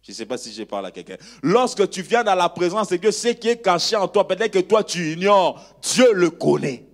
Je 0.03 0.13
ne 0.13 0.17
sais 0.17 0.27
pas 0.27 0.39
si 0.39 0.53
je 0.53 0.63
parle 0.63 0.87
à 0.87 0.91
quelqu'un. 0.91 1.17
Lorsque 1.43 1.89
tu 1.91 2.03
viens 2.03 2.25
dans 2.25 2.35
la 2.35 2.49
présence 2.49 2.89
de 2.89 2.97
Dieu, 2.97 3.11
ce 3.11 3.29
qui 3.29 3.49
est 3.49 3.63
caché 3.63 3.97
en 3.97 4.09
toi, 4.09 4.27
peut-être 4.27 4.53
que 4.53 4.59
toi 4.61 4.83
tu 4.83 5.13
ignores, 5.13 5.63
Dieu 5.83 6.13
le 6.15 6.31
connaît. 6.31 6.87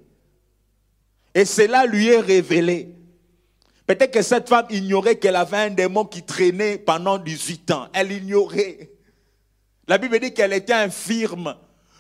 Et 1.35 1.45
cela 1.45 1.87
lui 1.87 2.09
est 2.09 2.21
révélé. 2.21 2.95
Peut-être 3.87 4.13
que 4.13 4.23
cette 4.23 4.49
femme 4.49 4.67
ignorait 4.71 5.17
qu'elle 5.17 5.37
avait 5.37 5.59
un 5.59 5.71
démon 5.71 6.05
qui 6.05 6.23
traînait 6.23 6.79
pendant 6.79 7.19
18 7.19 7.71
ans. 7.73 7.89
Elle 7.93 8.13
ignorait. 8.13 8.91
La 9.87 9.99
Bible 9.99 10.19
dit 10.19 10.33
qu'elle 10.33 10.53
était 10.53 10.73
infirme. 10.73 11.57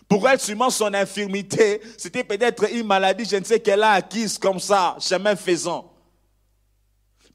Pour 0.08 0.28
elle, 0.28 0.40
sûrement, 0.40 0.70
son 0.70 0.92
infirmité, 0.94 1.80
c'était 1.98 2.24
peut-être 2.24 2.72
une 2.72 2.86
maladie, 2.86 3.24
je 3.24 3.36
ne 3.36 3.44
sais 3.44 3.60
qu'elle 3.60 3.82
a 3.82 3.92
acquise 3.92 4.38
comme 4.38 4.58
ça, 4.58 4.96
chemin 5.00 5.36
faisant. 5.36 5.93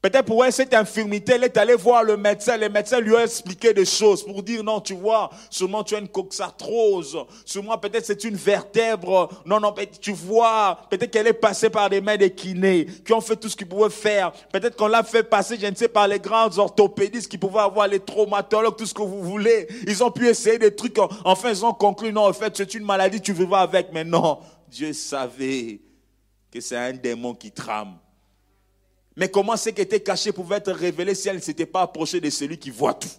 Peut-être 0.02 0.24
pour 0.24 0.42
elle, 0.42 0.52
cette 0.52 0.72
infirmité, 0.72 1.32
elle 1.34 1.44
est 1.44 1.58
allée 1.58 1.74
voir 1.74 2.02
le 2.02 2.16
médecin. 2.16 2.56
Le 2.56 2.70
médecin 2.70 3.00
lui 3.00 3.14
a 3.16 3.24
expliqué 3.24 3.74
des 3.74 3.84
choses 3.84 4.24
pour 4.24 4.42
dire 4.42 4.64
non, 4.64 4.80
tu 4.80 4.94
vois, 4.94 5.28
sûrement 5.50 5.84
tu 5.84 5.94
as 5.94 5.98
une 5.98 6.08
coxarthrose. 6.08 7.18
Sûrement 7.44 7.76
peut-être 7.76 8.06
c'est 8.06 8.24
une 8.24 8.34
vertèbre. 8.34 9.28
Non, 9.44 9.60
non, 9.60 9.74
tu 10.00 10.12
vois, 10.12 10.80
peut-être 10.88 11.10
qu'elle 11.10 11.26
est 11.26 11.34
passée 11.34 11.68
par 11.68 11.90
des 11.90 12.00
mains 12.00 12.16
des 12.16 12.30
kinés 12.30 12.86
qui 13.04 13.12
ont 13.12 13.20
fait 13.20 13.36
tout 13.36 13.50
ce 13.50 13.56
qu'ils 13.56 13.68
pouvaient 13.68 13.90
faire. 13.90 14.32
Peut-être 14.50 14.74
qu'on 14.74 14.88
l'a 14.88 15.02
fait 15.02 15.22
passer, 15.22 15.58
je 15.60 15.66
ne 15.66 15.74
sais, 15.74 15.88
par 15.88 16.08
les 16.08 16.18
grands 16.18 16.56
orthopédistes 16.56 17.30
qui 17.30 17.36
pouvaient 17.36 17.60
avoir 17.60 17.86
les 17.86 18.00
traumatologues, 18.00 18.76
tout 18.76 18.86
ce 18.86 18.94
que 18.94 19.02
vous 19.02 19.22
voulez. 19.22 19.68
Ils 19.86 20.02
ont 20.02 20.10
pu 20.10 20.28
essayer 20.28 20.58
des 20.58 20.74
trucs. 20.74 20.96
Enfin, 21.26 21.50
ils 21.50 21.62
ont 21.62 21.74
conclu, 21.74 22.10
non, 22.10 22.26
en 22.26 22.32
fait, 22.32 22.56
c'est 22.56 22.72
une 22.72 22.84
maladie, 22.84 23.20
tu 23.20 23.34
vivras 23.34 23.60
avec. 23.60 23.88
Mais 23.92 24.04
non, 24.04 24.38
Dieu 24.66 24.94
savait 24.94 25.78
que 26.50 26.58
c'est 26.62 26.76
un 26.76 26.92
démon 26.94 27.34
qui 27.34 27.50
trame. 27.50 27.98
Mais 29.20 29.30
comment 29.30 29.54
ce 29.54 29.68
qui 29.68 29.82
était 29.82 30.00
caché 30.00 30.32
pouvait 30.32 30.56
être 30.56 30.72
révélé 30.72 31.14
si 31.14 31.28
elle 31.28 31.36
ne 31.36 31.42
s'était 31.42 31.66
pas 31.66 31.82
approchée 31.82 32.22
de 32.22 32.30
celui 32.30 32.58
qui 32.58 32.70
voit 32.70 32.94
tout? 32.94 33.10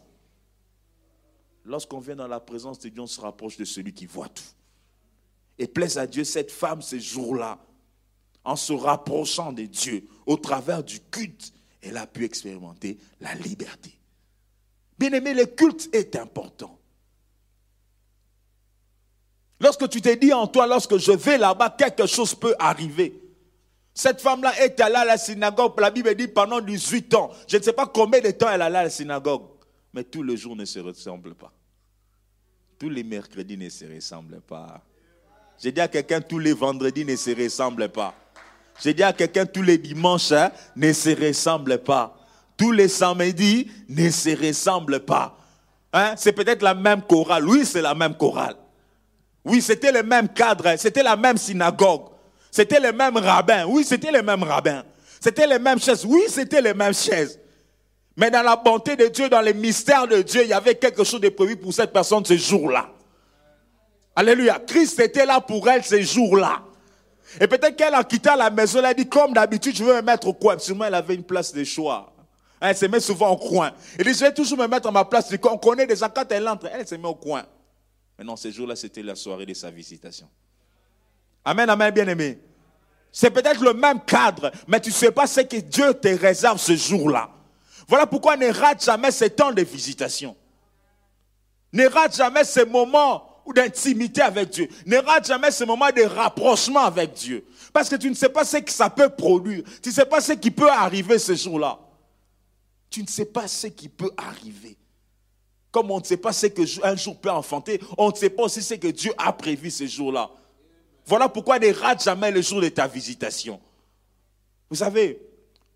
Lorsqu'on 1.63 1.99
vient 1.99 2.15
dans 2.15 2.27
la 2.27 2.39
présence 2.39 2.79
de 2.79 2.89
Dieu, 2.89 3.03
on 3.03 3.07
se 3.07 3.21
rapproche 3.21 3.55
de 3.55 3.65
celui 3.65 3.93
qui 3.93 4.07
voit 4.07 4.27
tout. 4.29 4.43
Et 5.59 5.67
plaise 5.67 5.99
à 5.99 6.07
Dieu, 6.07 6.23
cette 6.23 6.49
femme, 6.49 6.81
ce 6.81 6.97
jour-là, 6.97 7.59
en 8.43 8.55
se 8.55 8.73
rapprochant 8.73 9.53
de 9.53 9.61
Dieu, 9.65 10.07
au 10.25 10.37
travers 10.37 10.83
du 10.83 11.01
culte, 11.01 11.53
elle 11.83 11.97
a 11.97 12.07
pu 12.07 12.25
expérimenter 12.25 12.97
la 13.19 13.35
liberté. 13.35 13.95
Bien 14.97 15.13
aimé, 15.13 15.35
le 15.35 15.45
culte 15.45 15.87
est 15.93 16.15
important. 16.15 16.79
Lorsque 19.59 19.87
tu 19.87 20.01
te 20.01 20.15
dis 20.15 20.33
en 20.33 20.47
toi, 20.47 20.65
lorsque 20.65 20.97
je 20.97 21.11
vais 21.11 21.37
là-bas, 21.37 21.69
quelque 21.69 22.07
chose 22.07 22.33
peut 22.33 22.55
arriver. 22.57 23.20
Cette 23.93 24.21
femme-là 24.21 24.53
est 24.63 24.79
allée 24.79 24.95
à 24.95 25.05
la 25.05 25.17
synagogue, 25.17 25.79
la 25.79 25.91
Bible 25.91 26.15
dit 26.15 26.27
pendant 26.27 26.61
18 26.61 27.13
ans. 27.15 27.31
Je 27.47 27.57
ne 27.57 27.61
sais 27.61 27.73
pas 27.73 27.87
combien 27.87 28.21
de 28.21 28.31
temps 28.31 28.49
elle 28.49 28.61
allait 28.61 28.77
à 28.77 28.83
la 28.83 28.89
synagogue, 28.89 29.43
mais 29.93 30.03
tous 30.03 30.23
les 30.23 30.37
jours 30.37 30.55
ne 30.55 30.65
se 30.65 30.79
ressemblent 30.79 31.35
pas. 31.35 31.51
Tous 32.79 32.89
les 32.89 33.03
mercredis 33.03 33.57
ne 33.57 33.69
se 33.69 33.85
ressemblent 33.85 34.41
pas. 34.41 34.81
J'ai 35.61 35.71
dit 35.71 35.81
à 35.81 35.87
quelqu'un, 35.87 36.21
tous 36.21 36.39
les 36.39 36.53
vendredis 36.53 37.05
ne 37.05 37.15
se 37.15 37.29
ressemblent 37.39 37.89
pas. 37.89 38.15
J'ai 38.81 38.93
dit 38.93 39.03
à 39.03 39.13
quelqu'un, 39.13 39.45
tous 39.45 39.61
les 39.61 39.77
dimanches 39.77 40.31
hein, 40.31 40.51
ne 40.75 40.91
se 40.91 41.09
ressemblent 41.09 41.77
pas. 41.79 42.17
Tous 42.57 42.71
les 42.71 42.87
samedis 42.87 43.69
ne 43.89 44.09
se 44.09 44.29
ressemblent 44.29 45.01
pas. 45.01 45.37
Hein? 45.93 46.13
C'est 46.17 46.31
peut-être 46.31 46.63
la 46.63 46.73
même 46.73 47.01
chorale. 47.01 47.47
Oui, 47.47 47.65
c'est 47.65 47.81
la 47.81 47.93
même 47.93 48.15
chorale. 48.15 48.55
Oui, 49.43 49.61
c'était 49.61 49.91
le 49.91 50.03
même 50.03 50.29
cadre. 50.29 50.75
C'était 50.77 51.03
la 51.03 51.15
même 51.15 51.37
synagogue. 51.37 52.10
C'était 52.51 52.79
les 52.81 52.91
mêmes 52.91 53.17
rabbins. 53.17 53.65
Oui, 53.65 53.85
c'était 53.85 54.11
les 54.11 54.21
mêmes 54.21 54.43
rabbins. 54.43 54.83
C'était 55.21 55.47
les 55.47 55.57
mêmes 55.57 55.79
chaises. 55.79 56.05
Oui, 56.05 56.23
c'était 56.27 56.61
les 56.61 56.73
mêmes 56.73 56.93
chaises. 56.93 57.39
Mais 58.17 58.29
dans 58.29 58.43
la 58.43 58.57
bonté 58.57 58.97
de 58.97 59.07
Dieu, 59.07 59.29
dans 59.29 59.41
les 59.41 59.53
mystères 59.53 60.05
de 60.05 60.21
Dieu, 60.21 60.43
il 60.43 60.49
y 60.49 60.53
avait 60.53 60.75
quelque 60.75 61.03
chose 61.03 61.21
de 61.21 61.29
prévu 61.29 61.55
pour 61.55 61.73
cette 61.73 61.93
personne 61.93 62.25
ce 62.25 62.35
jour-là. 62.35 62.89
Alléluia. 64.15 64.59
Christ 64.67 64.99
était 64.99 65.25
là 65.25 65.39
pour 65.39 65.67
elle 65.69 65.83
ce 65.83 66.01
jour-là. 66.01 66.61
Et 67.39 67.47
peut-être 67.47 67.77
qu'elle 67.77 67.93
a 67.93 68.03
quitté 68.03 68.29
la 68.37 68.49
maison, 68.49 68.79
elle 68.79 68.85
a 68.85 68.93
dit, 68.93 69.07
comme 69.07 69.33
d'habitude, 69.33 69.75
je 69.75 69.83
veux 69.85 69.95
me 69.95 70.01
mettre 70.01 70.27
au 70.27 70.33
coin. 70.33 70.59
Sûrement, 70.59 70.85
elle 70.85 70.95
avait 70.95 71.15
une 71.15 71.23
place 71.23 71.53
de 71.53 71.63
choix. 71.63 72.13
Elle 72.59 72.75
se 72.75 72.85
met 72.85 72.99
souvent 72.99 73.29
au 73.29 73.37
coin. 73.37 73.71
Elle 73.97 74.05
dit, 74.05 74.13
je 74.13 74.19
vais 74.19 74.33
toujours 74.33 74.57
me 74.57 74.67
mettre 74.67 74.89
à 74.89 74.91
ma 74.91 75.05
place. 75.05 75.29
On 75.43 75.57
connaît 75.57 75.87
déjà 75.87 76.09
quand 76.09 76.29
elle 76.29 76.47
entre, 76.49 76.67
elle 76.71 76.85
se 76.85 76.95
met 76.95 77.07
au 77.07 77.15
coin. 77.15 77.43
Mais 78.19 78.25
non, 78.25 78.35
ce 78.35 78.51
jour-là, 78.51 78.75
c'était 78.75 79.01
la 79.01 79.15
soirée 79.15 79.45
de 79.45 79.53
sa 79.53 79.71
visitation. 79.71 80.27
Amen, 81.43 81.69
amen, 81.69 81.91
bien 81.93 82.07
aimé. 82.07 82.39
C'est 83.11 83.31
peut-être 83.31 83.63
le 83.63 83.73
même 83.73 83.99
cadre, 84.05 84.51
mais 84.67 84.79
tu 84.79 84.89
ne 84.89 84.93
sais 84.93 85.11
pas 85.11 85.27
ce 85.27 85.41
que 85.41 85.57
Dieu 85.57 85.93
te 85.93 86.07
réserve 86.07 86.59
ce 86.59 86.75
jour-là. 86.75 87.29
Voilà 87.87 88.07
pourquoi 88.07 88.37
ne 88.37 88.51
rate 88.51 88.83
jamais 88.83 89.11
ces 89.11 89.29
temps 89.29 89.51
de 89.51 89.61
visitation. 89.61 90.35
Ne 91.73 91.87
rate 91.87 92.15
jamais 92.15 92.43
ces 92.43 92.65
moments 92.65 93.43
d'intimité 93.53 94.21
avec 94.21 94.49
Dieu. 94.49 94.69
Ne 94.85 94.97
rate 94.97 95.27
jamais 95.27 95.51
ces 95.51 95.65
moments 95.65 95.89
de 95.89 96.03
rapprochement 96.03 96.81
avec 96.81 97.13
Dieu. 97.13 97.45
Parce 97.73 97.89
que 97.89 97.95
tu 97.95 98.09
ne 98.09 98.15
sais 98.15 98.29
pas 98.29 98.45
ce 98.45 98.57
que 98.57 98.71
ça 98.71 98.89
peut 98.89 99.09
produire. 99.09 99.63
Tu 99.81 99.89
ne 99.89 99.93
sais 99.93 100.05
pas 100.05 100.21
ce 100.21 100.33
qui 100.33 100.51
peut 100.51 100.69
arriver 100.69 101.19
ce 101.19 101.35
jour-là. 101.35 101.79
Tu 102.89 103.01
ne 103.01 103.07
sais 103.07 103.25
pas 103.25 103.47
ce 103.47 103.67
qui 103.67 103.89
peut 103.89 104.11
arriver. 104.15 104.77
Comme 105.71 105.91
on 105.91 105.99
ne 105.99 106.03
sait 106.03 106.17
pas 106.17 106.33
ce 106.33 106.47
qu'un 106.47 106.95
jour 106.95 107.19
peut 107.19 107.31
enfanter, 107.31 107.79
on 107.97 108.11
ne 108.11 108.15
sait 108.15 108.29
pas 108.29 108.43
aussi 108.43 108.61
ce 108.61 108.73
que 108.73 108.87
Dieu 108.89 109.13
a 109.17 109.31
prévu 109.31 109.71
ce 109.71 109.87
jour-là. 109.87 110.29
Voilà 111.05 111.29
pourquoi 111.29 111.59
ne 111.59 111.71
rate 111.71 112.03
jamais 112.03 112.31
le 112.31 112.41
jour 112.41 112.61
de 112.61 112.69
ta 112.69 112.87
visitation. 112.87 113.59
Vous 114.69 114.77
savez, 114.77 115.19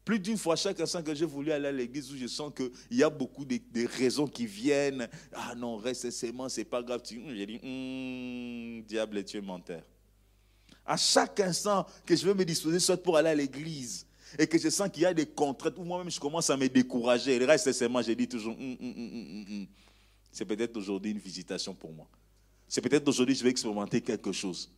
plus 0.06 0.20
d'une 0.20 0.38
fois 0.38 0.56
chaque 0.56 0.80
instant 0.80 1.02
que 1.02 1.16
j'ai 1.16 1.26
voulu 1.26 1.52
aller 1.52 1.68
à 1.68 1.72
l'église 1.72 2.12
où 2.14 2.18
je 2.18 2.28
sens 2.28 2.54
qu'il 2.56 2.98
y 2.98 3.04
a 3.04 3.10
beaucoup 3.10 3.44
de, 3.44 3.60
raisons 3.98 4.28
qui 4.28 4.46
viennent. 4.46 5.10
Ah 5.34 5.56
non, 5.56 5.78
reste 5.78 6.12
seulement, 6.12 6.48
c'est 6.48 6.64
pas 6.64 6.84
grave. 6.84 7.02
J'ai 7.10 7.46
dit, 7.46 7.60
hum, 7.64 8.84
diable, 8.84 9.24
tu 9.26 9.38
es 9.38 9.42
menteur. 9.42 9.82
À 10.86 10.96
chaque 10.96 11.40
instant 11.40 11.88
que 12.06 12.16
je 12.16 12.24
veux 12.24 12.36
me 12.36 12.46
disposer, 12.46 12.80
soit 12.80 12.98
pour 12.98 13.18
aller 13.18 13.30
à 13.30 13.36
l'église, 13.36 14.06
et 14.38 14.46
que 14.46 14.60
je 14.60 14.70
sens 14.70 14.90
qu'il 14.90 15.02
y 15.02 15.06
a 15.08 15.14
des 15.14 15.26
contraintes, 15.26 15.78
ou 15.80 15.84
moi-même 15.84 16.12
je 16.12 16.20
commence 16.20 16.52
à 16.52 16.58
me 16.58 16.70
décourager, 16.70 17.40
le 17.40 17.46
reste 17.46 17.72
seulement, 17.74 18.04
j'ai 18.04 18.16
dit 18.16 18.28
toujours, 18.28 18.54
hum, 18.54 18.78
hum, 18.80 19.66
c'est 20.32 20.46
peut-être 20.46 20.78
aujourd'hui 20.78 21.12
une 21.12 21.18
visitation 21.18 21.74
pour 21.74 21.92
moi. 21.92 22.08
C'est 22.68 22.82
peut-être 22.82 23.08
aujourd'hui 23.08 23.34
je 23.34 23.44
vais 23.44 23.50
expérimenter 23.50 24.02
quelque 24.02 24.32
chose. 24.32 24.70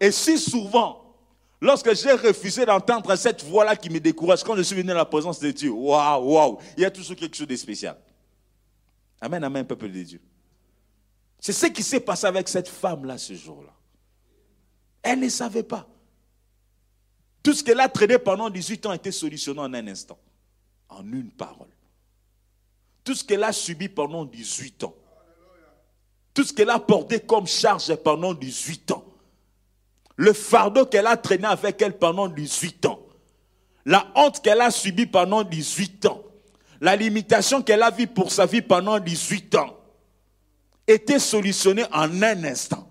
Et 0.00 0.10
si 0.10 0.38
souvent, 0.38 1.16
lorsque 1.60 1.94
j'ai 1.94 2.12
refusé 2.12 2.66
d'entendre 2.66 3.14
cette 3.16 3.42
voix-là 3.44 3.76
qui 3.76 3.90
me 3.90 4.00
décourage, 4.00 4.42
quand 4.42 4.56
je 4.56 4.62
suis 4.62 4.76
venu 4.76 4.90
à 4.90 4.94
la 4.94 5.04
présence 5.04 5.40
de 5.40 5.50
Dieu, 5.50 5.70
waouh, 5.70 6.32
waouh, 6.32 6.58
il 6.76 6.82
y 6.82 6.84
a 6.84 6.90
toujours 6.90 7.16
quelque 7.16 7.36
chose 7.36 7.46
de 7.46 7.56
spécial. 7.56 7.96
Amen, 9.20 9.42
amen, 9.42 9.66
peuple 9.66 9.90
de 9.90 10.02
Dieu. 10.02 10.20
C'est 11.40 11.52
ce 11.52 11.66
qui 11.66 11.82
s'est 11.82 12.00
passé 12.00 12.26
avec 12.26 12.48
cette 12.48 12.68
femme-là 12.68 13.18
ce 13.18 13.34
jour-là. 13.34 13.72
Elle 15.02 15.20
ne 15.20 15.28
savait 15.28 15.62
pas. 15.62 15.86
Tout 17.42 17.52
ce 17.52 17.62
qu'elle 17.62 17.80
a 17.80 17.88
traîné 17.88 18.18
pendant 18.18 18.48
18 18.48 18.86
ans 18.86 18.92
été 18.92 19.12
solutionné 19.12 19.60
en 19.60 19.74
un 19.74 19.86
instant, 19.86 20.18
en 20.88 21.02
une 21.12 21.30
parole. 21.30 21.68
Tout 23.04 23.14
ce 23.14 23.22
qu'elle 23.22 23.44
a 23.44 23.52
subi 23.52 23.90
pendant 23.90 24.24
18 24.24 24.84
ans, 24.84 24.94
tout 26.32 26.42
ce 26.42 26.52
qu'elle 26.52 26.70
a 26.70 26.78
porté 26.78 27.20
comme 27.20 27.46
charge 27.46 27.94
pendant 27.96 28.32
18 28.32 28.92
ans, 28.92 29.04
le 30.16 30.32
fardeau 30.32 30.86
qu'elle 30.86 31.06
a 31.06 31.16
traîné 31.16 31.46
avec 31.46 31.80
elle 31.82 31.98
pendant 31.98 32.28
18 32.28 32.86
ans, 32.86 33.00
la 33.84 34.10
honte 34.14 34.42
qu'elle 34.42 34.60
a 34.60 34.70
subie 34.70 35.06
pendant 35.06 35.42
18 35.42 36.06
ans, 36.06 36.22
la 36.80 36.96
limitation 36.96 37.62
qu'elle 37.62 37.82
a 37.82 37.90
vue 37.90 38.06
pour 38.06 38.30
sa 38.30 38.46
vie 38.46 38.62
pendant 38.62 38.98
18 38.98 39.54
ans, 39.56 39.76
était 40.86 41.18
solutionnée 41.18 41.84
en 41.92 42.22
un 42.22 42.44
instant. 42.44 42.88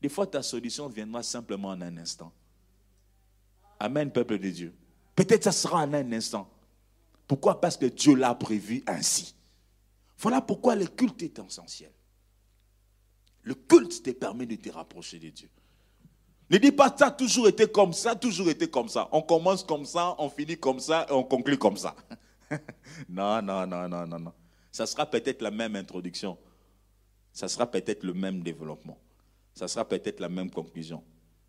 Des 0.00 0.08
fois, 0.08 0.26
ta 0.26 0.42
solution 0.42 0.88
viendra 0.88 1.22
simplement 1.22 1.68
en 1.68 1.80
un 1.80 1.96
instant. 1.96 2.32
Amen, 3.80 4.10
peuple 4.10 4.38
de 4.38 4.50
Dieu. 4.50 4.74
Peut-être 5.16 5.44
ça 5.44 5.52
sera 5.52 5.78
en 5.78 5.94
un 5.94 6.12
instant. 6.12 6.48
Pourquoi? 7.26 7.60
Parce 7.60 7.76
que 7.76 7.86
Dieu 7.86 8.14
l'a 8.14 8.34
prévu 8.34 8.82
ainsi. 8.86 9.34
Voilà 10.18 10.40
pourquoi 10.40 10.76
le 10.76 10.86
culte 10.86 11.22
est 11.22 11.38
essentiel. 11.38 11.90
Le 13.42 13.54
culte 13.54 14.02
te 14.02 14.10
permet 14.10 14.46
de 14.46 14.56
te 14.56 14.70
rapprocher 14.70 15.18
de 15.18 15.30
Dieu. 15.30 15.48
Ne 16.50 16.58
dis 16.58 16.72
pas 16.72 16.94
ça 16.96 17.06
a 17.06 17.10
toujours 17.10 17.48
été 17.48 17.66
comme 17.66 17.92
ça, 17.92 18.14
toujours 18.14 18.50
été 18.50 18.68
comme 18.68 18.88
ça. 18.88 19.08
On 19.12 19.22
commence 19.22 19.64
comme 19.64 19.84
ça, 19.84 20.14
on 20.18 20.28
finit 20.28 20.58
comme 20.58 20.80
ça 20.80 21.06
et 21.08 21.12
on 21.12 21.24
conclut 21.24 21.58
comme 21.58 21.76
ça. 21.76 21.94
non, 23.08 23.40
non, 23.42 23.66
non, 23.66 23.88
non, 23.88 24.06
non, 24.06 24.18
non. 24.18 24.32
Ça 24.70 24.86
sera 24.86 25.06
peut-être 25.06 25.40
la 25.40 25.50
même 25.50 25.76
introduction. 25.76 26.36
Ça 27.32 27.48
sera 27.48 27.70
peut-être 27.70 28.02
le 28.04 28.14
même 28.14 28.42
développement. 28.42 28.98
Ça 29.54 29.68
sera 29.68 29.84
peut-être 29.84 30.20
la 30.20 30.28
même 30.28 30.50
conclusion. 30.50 31.02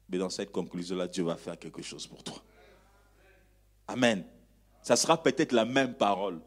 Mais 0.10 0.18
dans 0.18 0.30
cette 0.30 0.52
conclusion-là, 0.52 1.08
Dieu 1.08 1.24
va 1.24 1.36
faire 1.36 1.58
quelque 1.58 1.82
chose 1.82 2.08
pour 2.08 2.24
toi. 2.24 2.42
Amen. 3.88 4.24
ça 4.82 4.96
sera 4.96 5.22
peut-être 5.22 5.52
la 5.52 5.66
même 5.66 5.94
parole, 5.94 6.40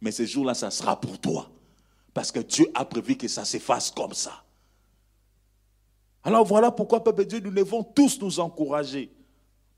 mais 0.00 0.10
ce 0.10 0.26
jour-là, 0.26 0.54
ça 0.54 0.70
sera 0.70 1.00
pour 1.00 1.20
toi. 1.20 1.48
Parce 2.12 2.32
que 2.32 2.40
Dieu 2.40 2.66
a 2.74 2.84
prévu 2.84 3.16
que 3.16 3.28
ça 3.28 3.44
s'efface 3.44 3.90
comme 3.90 4.12
ça. 4.12 4.42
Alors 6.22 6.44
voilà 6.44 6.70
pourquoi, 6.70 7.02
peuple 7.02 7.24
Dieu, 7.24 7.40
nous 7.40 7.50
devons 7.50 7.82
tous 7.82 8.20
nous 8.20 8.40
encourager. 8.40 9.10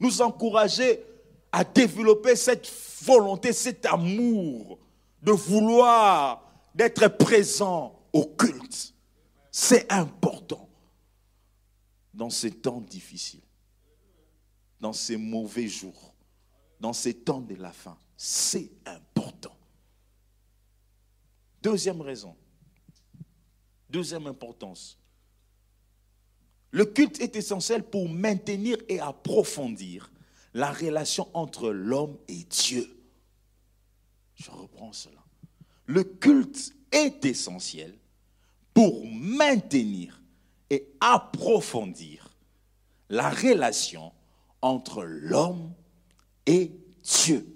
Nous 0.00 0.20
encourager 0.20 1.04
à 1.52 1.64
développer 1.64 2.34
cette 2.34 2.70
volonté, 3.02 3.52
cet 3.52 3.86
amour 3.86 4.78
de 5.22 5.32
vouloir, 5.32 6.50
d'être 6.74 7.06
présent 7.16 8.00
au 8.12 8.24
culte. 8.24 8.94
C'est 9.50 9.90
important 9.92 10.68
dans 12.14 12.30
ces 12.30 12.50
temps 12.50 12.80
difficiles, 12.80 13.42
dans 14.80 14.92
ces 14.92 15.16
mauvais 15.16 15.68
jours, 15.68 16.14
dans 16.80 16.92
ces 16.92 17.14
temps 17.14 17.40
de 17.40 17.54
la 17.54 17.72
fin. 17.72 17.96
C'est 18.16 18.70
important. 18.86 19.54
Deuxième 21.62 22.00
raison, 22.00 22.34
deuxième 23.88 24.26
importance. 24.26 24.98
Le 26.72 26.86
culte 26.86 27.20
est 27.20 27.36
essentiel 27.36 27.84
pour 27.84 28.08
maintenir 28.08 28.78
et 28.88 28.98
approfondir 28.98 30.10
la 30.54 30.72
relation 30.72 31.28
entre 31.34 31.70
l'homme 31.70 32.16
et 32.28 32.44
Dieu. 32.44 32.98
Je 34.34 34.50
reprends 34.50 34.92
cela. 34.92 35.22
Le 35.86 36.02
culte 36.02 36.74
est 36.90 37.24
essentiel 37.26 37.96
pour 38.72 39.04
maintenir 39.06 40.22
et 40.70 40.88
approfondir 41.00 42.30
la 43.10 43.28
relation 43.28 44.12
entre 44.62 45.04
l'homme 45.04 45.74
et 46.46 46.72
Dieu. 47.02 47.46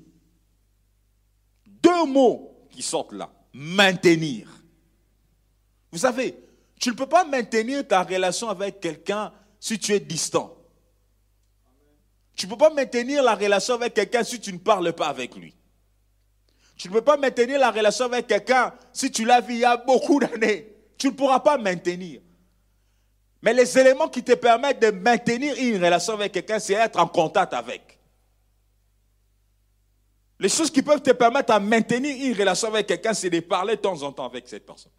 Deux 1.82 2.06
mots 2.06 2.68
qui 2.70 2.82
sortent 2.82 3.12
là. 3.12 3.32
Maintenir. 3.54 4.62
Vous 5.90 5.98
savez, 5.98 6.36
tu 6.81 6.91
ne 6.91 6.95
peux 6.95 7.07
pas 7.07 7.24
maintenir 7.24 7.87
ta 7.87 8.03
relation 8.03 8.49
avec 8.49 8.81
quelqu'un 8.81 9.33
si 9.59 9.79
tu 9.79 9.93
es 9.93 10.01
distant. 10.01 10.55
Tu 12.37 12.47
ne 12.47 12.51
peux 12.51 12.59
pas 12.59 12.70
maintenir 12.70 13.22
la 13.22 13.35
relation 13.35 13.74
avec 13.74 13.95
quelqu'un 13.95 14.22
si 14.22 14.39
tu 14.39 14.53
ne 14.53 14.59
parles 14.59 14.93
pas 14.93 15.09
avec 15.09 15.35
lui. 15.35 15.55
Tu 16.77 16.89
ne 16.89 16.93
peux 16.93 17.03
pas 17.03 17.16
maintenir 17.16 17.59
la 17.59 17.70
relation 17.70 18.05
avec 18.05 18.27
quelqu'un 18.27 18.74
si 18.93 19.11
tu 19.11 19.24
l'as 19.24 19.41
vu 19.41 19.55
il 19.55 19.61
y 19.61 19.64
a 19.64 19.79
beaucoup 19.79 20.20
d'années. 20.20 20.70
Tu 20.99 21.07
ne 21.09 21.12
pourras 21.12 21.41
pas 21.41 21.57
maintenir. 21.57 22.20
Mais 23.41 23.55
les 23.55 23.79
éléments 23.79 24.09
qui 24.09 24.22
te 24.22 24.33
permettent 24.33 24.81
de 24.81 24.91
maintenir 24.91 25.55
une 25.59 25.83
relation 25.83 26.14
avec 26.14 26.33
quelqu'un, 26.33 26.59
c'est 26.59 26.74
être 26.74 26.99
en 26.99 27.07
contact 27.07 27.55
avec. 27.55 27.99
Les 30.39 30.51
choses 30.51 30.70
qui 30.70 30.83
peuvent 30.83 31.03
te 31.03 31.12
permettre 31.12 31.59
de 31.59 31.64
maintenir 31.64 32.14
une 32.14 32.39
relation 32.39 32.68
avec 32.68 32.87
quelqu'un, 32.87 33.14
c'est 33.14 33.31
de 33.31 33.41
parler 33.41 33.77
de 33.77 33.81
temps 33.81 34.03
en 34.03 34.12
temps 34.12 34.27
avec 34.27 34.47
cette 34.47 34.66
personne. 34.66 34.93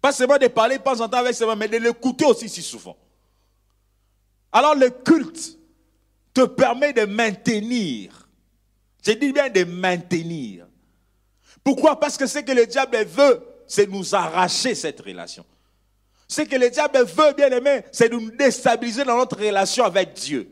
Pas 0.00 0.12
seulement 0.12 0.38
de 0.38 0.46
parler 0.46 0.78
temps 0.78 1.00
en 1.00 1.08
temps 1.08 1.18
avec 1.18 1.36
personne, 1.36 1.58
mais 1.58 1.68
de 1.68 1.76
l'écouter 1.76 2.24
aussi 2.24 2.48
si 2.48 2.62
souvent. 2.62 2.96
Alors 4.52 4.74
le 4.74 4.90
culte 4.90 5.58
te 6.32 6.44
permet 6.44 6.92
de 6.92 7.04
maintenir. 7.04 8.28
Je 9.04 9.12
dis 9.12 9.32
bien 9.32 9.48
de 9.48 9.64
maintenir. 9.64 10.66
Pourquoi? 11.64 11.98
Parce 11.98 12.16
que 12.16 12.26
ce 12.26 12.38
que 12.38 12.52
le 12.52 12.66
diable 12.66 13.04
veut, 13.04 13.44
c'est 13.66 13.88
nous 13.88 14.14
arracher 14.14 14.74
cette 14.74 15.00
relation. 15.00 15.44
Ce 16.26 16.42
que 16.42 16.56
le 16.56 16.70
diable 16.70 17.04
veut, 17.04 17.32
bien 17.32 17.50
aimé, 17.50 17.82
c'est 17.90 18.10
nous 18.10 18.30
déstabiliser 18.30 19.04
dans 19.04 19.16
notre 19.16 19.38
relation 19.38 19.84
avec 19.84 20.12
Dieu. 20.12 20.50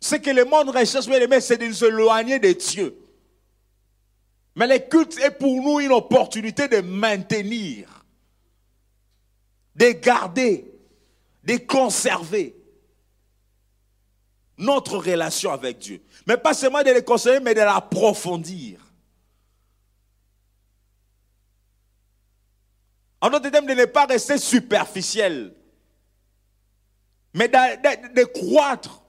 Ce 0.00 0.16
que 0.16 0.30
le 0.30 0.44
monde 0.44 0.70
recherche, 0.70 1.06
bien 1.06 1.20
aimé, 1.20 1.40
c'est 1.40 1.56
de 1.56 1.66
nous 1.66 1.84
éloigner 1.84 2.38
de 2.38 2.52
Dieu. 2.52 2.96
Mais 4.54 4.66
le 4.66 4.78
culte 4.78 5.18
est 5.20 5.30
pour 5.30 5.54
nous 5.62 5.80
une 5.80 5.92
opportunité 5.92 6.68
de 6.68 6.80
maintenir, 6.80 8.01
de 9.74 9.92
garder, 9.92 10.70
de 11.44 11.56
conserver 11.56 12.56
notre 14.58 14.98
relation 14.98 15.50
avec 15.50 15.78
Dieu. 15.78 16.02
Mais 16.26 16.36
pas 16.36 16.54
seulement 16.54 16.82
de 16.82 16.90
les 16.90 17.04
conserver, 17.04 17.40
mais 17.40 17.54
de 17.54 17.60
l'approfondir. 17.60 18.80
En 23.20 23.30
d'autres 23.30 23.50
termes, 23.50 23.66
de 23.66 23.74
ne 23.74 23.84
pas 23.84 24.06
rester 24.06 24.36
superficiel, 24.36 25.54
mais 27.34 27.48
de, 27.48 28.14
de 28.14 28.24
croître, 28.24 29.02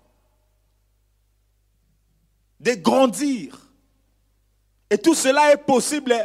de 2.60 2.74
grandir. 2.74 3.60
Et 4.90 4.98
tout 4.98 5.16
cela 5.16 5.52
est 5.52 5.58
possible 5.58 6.16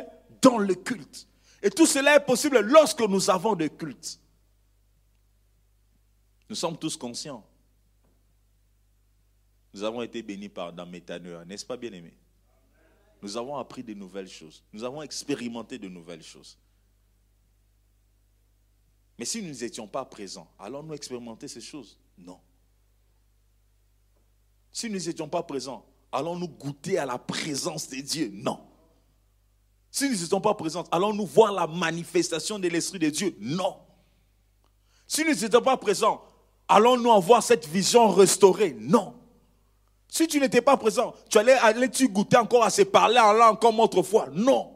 dans 0.42 0.58
le 0.58 0.74
culte. 0.74 1.26
Et 1.62 1.70
tout 1.70 1.86
cela 1.86 2.16
est 2.16 2.24
possible 2.24 2.60
lorsque 2.60 3.00
nous 3.00 3.30
avons 3.30 3.54
des 3.54 3.70
cultes. 3.70 4.20
Nous 6.48 6.56
sommes 6.56 6.78
tous 6.78 6.96
conscients. 6.96 7.44
Nous 9.74 9.82
avons 9.82 10.02
été 10.02 10.22
bénis 10.22 10.48
par 10.48 10.72
dans 10.72 10.86
Métaneur, 10.86 11.44
n'est-ce 11.44 11.66
pas 11.66 11.76
bien 11.76 11.92
aimé 11.92 12.14
Nous 13.20 13.36
avons 13.36 13.56
appris 13.56 13.82
de 13.82 13.94
nouvelles 13.94 14.28
choses. 14.28 14.62
Nous 14.72 14.82
avons 14.82 15.02
expérimenté 15.02 15.78
de 15.78 15.88
nouvelles 15.88 16.22
choses. 16.22 16.56
Mais 19.18 19.24
si 19.24 19.42
nous 19.42 19.52
n'étions 19.52 19.86
pas 19.86 20.04
présents, 20.04 20.48
allons-nous 20.58 20.94
expérimenter 20.94 21.48
ces 21.48 21.60
choses? 21.60 21.98
Non. 22.16 22.38
Si 24.72 24.88
nous 24.88 24.98
n'étions 24.98 25.28
pas 25.28 25.42
présents, 25.42 25.84
allons-nous 26.12 26.48
goûter 26.48 26.98
à 26.98 27.04
la 27.04 27.18
présence 27.18 27.88
de 27.88 27.96
Dieu? 27.96 28.30
Non. 28.32 28.60
Si 29.90 30.04
nous 30.04 30.16
n'étions 30.16 30.40
pas 30.40 30.54
présents, 30.54 30.84
allons-nous 30.92 31.26
voir 31.26 31.52
la 31.52 31.66
manifestation 31.66 32.58
de 32.58 32.68
l'Esprit 32.68 33.00
de 33.00 33.10
Dieu? 33.10 33.36
Non. 33.40 33.76
Si 35.06 35.24
nous 35.24 35.34
n'étions 35.34 35.62
pas 35.62 35.76
présents, 35.76 36.22
allons-nous 36.68 37.12
avoir 37.12 37.42
cette 37.42 37.66
vision 37.66 38.08
restaurée? 38.08 38.76
Non. 38.78 39.14
Si 40.08 40.26
tu 40.26 40.40
n'étais 40.40 40.62
pas 40.62 40.76
présent, 40.76 41.14
tu 41.28 41.38
allais 41.38 41.52
aller-tu 41.52 42.08
goûter 42.08 42.36
encore 42.36 42.64
à 42.64 42.70
se 42.70 42.82
parler 42.82 43.18
en 43.18 43.56
comme 43.56 43.80
autrefois? 43.80 44.28
Non. 44.32 44.74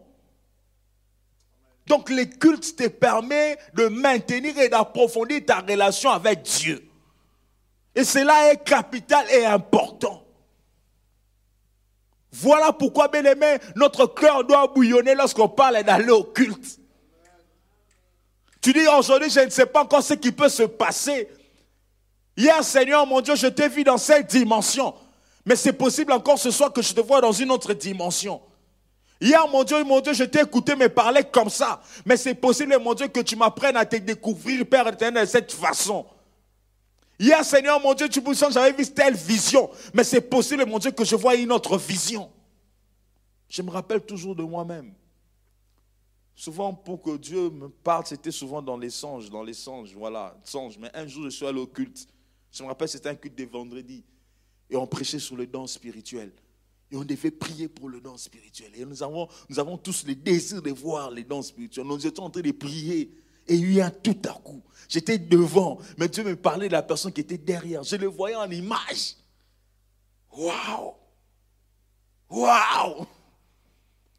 Donc 1.87 2.11
le 2.11 2.25
culte 2.25 2.77
te 2.77 2.89
permet 2.89 3.59
de 3.75 3.89
maintenir 3.89 4.57
et 4.59 4.69
d'approfondir 4.69 5.45
ta 5.45 5.61
relation 5.61 6.11
avec 6.11 6.43
Dieu. 6.43 6.89
Et 7.95 8.05
cela 8.05 8.53
est 8.53 8.63
capital 8.65 9.27
et 9.31 9.45
important. 9.45 10.25
Voilà 12.31 12.73
pourquoi, 12.73 13.09
bien 13.09 13.25
aimé, 13.25 13.59
notre 13.77 14.07
cœur 14.07 14.45
doit 14.45 14.67
bouillonner 14.69 15.15
lorsqu'on 15.15 15.49
parle 15.49 15.83
d'aller 15.83 16.11
au 16.11 16.25
culte. 16.25 16.79
Tu 18.63 18.73
dis 18.73 18.87
aujourd'hui, 18.87 19.29
je 19.29 19.41
ne 19.41 19.51
sais 19.51 19.67
pas 19.67 19.83
encore 19.83 20.03
ce 20.03 20.15
qui 20.15 20.33
peut 20.33 20.49
se 20.49 20.63
passer. 20.63 21.29
Hier, 22.37 22.63
Seigneur, 22.65 23.07
mon 23.07 23.21
Dieu, 23.21 23.37
je 23.37 23.47
t'ai 23.47 23.69
vu 23.69 23.85
dans 23.85 23.99
cette 23.99 24.31
dimension. 24.31 24.95
Mais 25.45 25.57
c'est 25.57 25.73
possible 25.73 26.13
encore 26.13 26.39
ce 26.39 26.51
soir 26.51 26.73
que 26.73 26.83
je 26.83 26.95
te 26.95 27.01
vois 27.01 27.21
dans 27.21 27.33
une 27.33 27.51
autre 27.51 27.75
dimension. 27.75 28.41
Hier, 29.21 29.47
mon 29.49 29.65
Dieu, 29.65 29.85
mon 29.85 30.01
Dieu, 30.01 30.15
je 30.15 30.25
t'ai 30.25 30.41
écouté 30.41 30.75
me 30.75 30.89
parler 30.89 31.23
comme 31.25 31.51
ça. 31.51 31.83
Mais 32.05 32.17
c'est 32.17 32.35
possible, 32.35 32.77
mon 32.79 32.95
Dieu, 32.95 33.09
que 33.09 33.21
tu 33.21 33.37
m'apprennes 33.37 33.77
à 33.77 33.85
te 33.85 33.97
découvrir, 33.97 34.67
Père 34.67 34.89
éternel, 34.89 35.27
de 35.27 35.31
cette 35.31 35.53
façon. 35.53 36.07
Hier, 37.19 37.45
Seigneur, 37.45 37.81
mon 37.81 37.95
Dieu, 37.95 38.09
tu 38.09 38.21
me 38.21 38.35
sens, 38.35 38.55
j'avais 38.55 38.73
vu 38.73 38.85
telle 38.87 39.15
vision. 39.15 39.71
Mais 39.95 40.03
c'est 40.03 40.23
possible, 40.23 40.65
mon 40.67 40.79
Dieu, 40.79 40.91
que 40.91 41.05
je 41.05 41.15
vois 41.15 41.37
une 41.37 41.53
autre 41.53 41.77
vision. 41.77 42.31
Je 43.49 43.63
me 43.63 43.71
rappelle 43.71 44.01
toujours 44.01 44.35
de 44.35 44.43
moi-même. 44.43 44.93
Souvent, 46.35 46.73
pour 46.73 47.03
que 47.03 47.17
Dieu 47.17 47.51
me 47.51 47.69
parle, 47.69 48.07
c'était 48.07 48.31
souvent 48.31 48.63
dans 48.63 48.77
les 48.77 48.91
songes, 48.91 49.31
dans 49.31 49.43
les 49.43 49.55
songes, 49.55 49.95
voilà, 49.95 50.35
songes. 50.43 50.79
Mais 50.79 50.91
un 50.95 51.07
jour, 51.07 51.25
je 51.25 51.29
suis 51.29 51.47
allé 51.47 51.61
au 51.61 51.67
culte. 51.67 52.09
Je 52.53 52.63
me 52.63 52.69
rappelle, 52.69 52.89
c'était 52.89 53.09
un 53.09 53.15
culte 53.15 53.37
de 53.37 53.45
vendredi. 53.45 54.05
Et 54.69 54.77
on 54.77 54.87
prêchait 54.87 55.19
sur 55.19 55.37
le 55.37 55.47
don 55.47 55.67
spirituel. 55.67 56.31
Et 56.91 56.97
on 56.97 57.05
devait 57.05 57.31
prier 57.31 57.69
pour 57.69 57.89
le 57.89 58.01
don 58.01 58.17
spirituel. 58.19 58.71
Et 58.75 58.85
nous 58.85 59.03
avons, 59.03 59.79
tous 59.79 60.07
le 60.07 60.15
désir 60.15 60.61
de 60.61 60.71
voir 60.71 61.11
les 61.11 61.25
dons 61.25 61.43
spirituels. 61.43 61.87
Nous 61.87 62.07
étions 62.07 62.25
en 62.25 62.31
train 62.31 62.43
de 62.43 62.53
prier. 62.53 63.11
Et 63.49 63.57
il 63.57 63.73
y 63.73 63.81
a 63.81 63.91
tout 63.91 64.17
à 64.25 64.35
coup, 64.35 64.63
j'étais 64.89 65.19
devant, 65.19 65.79
mais 65.99 66.09
Dieu 66.09 66.23
me 66.23 66.37
parlait 66.37 66.69
de 66.69 66.73
la 66.75 66.83
personne 66.83 67.13
qui 67.13 67.23
était 67.23 67.39
derrière. 67.39 67.83
Je 67.83 67.97
le 67.97 68.07
voyais 68.07 68.37
en 68.37 68.49
image. 68.49 69.17
Waouh! 70.31 70.95
Waouh! 72.31 73.07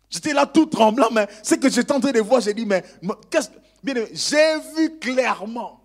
J'étais 0.10 0.34
là 0.34 0.46
tout 0.46 0.66
tremblant, 0.66 1.10
mais 1.10 1.28
ce 1.42 1.56
que 1.56 1.70
j'étais 1.70 1.94
en 1.94 2.02
train 2.02 2.12
de 2.12 2.20
voir, 2.20 2.42
j'ai 2.42 2.54
dit, 2.54 2.66
mais 2.66 2.84
qu'est-ce 3.30 3.50
j'ai 4.14 4.60
vu 4.76 5.00
clairement 5.00 5.83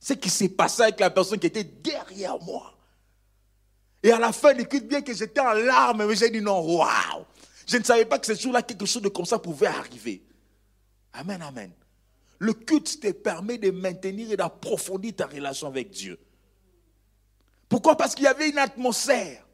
ce 0.00 0.14
qui 0.14 0.30
s'est 0.30 0.48
passé 0.48 0.82
avec 0.82 0.98
la 0.98 1.10
personne 1.10 1.38
qui 1.38 1.46
était 1.46 1.62
derrière 1.62 2.40
moi. 2.40 2.74
Et 4.02 4.10
à 4.10 4.18
la 4.18 4.32
fin 4.32 4.54
du 4.54 4.66
culte, 4.66 4.88
bien 4.88 5.02
que 5.02 5.12
j'étais 5.12 5.40
en 5.40 5.52
larmes, 5.52 6.06
mais 6.06 6.16
j'ai 6.16 6.30
dit 6.30 6.40
non, 6.40 6.60
waouh! 6.60 7.26
Je 7.66 7.76
ne 7.76 7.84
savais 7.84 8.06
pas 8.06 8.18
que 8.18 8.26
ce 8.26 8.40
jour-là, 8.40 8.62
quelque 8.62 8.86
chose 8.86 9.02
de 9.02 9.10
comme 9.10 9.26
ça 9.26 9.38
pouvait 9.38 9.66
arriver. 9.66 10.24
Amen, 11.12 11.40
amen. 11.42 11.70
Le 12.38 12.54
culte 12.54 12.98
te 12.98 13.12
permet 13.12 13.58
de 13.58 13.70
maintenir 13.70 14.32
et 14.32 14.36
d'approfondir 14.36 15.14
ta 15.14 15.26
relation 15.26 15.66
avec 15.66 15.90
Dieu. 15.90 16.18
Pourquoi? 17.68 17.96
Parce 17.96 18.14
qu'il 18.14 18.24
y 18.24 18.28
avait 18.28 18.48
une 18.48 18.58
atmosphère. 18.58 19.46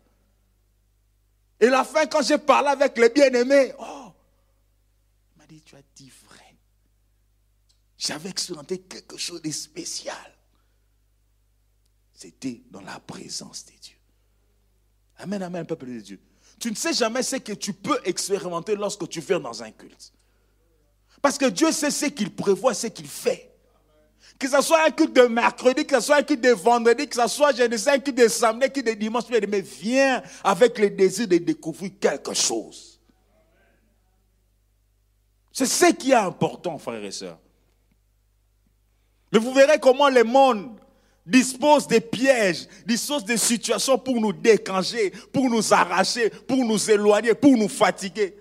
Et 1.59 1.68
la 1.68 1.84
fin, 1.84 2.07
quand 2.07 2.22
j'ai 2.22 2.38
parlé 2.38 2.68
avec 2.68 2.97
les 2.97 3.09
bien-aimés, 3.09 3.72
oh, 3.78 4.12
il 5.34 5.38
m'a 5.38 5.47
dit, 5.47 5.61
tu 5.62 5.74
as 5.74 5.82
dit 5.97 6.12
vrai. 6.28 6.57
J'avais 7.99 8.30
expérimenté 8.30 8.78
quelque 8.78 9.16
chose 9.16 9.42
de 9.42 9.51
spécial. 9.51 10.36
C'était 12.17 12.62
dans 12.71 12.81
la 12.81 12.99
présence 12.99 13.67
de 13.67 13.73
Dieu. 13.79 13.97
Amen, 15.19 15.43
amen, 15.43 15.67
peuple 15.67 15.87
de 15.87 16.01
Dieu. 16.01 16.21
Tu 16.59 16.71
ne 16.71 16.75
sais 16.75 16.95
jamais 16.95 17.23
ce 17.23 17.37
que 17.37 17.53
tu 17.53 17.75
peux 17.75 18.01
expérimenter 18.05 18.75
lorsque 18.75 19.07
tu 19.07 19.21
viens 19.21 19.39
dans 19.39 19.62
un 19.62 19.71
culte. 19.71 20.14
Parce 21.21 21.37
que 21.37 21.45
Dieu 21.45 21.71
sait 21.73 21.91
ce 21.91 22.07
qu'il 22.07 22.35
prévoit, 22.35 22.73
ce 22.73 22.87
qu'il 22.87 23.07
fait. 23.07 23.53
Que 24.39 24.49
ce 24.49 24.62
soit 24.62 24.87
un 24.87 24.91
culte 24.91 25.14
de 25.14 25.27
mercredi, 25.27 25.85
que 25.85 25.97
ce 25.97 26.07
soit 26.07 26.17
un 26.17 26.23
culte 26.23 26.43
de 26.43 26.53
vendredi, 26.53 27.07
que 27.07 27.17
ce 27.17 27.29
soit, 27.29 27.55
je 27.55 27.64
ne 27.64 27.77
sais, 27.77 27.91
un 27.91 27.99
culte 27.99 28.17
de 28.17 28.29
samedi, 28.29 28.64
un 28.64 28.69
culte 28.71 28.87
de 28.87 28.93
dimanche, 28.93 29.25
mais 29.29 29.61
viens 29.61 30.23
avec 30.43 30.79
le 30.79 30.89
désir 30.89 31.29
de 31.29 31.37
découvrir 31.37 31.91
quelque 32.01 32.33
chose. 32.33 32.99
C'est 35.53 35.67
ce 35.67 35.93
qui 35.93 36.12
est 36.12 36.14
important, 36.14 36.79
frères 36.79 37.05
et 37.05 37.11
sœurs. 37.11 37.39
Mais 39.33 39.39
vous 39.39 39.53
verrez 39.53 39.79
comment 39.79 40.09
le 40.09 40.25
monde 40.25 40.81
dispose 41.27 41.87
des 41.89 42.01
pièges, 42.01 42.66
dispose 42.87 43.24
des 43.24 43.37
situations 43.37 43.99
pour 43.99 44.20
nous 44.20 44.33
décanger, 44.33 45.11
pour 45.33 45.51
nous 45.51 45.74
arracher, 45.74 46.31
pour 46.31 46.64
nous 46.64 46.91
éloigner, 46.91 47.35
pour 47.35 47.57
nous 47.57 47.68
fatiguer. 47.68 48.35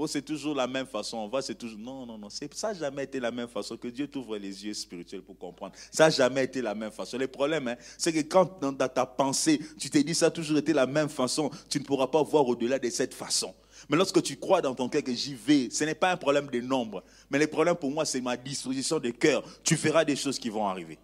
Oh, 0.00 0.06
c'est 0.06 0.22
toujours 0.22 0.54
la 0.54 0.68
même 0.68 0.86
façon. 0.86 1.16
On 1.16 1.28
va, 1.28 1.42
c'est 1.42 1.56
toujours. 1.56 1.80
Non, 1.80 2.06
non, 2.06 2.16
non. 2.16 2.28
Ça 2.30 2.68
n'a 2.68 2.74
jamais 2.74 3.02
été 3.02 3.18
la 3.18 3.32
même 3.32 3.48
façon. 3.48 3.76
Que 3.76 3.88
Dieu 3.88 4.06
t'ouvre 4.06 4.36
les 4.36 4.64
yeux 4.64 4.72
spirituels 4.72 5.22
pour 5.22 5.36
comprendre. 5.36 5.72
Ça 5.90 6.04
n'a 6.04 6.10
jamais 6.10 6.44
été 6.44 6.62
la 6.62 6.72
même 6.72 6.92
façon. 6.92 7.18
Le 7.18 7.26
problème, 7.26 7.66
hein, 7.66 7.74
c'est 7.96 8.12
que 8.12 8.20
quand 8.20 8.60
dans 8.60 8.72
ta 8.72 9.04
pensée, 9.04 9.60
tu 9.76 9.90
t'es 9.90 10.04
dit 10.04 10.14
ça 10.14 10.26
a 10.26 10.30
toujours 10.30 10.58
été 10.58 10.72
la 10.72 10.86
même 10.86 11.08
façon, 11.08 11.50
tu 11.68 11.80
ne 11.80 11.84
pourras 11.84 12.06
pas 12.06 12.22
voir 12.22 12.46
au-delà 12.46 12.78
de 12.78 12.88
cette 12.90 13.12
façon. 13.12 13.52
Mais 13.88 13.96
lorsque 13.96 14.22
tu 14.22 14.36
crois 14.36 14.62
dans 14.62 14.74
ton 14.74 14.88
cœur 14.88 15.02
que 15.02 15.12
j'y 15.12 15.34
vais, 15.34 15.68
ce 15.68 15.82
n'est 15.82 15.96
pas 15.96 16.12
un 16.12 16.16
problème 16.16 16.46
de 16.46 16.60
nombre. 16.60 17.02
Mais 17.28 17.40
le 17.40 17.48
problème 17.48 17.74
pour 17.74 17.90
moi, 17.90 18.04
c'est 18.04 18.20
ma 18.20 18.36
disposition 18.36 19.00
de 19.00 19.10
cœur. 19.10 19.42
Tu 19.64 19.74
verras 19.74 20.04
des 20.04 20.14
choses 20.14 20.38
qui 20.38 20.48
vont 20.48 20.66
arriver. 20.68 20.96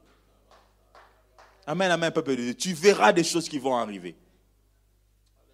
Amen, 1.66 1.90
amen, 1.90 2.10
peuple 2.10 2.36
de 2.36 2.42
Dieu. 2.42 2.54
Tu 2.54 2.72
verras 2.74 3.12
des 3.12 3.24
choses 3.24 3.48
qui 3.48 3.58
vont 3.58 3.76
arriver. 3.76 4.14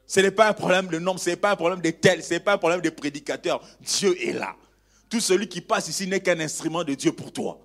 Ce 0.07 0.19
n'est 0.19 0.33
pas 0.33 0.49
un 0.49 0.53
problème 0.53 0.89
de 0.89 0.99
nombre, 0.99 1.21
ce 1.21 1.31
n'est 1.31 1.37
pas 1.37 1.53
un 1.53 1.57
problème 1.57 1.81
de 1.81 1.91
tel, 1.91 2.23
ce 2.23 2.35
n'est 2.35 2.41
pas 2.41 2.55
un 2.55 2.59
problème 2.59 2.81
de 2.81 2.91
prédicateur. 2.91 3.63
Dieu 3.81 4.17
est 4.21 4.33
là. 4.33 4.57
Tout 5.09 5.21
celui 5.21 5.49
qui 5.49 5.61
passe 5.61 5.89
ici 5.89 6.09
n'est 6.09 6.21
qu'un 6.21 6.41
instrument 6.41 6.83
de 6.83 6.95
Dieu 6.95 7.13
pour 7.13 7.33
toi. 7.33 7.61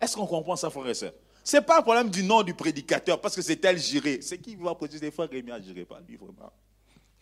Est-ce 0.00 0.16
qu'on 0.16 0.26
comprend 0.26 0.56
ça, 0.56 0.70
frère 0.70 0.86
et 0.86 0.94
soeur 0.94 1.12
Ce 1.44 1.56
n'est 1.56 1.62
pas 1.62 1.80
un 1.80 1.82
problème 1.82 2.08
du 2.08 2.22
nom 2.22 2.42
du 2.42 2.54
prédicateur, 2.54 3.20
parce 3.20 3.36
que 3.36 3.42
c'est 3.42 3.56
tel 3.56 3.78
géré. 3.78 4.20
C'est 4.22 4.38
qui 4.38 4.56
va 4.56 4.74
prédiquer 4.74 5.06
des 5.06 5.10
fois 5.10 5.26
Rémi 5.26 5.50
a 5.50 5.60
géré, 5.60 5.84
pas 5.84 6.00
lui 6.06 6.16
vraiment? 6.16 6.52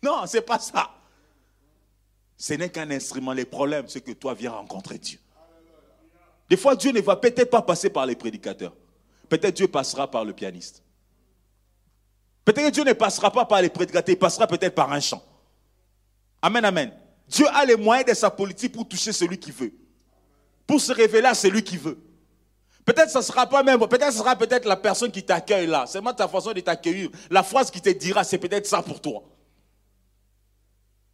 Non, 0.00 0.26
ce 0.26 0.36
n'est 0.36 0.42
pas 0.42 0.60
ça. 0.60 0.90
Ce 2.36 2.54
n'est 2.54 2.70
qu'un 2.70 2.88
instrument. 2.92 3.32
Le 3.32 3.44
problème, 3.46 3.86
c'est 3.88 4.00
que 4.00 4.12
toi 4.12 4.34
viens 4.34 4.52
rencontrer 4.52 4.98
Dieu. 4.98 5.18
Des 6.48 6.56
fois, 6.56 6.76
Dieu 6.76 6.92
ne 6.92 7.00
va 7.00 7.16
peut-être 7.16 7.50
pas 7.50 7.62
passer 7.62 7.90
par 7.90 8.06
les 8.06 8.14
prédicateurs. 8.14 8.74
Peut-être 9.28 9.56
Dieu 9.56 9.68
passera 9.68 10.10
par 10.10 10.24
le 10.24 10.32
pianiste. 10.32 10.82
Peut-être 12.44 12.66
que 12.66 12.70
Dieu 12.70 12.84
ne 12.84 12.92
passera 12.92 13.30
pas 13.30 13.44
par 13.44 13.60
les 13.60 13.68
prédicateurs, 13.68 14.14
il 14.14 14.18
passera 14.18 14.46
peut-être 14.46 14.74
par 14.74 14.92
un 14.92 15.00
chant. 15.00 15.22
Amen, 16.40 16.64
amen. 16.64 16.92
Dieu 17.28 17.46
a 17.52 17.64
les 17.64 17.76
moyens 17.76 18.08
de 18.08 18.14
sa 18.14 18.30
politique 18.30 18.72
pour 18.72 18.86
toucher 18.86 19.12
celui 19.12 19.38
qui 19.38 19.50
veut. 19.50 19.72
Pour 20.66 20.80
se 20.80 20.92
révéler 20.92 21.26
à 21.26 21.34
celui 21.34 21.62
qui 21.62 21.76
veut. 21.76 21.98
Peut-être 22.84 23.10
ce 23.10 23.20
sera 23.20 23.48
pas 23.48 23.64
même, 23.64 23.80
peut-être 23.80 24.12
ce 24.12 24.18
sera 24.18 24.36
peut-être 24.36 24.64
la 24.64 24.76
personne 24.76 25.10
qui 25.10 25.24
t'accueille 25.24 25.66
là. 25.66 25.86
C'est 25.88 26.00
moi 26.00 26.14
ta 26.14 26.28
façon 26.28 26.52
de 26.52 26.60
t'accueillir. 26.60 27.10
La 27.30 27.42
phrase 27.42 27.68
qui 27.68 27.80
te 27.80 27.90
dira, 27.90 28.22
c'est 28.22 28.38
peut-être 28.38 28.66
ça 28.66 28.80
pour 28.80 29.00
toi. 29.00 29.24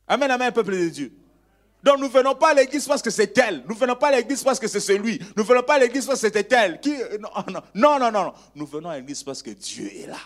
Amen, 0.07 0.31
amen, 0.31 0.53
peuple 0.53 0.73
de 0.79 0.89
Dieu. 0.91 1.22
Donc 1.83 1.99
nous 1.99 2.07
ne 2.07 2.13
venons 2.13 2.35
pas 2.37 2.51
à 2.51 2.55
l'église 2.55 2.87
parce 2.87 3.03
que 3.03 3.11
c'est 3.11 3.37
elle. 3.39 3.65
Nous 3.67 3.75
ne 3.75 3.81
venons 3.81 3.97
pas 3.97 4.09
à 4.09 4.13
l'église 4.13 4.43
parce 4.45 4.61
que 4.61 4.69
c'est 4.69 4.81
celui. 4.81 5.19
Nous 5.37 5.43
ne 5.43 5.49
venons 5.49 5.63
pas 5.63 5.75
à 5.75 5.79
l'église 5.81 6.07
parce 6.07 6.21
que 6.21 6.29
c'était 6.29 6.55
elle. 6.55 6.81
Qui... 6.81 6.95
Non, 7.21 7.31
non, 7.75 7.99
non, 7.99 8.13
non. 8.13 8.33
Nous 8.55 8.67
venons 8.67 8.91
à 8.91 8.97
l'église 8.97 9.23
parce 9.25 9.43
que 9.43 9.51
Dieu 9.51 9.91
est 9.93 10.07
là. 10.07 10.21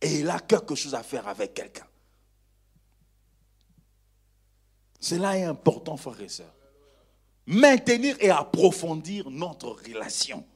Et 0.00 0.20
il 0.20 0.30
a 0.30 0.38
quelque 0.38 0.74
chose 0.74 0.94
à 0.94 1.02
faire 1.02 1.26
avec 1.26 1.54
quelqu'un. 1.54 1.86
Cela 5.00 5.38
est 5.38 5.44
important, 5.44 5.96
frères 5.96 6.20
et 6.20 6.28
sœurs. 6.28 6.54
Maintenir 7.46 8.16
et 8.20 8.30
approfondir 8.30 9.28
notre 9.28 9.70
relation. 9.70 10.46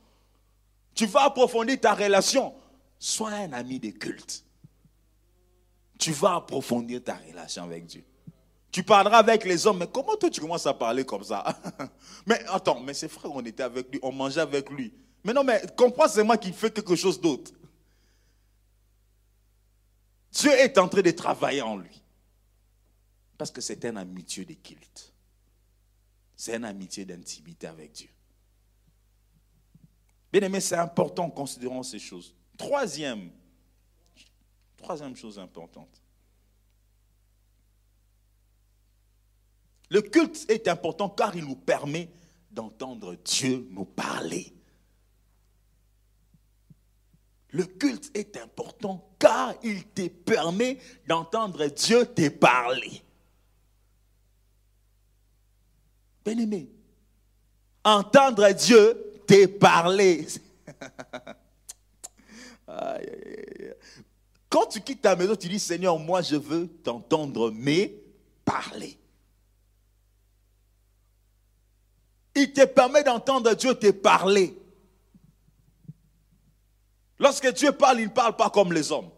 Tu 0.95 1.07
vas 1.07 1.25
approfondir 1.25 1.81
ta 1.81 1.95
relation. 1.95 2.55
Sois 2.99 3.31
un 3.31 3.53
ami 3.53 3.81
de 3.81 3.91
culte. 3.91 4.45
Tu 5.99 6.13
vas 6.13 6.37
approfondir 6.37 7.03
ta 7.03 7.17
relation 7.17 7.65
avec 7.65 7.87
Dieu. 7.87 8.05
Tu 8.79 8.85
parleras 8.85 9.19
avec 9.19 9.45
les 9.45 9.67
hommes, 9.67 9.79
mais 9.79 9.89
comment 9.89 10.15
toi 10.15 10.31
tu 10.31 10.41
commences 10.41 10.65
à 10.65 10.73
parler 10.73 11.05
comme 11.05 11.25
ça? 11.25 11.45
Mais 12.27 12.41
attends, 12.47 12.79
mais 12.79 12.95
c'est 12.95 13.09
frère, 13.09 13.33
on 13.35 13.45
était 13.45 13.65
avec 13.65 13.91
lui, 13.91 13.99
on 14.05 14.13
mangeait 14.13 14.41
avec 14.41 14.71
lui. 14.71 14.95
Mais 15.25 15.33
non, 15.33 15.43
mais 15.43 15.61
comprends 15.77 16.07
moi 16.25 16.39
qu'il 16.39 16.53
fait 16.53 16.73
quelque 16.73 16.95
chose 16.95 17.21
d'autre. 17.21 17.51
Dieu 20.31 20.53
est 20.53 20.79
en 20.79 20.87
train 20.87 21.03
de 21.03 21.11
travailler 21.11 21.61
en 21.61 21.77
lui. 21.77 22.01
Parce 23.37 23.51
que 23.51 23.61
c'est 23.61 23.85
un 23.85 23.97
amitié 23.97 24.45
de 24.45 24.55
culte. 24.55 25.13
C'est 26.37 26.55
une 26.55 26.65
amitié 26.65 27.05
d'intimité 27.05 27.67
avec 27.67 27.91
Dieu. 27.91 28.11
Bien 30.33 30.43
aimé, 30.43 30.61
c'est 30.61 30.77
important, 30.77 31.29
considérons 31.31 31.83
ces 31.83 31.99
choses. 31.99 32.33
Troisième, 32.57 33.29
troisième 34.77 35.17
chose 35.17 35.37
importante. 35.37 36.01
Le 39.91 40.03
culte 40.03 40.45
est 40.51 40.69
important 40.69 41.09
car 41.09 41.35
il 41.35 41.45
nous 41.45 41.57
permet 41.57 42.11
d'entendre 42.51 43.15
Dieu 43.25 43.67
nous 43.71 43.85
parler. 43.85 44.53
Le 47.51 47.65
culte 47.65 48.11
est 48.15 48.37
important 48.37 49.09
car 49.19 49.55
il 49.63 49.87
te 49.87 50.09
permet 50.09 50.79
d'entendre 51.07 51.67
Dieu 51.67 52.05
te 52.05 52.29
parler. 52.29 53.03
Bien-aimé, 56.25 56.69
entendre 57.85 58.51
Dieu 58.53 59.15
te 59.27 59.47
parler. 59.47 60.27
Quand 64.51 64.67
tu 64.67 64.83
quittes 64.83 65.01
ta 65.03 65.17
maison, 65.17 65.35
tu 65.37 65.49
dis 65.49 65.59
Seigneur, 65.59 65.99
moi 65.99 66.21
je 66.21 66.37
veux 66.37 66.69
t'entendre 66.69 67.51
mais 67.51 67.95
parler. 68.45 68.99
Il 72.41 72.53
te 72.53 72.65
permet 72.65 73.03
d'entendre 73.03 73.53
Dieu 73.55 73.75
te 73.75 73.91
parler. 73.91 74.57
Lorsque 77.19 77.53
Dieu 77.53 77.73
parle, 77.73 77.99
il 77.99 78.05
ne 78.05 78.13
parle 78.13 78.37
pas 78.37 78.49
comme 78.49 78.73
les 78.73 78.93
hommes. 78.93 79.11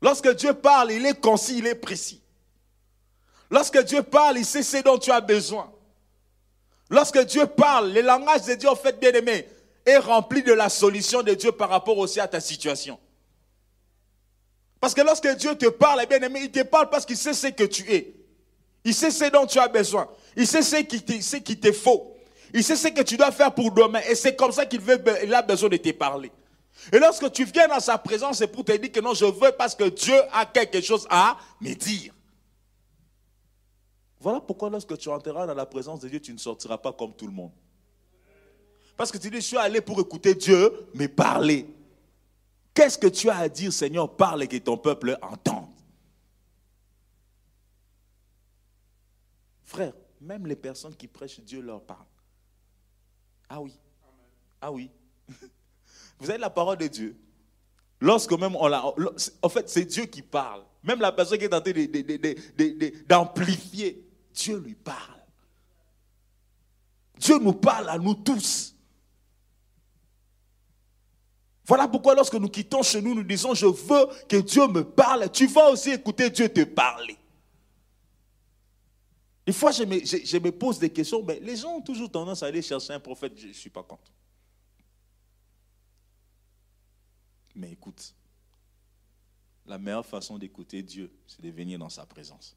Lorsque 0.00 0.36
Dieu 0.36 0.54
parle, 0.54 0.92
il 0.92 1.04
est 1.04 1.20
concis, 1.20 1.58
il 1.58 1.66
est 1.66 1.74
précis. 1.74 2.22
Lorsque 3.50 3.82
Dieu 3.82 4.04
parle, 4.04 4.38
il 4.38 4.46
sait 4.46 4.62
ce 4.62 4.76
dont 4.84 4.98
tu 4.98 5.10
as 5.10 5.20
besoin. 5.20 5.68
Lorsque 6.90 7.18
Dieu 7.24 7.44
parle, 7.46 7.92
le 7.92 8.00
langage 8.00 8.42
de 8.42 8.54
Dieu, 8.54 8.68
en 8.68 8.76
fait, 8.76 9.00
bien 9.00 9.10
aimé, 9.10 9.48
est 9.84 9.98
rempli 9.98 10.44
de 10.44 10.52
la 10.52 10.68
solution 10.68 11.24
de 11.24 11.34
Dieu 11.34 11.50
par 11.50 11.70
rapport 11.70 11.98
aussi 11.98 12.20
à 12.20 12.28
ta 12.28 12.38
situation. 12.38 13.00
Parce 14.78 14.94
que 14.94 15.00
lorsque 15.00 15.28
Dieu 15.34 15.56
te 15.56 15.66
parle, 15.66 16.06
bien 16.06 16.20
aimé, 16.20 16.42
il 16.44 16.52
te 16.52 16.62
parle 16.62 16.88
parce 16.88 17.04
qu'il 17.04 17.16
sait 17.16 17.34
ce 17.34 17.48
que 17.48 17.64
tu 17.64 17.92
es. 17.92 18.14
Il 18.84 18.94
sait 18.94 19.10
ce 19.10 19.24
dont 19.24 19.44
tu 19.44 19.58
as 19.58 19.66
besoin. 19.66 20.08
Il 20.36 20.46
sait 20.46 20.62
ce 20.62 20.76
qui 21.36 21.58
te 21.58 21.72
faut. 21.72 22.16
Il 22.54 22.62
sait 22.62 22.76
ce 22.76 22.88
que 22.88 23.02
tu 23.02 23.16
dois 23.16 23.30
faire 23.30 23.54
pour 23.54 23.70
demain. 23.70 24.00
Et 24.08 24.14
c'est 24.14 24.36
comme 24.36 24.52
ça 24.52 24.66
qu'il 24.66 24.80
il 25.22 25.34
a 25.34 25.42
besoin 25.42 25.68
de 25.68 25.76
te 25.76 25.90
parler. 25.92 26.30
Et 26.92 26.98
lorsque 26.98 27.30
tu 27.32 27.44
viens 27.44 27.68
dans 27.68 27.80
sa 27.80 27.98
présence, 27.98 28.38
c'est 28.38 28.46
pour 28.46 28.64
te 28.64 28.72
dire 28.72 28.90
que 28.90 29.00
non, 29.00 29.14
je 29.14 29.24
veux 29.24 29.52
parce 29.52 29.74
que 29.74 29.88
Dieu 29.88 30.16
a 30.32 30.46
quelque 30.46 30.80
chose 30.80 31.06
à 31.10 31.36
me 31.60 31.74
dire. 31.74 32.12
Voilà 34.20 34.40
pourquoi 34.40 34.70
lorsque 34.70 34.96
tu 34.98 35.08
entreras 35.08 35.46
dans 35.46 35.54
la 35.54 35.66
présence 35.66 36.00
de 36.00 36.08
Dieu, 36.08 36.20
tu 36.20 36.32
ne 36.32 36.38
sortiras 36.38 36.78
pas 36.78 36.92
comme 36.92 37.14
tout 37.14 37.26
le 37.26 37.32
monde. 37.32 37.52
Parce 38.96 39.10
que 39.10 39.18
tu 39.18 39.30
dis, 39.30 39.36
je 39.36 39.42
suis 39.42 39.56
allé 39.56 39.80
pour 39.80 40.00
écouter 40.00 40.34
Dieu, 40.34 40.86
mais 40.94 41.08
parler. 41.08 41.66
Qu'est-ce 42.74 42.98
que 42.98 43.08
tu 43.08 43.28
as 43.28 43.38
à 43.38 43.48
dire, 43.48 43.72
Seigneur? 43.72 44.14
Parle 44.14 44.44
et 44.44 44.48
que 44.48 44.56
ton 44.58 44.76
peuple 44.76 45.18
entende. 45.22 45.68
Frère, 49.64 49.92
même 50.22 50.46
les 50.46 50.56
personnes 50.56 50.94
qui 50.94 51.08
prêchent 51.08 51.40
Dieu 51.40 51.60
leur 51.60 51.82
parlent. 51.82 52.06
Ah 53.48 53.60
oui. 53.60 53.72
Ah 54.60 54.72
oui. 54.72 54.90
Vous 56.18 56.30
avez 56.30 56.38
la 56.38 56.50
parole 56.50 56.78
de 56.78 56.86
Dieu. 56.86 57.16
Lorsque 58.00 58.32
même 58.32 58.56
on 58.56 58.68
l'a. 58.68 58.84
En 59.42 59.48
fait, 59.48 59.68
c'est 59.68 59.84
Dieu 59.84 60.06
qui 60.06 60.22
parle. 60.22 60.62
Même 60.82 61.00
la 61.00 61.12
personne 61.12 61.38
qui 61.38 61.44
est 61.44 61.54
en 61.54 61.60
train 61.60 61.72
d'amplifier, 63.08 64.08
Dieu 64.32 64.58
lui 64.58 64.74
parle. 64.74 65.20
Dieu 67.18 67.38
nous 67.38 67.52
parle 67.52 67.88
à 67.88 67.98
nous 67.98 68.14
tous. 68.14 68.74
Voilà 71.64 71.86
pourquoi 71.86 72.14
lorsque 72.14 72.34
nous 72.34 72.48
quittons 72.48 72.82
chez 72.82 73.00
nous, 73.00 73.14
nous 73.14 73.22
disons, 73.22 73.54
je 73.54 73.66
veux 73.66 74.06
que 74.28 74.36
Dieu 74.38 74.66
me 74.66 74.82
parle. 74.82 75.30
Tu 75.30 75.46
vas 75.46 75.70
aussi 75.70 75.90
écouter 75.90 76.28
Dieu 76.30 76.48
te 76.48 76.64
parler. 76.64 77.16
Des 79.44 79.52
fois, 79.52 79.72
je 79.72 79.82
me, 79.82 80.50
pose 80.50 80.78
des 80.78 80.90
questions, 80.90 81.22
mais 81.24 81.40
les 81.40 81.56
gens 81.56 81.76
ont 81.76 81.80
toujours 81.82 82.10
tendance 82.10 82.42
à 82.42 82.46
aller 82.46 82.62
chercher 82.62 82.92
un 82.92 83.00
prophète. 83.00 83.32
Je 83.36 83.48
ne 83.48 83.52
suis 83.52 83.70
pas 83.70 83.82
contre. 83.82 84.12
Mais 87.54 87.72
écoute, 87.72 88.14
la 89.66 89.78
meilleure 89.78 90.06
façon 90.06 90.38
d'écouter 90.38 90.82
Dieu, 90.82 91.12
c'est 91.26 91.42
de 91.42 91.50
venir 91.50 91.78
dans 91.78 91.88
sa 91.88 92.06
présence. 92.06 92.56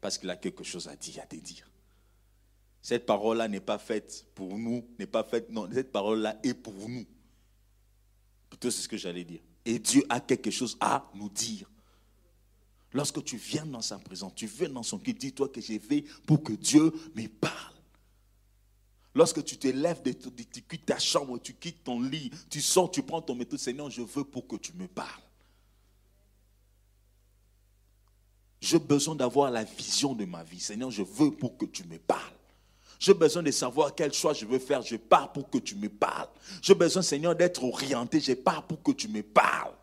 Parce 0.00 0.16
qu'il 0.16 0.30
a 0.30 0.36
quelque 0.36 0.64
chose 0.64 0.88
à 0.88 0.96
dire, 0.96 1.22
à 1.22 1.26
te 1.26 1.36
dire. 1.36 1.70
Cette 2.80 3.04
parole-là 3.04 3.48
n'est 3.48 3.60
pas 3.60 3.78
faite 3.78 4.26
pour 4.34 4.56
nous, 4.56 4.88
n'est 4.98 5.06
pas 5.06 5.24
faite, 5.24 5.50
non, 5.50 5.68
cette 5.72 5.92
parole-là 5.92 6.38
est 6.42 6.54
pour 6.54 6.88
nous. 6.88 7.04
Plutôt, 8.48 8.70
c'est 8.70 8.82
ce 8.82 8.88
que 8.88 8.96
j'allais 8.96 9.24
dire. 9.24 9.40
Et 9.64 9.78
Dieu 9.78 10.04
a 10.08 10.20
quelque 10.20 10.50
chose 10.50 10.76
à 10.80 11.10
nous 11.14 11.28
dire. 11.28 11.68
Lorsque 12.92 13.22
tu 13.24 13.36
viens 13.36 13.66
dans 13.66 13.82
sa 13.82 13.98
présence, 13.98 14.34
tu 14.34 14.46
viens 14.46 14.68
dans 14.68 14.82
son 14.82 14.98
culte, 14.98 15.18
dis-toi 15.18 15.48
que 15.48 15.60
j'ai 15.60 15.78
fait 15.78 16.04
pour 16.26 16.42
que 16.42 16.52
Dieu 16.52 16.92
me 17.14 17.26
parle. 17.28 17.74
Lorsque 19.14 19.42
tu 19.44 19.56
te 19.56 19.68
lèves, 19.68 20.02
tu 20.02 20.62
quittes 20.62 20.86
ta 20.86 20.98
chambre, 20.98 21.38
tu 21.38 21.54
quittes 21.54 21.82
ton 21.84 22.00
lit, 22.00 22.30
tu 22.50 22.60
sors, 22.60 22.90
tu 22.90 23.02
prends 23.02 23.22
ton 23.22 23.34
méthode, 23.34 23.58
Seigneur, 23.58 23.90
je 23.90 24.02
veux 24.02 24.24
pour 24.24 24.46
que 24.46 24.56
tu 24.56 24.72
me 24.74 24.86
parles. 24.86 25.22
J'ai 28.60 28.78
besoin 28.78 29.14
d'avoir 29.14 29.50
la 29.50 29.64
vision 29.64 30.14
de 30.14 30.24
ma 30.24 30.42
vie. 30.42 30.60
Seigneur, 30.60 30.90
je 30.90 31.02
veux 31.02 31.30
pour 31.30 31.56
que 31.56 31.66
tu 31.66 31.84
me 31.84 31.98
parles. 31.98 32.20
J'ai 32.98 33.14
besoin 33.14 33.42
de 33.42 33.50
savoir 33.50 33.94
quel 33.94 34.12
choix 34.12 34.32
je 34.32 34.46
veux 34.46 34.58
faire. 34.58 34.82
Je 34.82 34.96
pars 34.96 35.32
pour 35.32 35.48
que 35.50 35.58
tu 35.58 35.74
me 35.76 35.88
parles. 35.88 36.28
J'ai 36.62 36.74
besoin, 36.74 37.02
Seigneur, 37.02 37.36
d'être 37.36 37.62
orienté. 37.62 38.20
Je 38.20 38.32
pars 38.32 38.66
pour 38.66 38.82
que 38.82 38.92
tu 38.92 39.08
me 39.08 39.22
parles. 39.22 39.74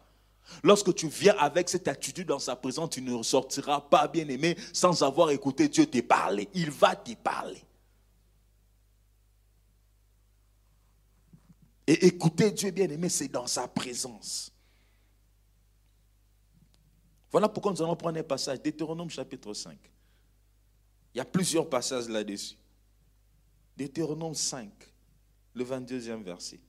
Lorsque 0.63 0.93
tu 0.93 1.07
viens 1.07 1.35
avec 1.37 1.69
cette 1.69 1.87
attitude 1.87 2.27
dans 2.27 2.39
sa 2.39 2.55
présence, 2.55 2.91
tu 2.91 3.01
ne 3.01 3.13
ressortiras 3.13 3.81
pas, 3.81 4.07
bien 4.07 4.27
aimé, 4.27 4.57
sans 4.71 5.03
avoir 5.03 5.29
écouté 5.31 5.67
Dieu 5.67 5.85
te 5.85 6.01
parler. 6.01 6.49
Il 6.53 6.69
va 6.71 6.95
te 6.95 7.13
parler. 7.15 7.61
Et 11.87 12.05
écouter 12.05 12.51
Dieu, 12.51 12.71
bien 12.71 12.89
aimé, 12.89 13.09
c'est 13.09 13.27
dans 13.27 13.47
sa 13.47 13.67
présence. 13.67 14.51
Voilà 17.31 17.49
pourquoi 17.49 17.71
nous 17.71 17.81
allons 17.81 17.95
prendre 17.95 18.19
un 18.19 18.23
passage, 18.23 18.61
Deutéronome 18.61 19.09
chapitre 19.09 19.53
5. 19.53 19.77
Il 21.13 21.17
y 21.17 21.21
a 21.21 21.25
plusieurs 21.25 21.67
passages 21.67 22.07
là-dessus. 22.07 22.55
Deutéronome 23.75 24.35
5, 24.35 24.69
le 25.55 25.65
22e 25.65 26.23
verset. 26.23 26.59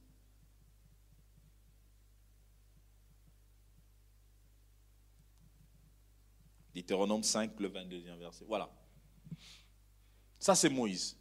Deutéronome 6.75 7.23
5, 7.23 7.53
le 7.61 7.69
22e 7.69 8.19
verset. 8.19 8.45
Voilà. 8.49 8.69
Ça, 10.39 10.55
c'est 10.55 10.69
Moïse. 10.69 11.17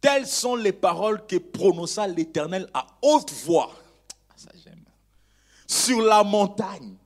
Telles 0.00 0.26
sont 0.26 0.56
les 0.56 0.72
paroles 0.72 1.26
que 1.26 1.36
prononça 1.36 2.06
l'Éternel 2.06 2.68
à 2.74 2.86
haute 3.02 3.32
voix. 3.32 3.74
Ah. 4.30 4.52
Sur 5.66 6.02
la 6.02 6.22
montagne, 6.22 6.96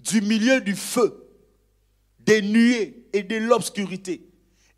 du 0.00 0.20
milieu 0.20 0.60
du 0.60 0.74
feu, 0.74 1.28
des 2.18 2.42
nuées 2.42 3.08
et 3.12 3.22
de 3.22 3.36
l'obscurité, 3.36 4.28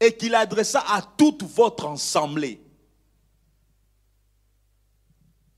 et 0.00 0.16
qu'il 0.16 0.34
adressa 0.34 0.84
à 0.88 1.02
toute 1.02 1.42
votre 1.42 1.86
assemblée. 1.86 2.60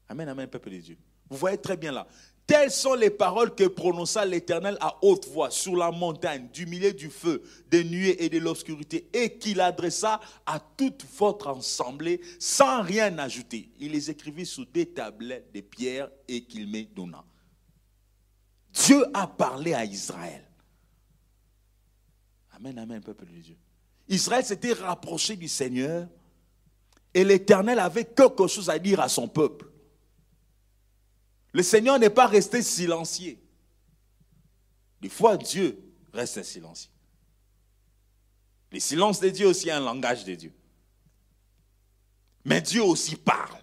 Amen, 0.08 0.28
amen, 0.28 0.48
peuple 0.48 0.70
de 0.70 0.78
Dieu. 0.78 0.98
Vous 1.28 1.36
voyez 1.36 1.58
très 1.58 1.76
bien 1.76 1.92
là. 1.92 2.06
Telles 2.50 2.72
sont 2.72 2.94
les 2.94 3.10
paroles 3.10 3.54
que 3.54 3.62
prononça 3.68 4.24
l'Éternel 4.24 4.76
à 4.80 4.98
haute 5.02 5.28
voix 5.28 5.52
sur 5.52 5.76
la 5.76 5.92
montagne, 5.92 6.48
du 6.52 6.66
milieu 6.66 6.92
du 6.92 7.08
feu, 7.08 7.44
des 7.70 7.84
nuées 7.84 8.24
et 8.24 8.28
de 8.28 8.40
l'obscurité, 8.40 9.08
et 9.12 9.38
qu'il 9.38 9.60
adressa 9.60 10.20
à 10.44 10.58
toute 10.58 11.06
votre 11.16 11.46
assemblée 11.46 12.20
sans 12.40 12.82
rien 12.82 13.16
ajouter. 13.18 13.70
Il 13.78 13.92
les 13.92 14.10
écrivit 14.10 14.44
sous 14.44 14.64
des 14.64 14.86
tablettes 14.86 15.54
de 15.54 15.60
pierre 15.60 16.10
et 16.26 16.42
qu'il 16.42 16.66
me 16.66 16.82
donna. 16.92 17.22
Dieu 18.72 19.06
a 19.14 19.28
parlé 19.28 19.72
à 19.72 19.84
Israël. 19.84 20.44
Amen, 22.56 22.76
amen, 22.80 23.00
peuple 23.00 23.26
de 23.26 23.40
Dieu. 23.42 23.56
Israël 24.08 24.44
s'était 24.44 24.72
rapproché 24.72 25.36
du 25.36 25.46
Seigneur 25.46 26.08
et 27.14 27.22
l'Éternel 27.22 27.78
avait 27.78 28.06
quelque 28.06 28.48
chose 28.48 28.68
à 28.68 28.76
dire 28.80 28.98
à 28.98 29.08
son 29.08 29.28
peuple. 29.28 29.69
Le 31.52 31.62
Seigneur 31.62 31.98
n'est 31.98 32.10
pas 32.10 32.26
resté 32.26 32.62
silencieux. 32.62 33.38
Des 35.00 35.08
fois, 35.08 35.36
Dieu 35.36 35.78
reste 36.12 36.42
silencieux. 36.42 36.90
Le 38.70 38.78
silence 38.78 39.18
de 39.20 39.28
Dieu 39.30 39.46
aussi 39.46 39.68
est 39.68 39.72
un 39.72 39.80
langage 39.80 40.24
de 40.24 40.34
Dieu. 40.34 40.52
Mais 42.44 42.60
Dieu 42.60 42.82
aussi 42.82 43.16
parle. 43.16 43.58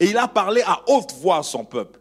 Et 0.00 0.06
il 0.06 0.18
a 0.18 0.26
parlé 0.26 0.62
à 0.62 0.82
haute 0.88 1.12
voix 1.12 1.38
à 1.38 1.42
son 1.42 1.64
peuple. 1.64 2.00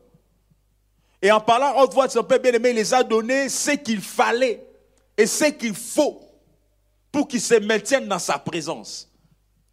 Et 1.21 1.31
en 1.31 1.39
parlant 1.39 1.77
à 1.77 1.83
haute 1.83 1.93
voix 1.93 2.07
de 2.07 2.11
son 2.11 2.23
peuple 2.23 2.43
bien-aimé, 2.43 2.71
il 2.71 2.75
les 2.75 2.93
a 2.93 3.03
donné 3.03 3.47
ce 3.47 3.71
qu'il 3.71 4.01
fallait 4.01 4.65
et 5.15 5.27
ce 5.27 5.45
qu'il 5.45 5.75
faut 5.75 6.19
pour 7.11 7.27
qu'ils 7.27 7.41
se 7.41 7.55
maintiennent 7.55 8.07
dans 8.07 8.17
sa 8.17 8.39
présence. 8.39 9.07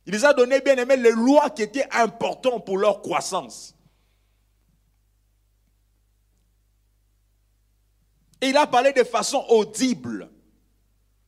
Il 0.05 0.13
les 0.13 0.25
a 0.25 0.35
donné, 0.35 0.61
bien 0.61 0.77
aimé, 0.77 0.97
les 0.97 1.11
lois 1.11 1.49
qui 1.49 1.63
étaient 1.63 1.89
importantes 1.91 2.67
pour 2.67 2.77
leur 2.77 3.01
croissance. 3.01 3.75
Il 8.41 8.57
a 8.57 8.67
parlé 8.67 8.93
de 8.93 9.05
façon 9.05 9.45
audible, 9.49 10.31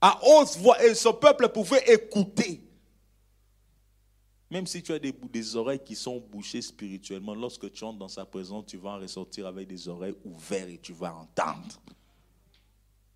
à 0.01 0.19
haute 0.27 0.57
voix, 0.59 0.83
et 0.85 0.95
son 0.95 1.15
peuple 1.15 1.49
pouvait 1.49 1.85
écouter. 1.93 2.63
Même 4.51 4.67
si 4.67 4.83
tu 4.83 4.93
as 4.93 4.99
des, 4.99 5.13
des 5.13 5.57
oreilles 5.57 5.83
qui 5.85 5.95
sont 5.95 6.19
bouchées 6.19 6.63
spirituellement, 6.63 7.35
lorsque 7.35 7.71
tu 7.73 7.85
entres 7.85 7.99
dans 7.99 8.09
sa 8.09 8.25
présence, 8.25 8.67
tu 8.67 8.77
vas 8.77 8.91
en 8.91 8.99
ressortir 8.99 9.47
avec 9.47 9.69
des 9.69 9.89
oreilles 9.89 10.17
ouvertes 10.25 10.71
et 10.71 10.79
tu 10.79 10.93
vas 10.93 11.15
entendre. 11.15 11.81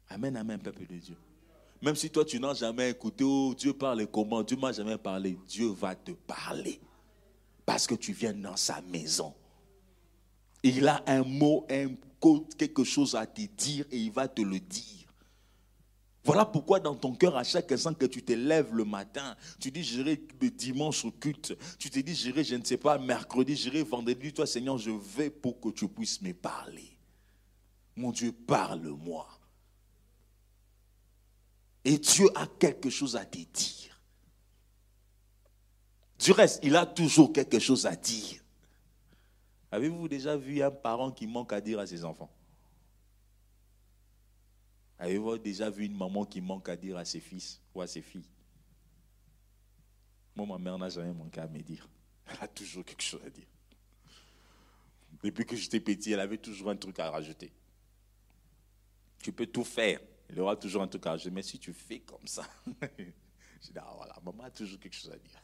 Amen, 0.08 0.36
amen, 0.36 0.60
peuple 0.60 0.86
de 0.86 0.96
Dieu. 0.96 1.16
Même 1.82 1.96
si 1.96 2.08
toi, 2.08 2.24
tu 2.24 2.38
n'as 2.38 2.54
jamais 2.54 2.90
écouté, 2.90 3.24
oh, 3.24 3.52
Dieu 3.56 3.72
parle 3.72 4.06
comment, 4.06 4.42
Dieu 4.42 4.56
m'a 4.56 4.72
jamais 4.72 4.96
parlé, 4.96 5.36
Dieu 5.46 5.68
va 5.68 5.94
te 5.94 6.12
parler. 6.12 6.80
Parce 7.66 7.86
que 7.86 7.94
tu 7.94 8.12
viens 8.12 8.32
dans 8.32 8.56
sa 8.56 8.80
maison. 8.82 9.34
Il 10.64 10.88
a 10.88 11.04
un 11.06 11.22
mot, 11.22 11.66
un 11.70 11.94
code, 12.18 12.54
quelque 12.56 12.84
chose 12.84 13.14
à 13.14 13.26
te 13.26 13.42
dire 13.42 13.84
et 13.90 13.98
il 13.98 14.10
va 14.10 14.26
te 14.26 14.40
le 14.40 14.58
dire. 14.58 15.04
Voilà 16.24 16.46
pourquoi 16.46 16.80
dans 16.80 16.94
ton 16.94 17.14
cœur, 17.14 17.36
à 17.36 17.44
chaque 17.44 17.70
instant 17.70 17.92
que 17.92 18.06
tu 18.06 18.22
te 18.22 18.32
lèves 18.32 18.74
le 18.74 18.86
matin, 18.86 19.36
tu 19.60 19.70
dis 19.70 19.84
j'irai 19.84 20.26
le 20.40 20.50
dimanche 20.50 21.04
au 21.04 21.10
culte, 21.10 21.54
tu 21.78 21.90
te 21.90 21.98
dis 21.98 22.14
j'irai, 22.14 22.42
je 22.42 22.54
ne 22.54 22.64
sais 22.64 22.78
pas, 22.78 22.96
mercredi, 22.96 23.54
j'irai 23.54 23.82
vendredi, 23.82 24.32
toi 24.32 24.46
Seigneur, 24.46 24.78
je 24.78 24.90
vais 24.90 25.28
pour 25.28 25.60
que 25.60 25.68
tu 25.68 25.86
puisses 25.86 26.22
me 26.22 26.32
parler. 26.32 26.96
Mon 27.94 28.10
Dieu, 28.10 28.32
parle-moi. 28.32 29.28
Et 31.84 31.98
Dieu 31.98 32.26
a 32.34 32.46
quelque 32.46 32.88
chose 32.88 33.16
à 33.16 33.26
te 33.26 33.36
dire. 33.36 34.00
Du 36.18 36.32
reste, 36.32 36.60
il 36.62 36.74
a 36.74 36.86
toujours 36.86 37.34
quelque 37.34 37.58
chose 37.58 37.84
à 37.84 37.94
dire. 37.94 38.43
Avez-vous 39.74 40.06
déjà 40.06 40.36
vu 40.36 40.62
un 40.62 40.70
parent 40.70 41.10
qui 41.10 41.26
manque 41.26 41.52
à 41.52 41.60
dire 41.60 41.80
à 41.80 41.86
ses 41.88 42.04
enfants? 42.04 42.30
Avez-vous 45.00 45.36
déjà 45.36 45.68
vu 45.68 45.86
une 45.86 45.96
maman 45.96 46.24
qui 46.24 46.40
manque 46.40 46.68
à 46.68 46.76
dire 46.76 46.96
à 46.96 47.04
ses 47.04 47.18
fils 47.18 47.60
ou 47.74 47.80
à 47.80 47.88
ses 47.88 48.00
filles? 48.00 48.28
Moi, 50.36 50.46
ma 50.46 50.58
mère 50.58 50.78
n'a 50.78 50.88
jamais 50.90 51.12
manqué 51.12 51.40
à 51.40 51.48
me 51.48 51.60
dire. 51.60 51.88
Elle 52.28 52.36
a 52.40 52.46
toujours 52.46 52.84
quelque 52.84 53.02
chose 53.02 53.20
à 53.26 53.30
dire. 53.30 53.48
Depuis 55.24 55.44
que 55.44 55.56
j'étais 55.56 55.80
petit, 55.80 56.12
elle 56.12 56.20
avait 56.20 56.38
toujours 56.38 56.70
un 56.70 56.76
truc 56.76 57.00
à 57.00 57.10
rajouter. 57.10 57.50
Tu 59.18 59.32
peux 59.32 59.46
tout 59.46 59.64
faire. 59.64 59.98
Il 60.30 60.38
aura 60.38 60.54
toujours 60.54 60.82
un 60.82 60.88
truc 60.88 61.04
à 61.08 61.16
dire. 61.16 61.32
Mais 61.32 61.42
si 61.42 61.58
tu 61.58 61.72
fais 61.72 61.98
comme 61.98 62.28
ça, 62.28 62.46
je 62.96 63.72
dis, 63.72 63.78
ah 63.78 63.92
voilà, 63.96 64.16
maman 64.24 64.44
a 64.44 64.50
toujours 64.52 64.78
quelque 64.78 64.94
chose 64.94 65.10
à 65.10 65.16
dire. 65.16 65.43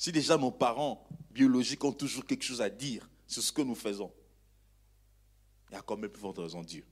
Si 0.00 0.10
déjà 0.12 0.38
nos 0.38 0.50
parents 0.50 1.06
biologiques 1.30 1.84
ont 1.84 1.92
toujours 1.92 2.24
quelque 2.24 2.42
chose 2.42 2.62
à 2.62 2.70
dire 2.70 3.06
sur 3.26 3.42
ce 3.42 3.52
que 3.52 3.60
nous 3.60 3.74
faisons, 3.74 4.10
il 5.68 5.74
y 5.74 5.76
a 5.76 5.82
quand 5.82 5.98
même 5.98 6.08
plus 6.08 6.22
forte 6.22 6.38
raison 6.38 6.62
Dieu. 6.62 6.86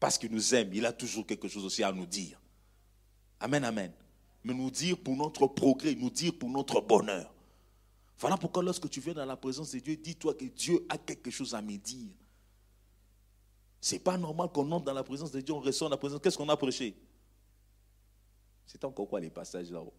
Parce 0.00 0.18
qu'il 0.18 0.32
nous 0.32 0.56
aime, 0.56 0.74
il 0.74 0.84
a 0.86 0.92
toujours 0.92 1.24
quelque 1.24 1.46
chose 1.46 1.64
aussi 1.64 1.84
à 1.84 1.92
nous 1.92 2.04
dire. 2.04 2.40
Amen, 3.38 3.62
amen. 3.62 3.92
Mais 4.42 4.54
nous 4.54 4.72
dire 4.72 4.98
pour 4.98 5.14
notre 5.16 5.46
progrès, 5.46 5.94
nous 5.94 6.10
dire 6.10 6.36
pour 6.36 6.50
notre 6.50 6.80
bonheur. 6.80 7.32
Voilà 8.18 8.36
pourquoi 8.38 8.64
lorsque 8.64 8.90
tu 8.90 8.98
viens 8.98 9.14
dans 9.14 9.24
la 9.24 9.36
présence 9.36 9.70
de 9.70 9.78
Dieu, 9.78 9.94
dis-toi 9.94 10.34
que 10.34 10.46
Dieu 10.46 10.84
a 10.88 10.98
quelque 10.98 11.30
chose 11.30 11.54
à 11.54 11.62
me 11.62 11.76
dire. 11.76 12.10
C'est 13.80 14.00
pas 14.00 14.18
normal 14.18 14.48
qu'on 14.52 14.68
entre 14.72 14.86
dans 14.86 14.94
la 14.94 15.04
présence 15.04 15.30
de 15.30 15.40
Dieu, 15.40 15.54
on 15.54 15.60
dans 15.60 15.88
la 15.88 15.96
présence. 15.96 16.20
Qu'est-ce 16.20 16.38
qu'on 16.38 16.48
a 16.48 16.56
prêché? 16.56 16.96
C'est 18.66 18.82
encore 18.82 19.06
quoi 19.06 19.20
les 19.20 19.30
passages 19.30 19.70
là-haut? 19.70 19.94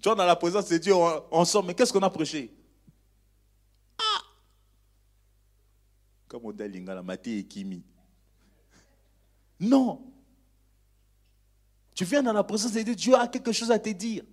Tu 0.00 0.08
vois, 0.08 0.14
dans 0.14 0.26
la 0.26 0.36
présence 0.36 0.68
de 0.68 0.78
Dieu, 0.78 0.94
on, 1.30 1.44
sort, 1.44 1.64
mais 1.64 1.74
qu'est-ce 1.74 1.92
qu'on 1.92 2.02
a 2.02 2.10
prêché? 2.10 2.52
Ah 3.98 4.22
Comme 6.28 6.44
on 6.44 6.50
Lingala, 6.50 7.02
Maté 7.02 7.38
et 7.38 7.44
Kimi. 7.44 7.82
Non. 9.60 10.02
Tu 11.94 12.04
viens 12.04 12.22
dans 12.22 12.32
la 12.32 12.44
présence 12.44 12.72
de 12.72 12.82
Dieu, 12.82 12.94
Dieu 12.94 13.14
a 13.14 13.28
quelque 13.28 13.52
chose 13.52 13.70
à 13.70 13.78
te 13.78 13.90
dire. 13.90 14.24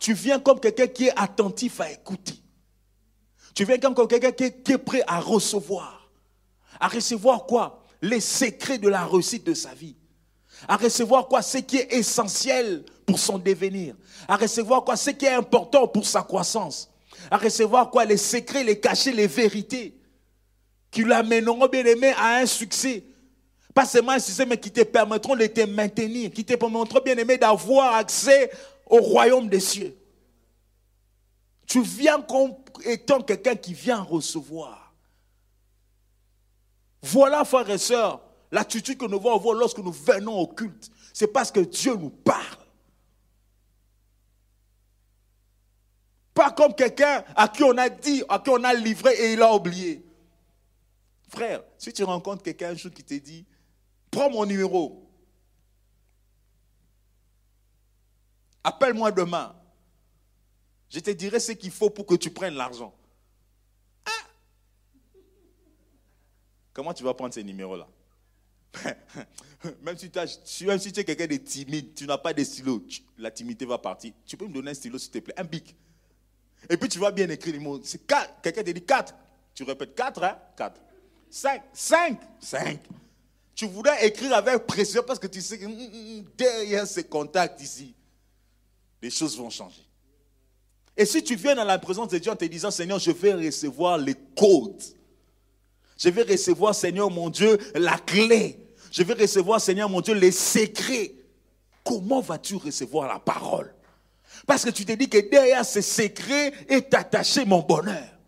Tu 0.00 0.14
viens 0.14 0.38
comme 0.38 0.60
quelqu'un 0.60 0.86
qui 0.86 1.06
est 1.06 1.18
attentif 1.18 1.80
à 1.80 1.90
écouter. 1.90 2.34
Tu 3.54 3.64
viens 3.64 3.78
comme 3.78 4.06
quelqu'un 4.06 4.32
qui 4.32 4.44
est 4.44 4.78
prêt 4.78 5.02
à 5.06 5.20
recevoir. 5.20 6.10
À 6.78 6.88
recevoir 6.88 7.46
quoi? 7.46 7.84
Les 8.00 8.20
secrets 8.20 8.78
de 8.78 8.88
la 8.88 9.04
réussite 9.04 9.44
de 9.44 9.54
sa 9.54 9.74
vie. 9.74 9.96
À 10.66 10.76
recevoir 10.76 11.28
quoi 11.28 11.42
Ce 11.42 11.58
qui 11.58 11.76
est 11.76 11.92
essentiel 11.92 12.84
pour 13.06 13.18
son 13.18 13.38
devenir. 13.38 13.94
À 14.26 14.36
recevoir 14.36 14.84
quoi 14.84 14.96
Ce 14.96 15.10
qui 15.10 15.26
est 15.26 15.34
important 15.34 15.86
pour 15.86 16.06
sa 16.06 16.22
croissance. 16.22 16.90
À 17.30 17.36
recevoir 17.36 17.90
quoi 17.90 18.04
Les 18.04 18.16
secrets, 18.16 18.64
les 18.64 18.80
cachets, 18.80 19.12
les 19.12 19.26
vérités 19.26 19.94
qui 20.90 21.04
l'amèneront 21.04 21.68
bien 21.68 21.84
aimé 21.84 22.12
à 22.16 22.36
un 22.36 22.46
succès. 22.46 23.04
Pas 23.74 23.84
seulement 23.84 24.12
un 24.12 24.18
succès, 24.18 24.46
mais 24.46 24.58
qui 24.58 24.70
te 24.70 24.82
permettront 24.82 25.36
de 25.36 25.46
te 25.46 25.60
maintenir, 25.66 26.32
qui 26.32 26.44
te 26.44 26.54
permettront 26.54 27.00
bien 27.04 27.16
aimé 27.16 27.36
d'avoir 27.36 27.94
accès 27.94 28.50
au 28.86 28.98
royaume 28.98 29.48
des 29.48 29.60
cieux. 29.60 29.96
Tu 31.66 31.82
viens 31.82 32.20
comme 32.22 32.54
étant 32.84 33.20
quelqu'un 33.20 33.54
qui 33.54 33.74
vient 33.74 34.00
recevoir. 34.00 34.94
Voilà, 37.02 37.44
frères 37.44 37.68
et 37.70 37.78
sœurs, 37.78 38.20
l'attitude 38.50 38.98
que 38.98 39.04
nous 39.04 39.18
devons 39.18 39.34
avoir 39.34 39.54
lorsque 39.54 39.78
nous 39.78 39.92
venons 39.92 40.38
au 40.38 40.46
culte. 40.46 40.90
C'est 41.12 41.28
parce 41.28 41.50
que 41.50 41.60
Dieu 41.60 41.94
nous 41.96 42.10
parle. 42.10 42.58
Pas 46.34 46.52
comme 46.52 46.74
quelqu'un 46.74 47.24
à 47.34 47.48
qui 47.48 47.64
on 47.64 47.76
a 47.76 47.88
dit, 47.88 48.22
à 48.28 48.38
qui 48.38 48.50
on 48.50 48.62
a 48.62 48.72
livré 48.72 49.12
et 49.14 49.32
il 49.32 49.42
a 49.42 49.52
oublié. 49.52 50.04
Frère, 51.28 51.62
si 51.76 51.92
tu 51.92 52.04
rencontres 52.04 52.42
quelqu'un 52.42 52.70
un 52.70 52.74
jour 52.74 52.92
qui 52.92 53.02
te 53.02 53.14
dit, 53.14 53.44
prends 54.10 54.30
mon 54.30 54.46
numéro, 54.46 55.10
appelle-moi 58.64 59.10
demain, 59.10 59.54
je 60.88 61.00
te 61.00 61.10
dirai 61.10 61.40
ce 61.40 61.52
qu'il 61.52 61.70
faut 61.70 61.90
pour 61.90 62.06
que 62.06 62.14
tu 62.14 62.30
prennes 62.30 62.54
l'argent. 62.54 62.94
Ah! 64.06 64.26
Comment 66.72 66.94
tu 66.94 67.02
vas 67.02 67.12
prendre 67.12 67.34
ces 67.34 67.44
numéros-là? 67.44 67.86
même, 69.82 69.96
si 69.96 70.10
tu 70.10 71.00
es 71.00 71.04
quelqu'un 71.04 71.26
de 71.26 71.36
timide, 71.36 71.94
tu 71.94 72.06
n'as 72.06 72.18
pas 72.18 72.32
de 72.32 72.42
stylo, 72.44 72.84
la 73.18 73.30
timidité 73.30 73.64
va 73.64 73.78
partir. 73.78 74.12
Tu 74.26 74.36
peux 74.36 74.46
me 74.46 74.52
donner 74.52 74.70
un 74.70 74.74
stylo, 74.74 74.98
s'il 74.98 75.10
te 75.10 75.18
plaît, 75.18 75.34
un 75.36 75.44
bic. 75.44 75.74
Et 76.68 76.76
puis 76.76 76.88
tu 76.88 76.98
vas 76.98 77.10
bien 77.10 77.28
écrire 77.28 77.54
les 77.54 77.60
mots. 77.60 77.80
C'est 77.82 78.06
4. 78.06 78.40
Quelqu'un 78.42 78.62
te 78.62 78.70
dit 78.70 78.84
4. 78.84 79.14
Tu 79.54 79.62
répètes 79.62 79.94
4, 79.94 80.22
hein? 80.22 80.38
4. 80.56 80.80
5. 81.30 81.62
5. 81.72 82.20
5. 82.40 82.80
Tu 83.54 83.66
voudrais 83.66 84.06
écrire 84.06 84.32
avec 84.34 84.66
pression 84.66 85.02
parce 85.06 85.18
que 85.18 85.26
tu 85.26 85.40
sais 85.40 85.58
que 85.58 85.66
hum, 85.66 85.72
hum, 85.72 86.18
hum, 86.18 86.24
derrière 86.36 86.86
ces 86.86 87.04
contacts 87.04 87.60
ici, 87.60 87.94
les 89.02 89.10
choses 89.10 89.36
vont 89.36 89.50
changer. 89.50 89.82
Et 90.96 91.04
si 91.04 91.22
tu 91.22 91.36
viens 91.36 91.54
dans 91.54 91.64
la 91.64 91.78
présence 91.78 92.08
de 92.08 92.18
Dieu 92.18 92.30
en 92.30 92.36
te 92.36 92.44
disant, 92.44 92.70
Seigneur, 92.70 92.98
je 92.98 93.12
vais 93.12 93.32
recevoir 93.32 93.98
les 93.98 94.14
codes. 94.36 94.82
Je 95.96 96.08
vais 96.08 96.22
recevoir, 96.22 96.74
Seigneur 96.74 97.10
mon 97.10 97.30
Dieu, 97.30 97.58
la 97.74 97.98
clé. 97.98 98.67
Je 98.90 99.02
vais 99.02 99.14
recevoir, 99.14 99.60
Seigneur 99.60 99.88
mon 99.88 100.00
Dieu, 100.00 100.14
les 100.14 100.32
secrets. 100.32 101.12
Comment 101.84 102.20
vas-tu 102.20 102.56
recevoir 102.56 103.08
la 103.08 103.18
parole? 103.18 103.72
Parce 104.46 104.64
que 104.64 104.70
tu 104.70 104.84
te 104.84 104.92
dis 104.92 105.08
que 105.08 105.30
derrière 105.30 105.64
ces 105.64 105.82
secrets 105.82 106.52
est 106.68 106.92
attaché 106.94 107.44
mon 107.44 107.60
bonheur. 107.60 108.18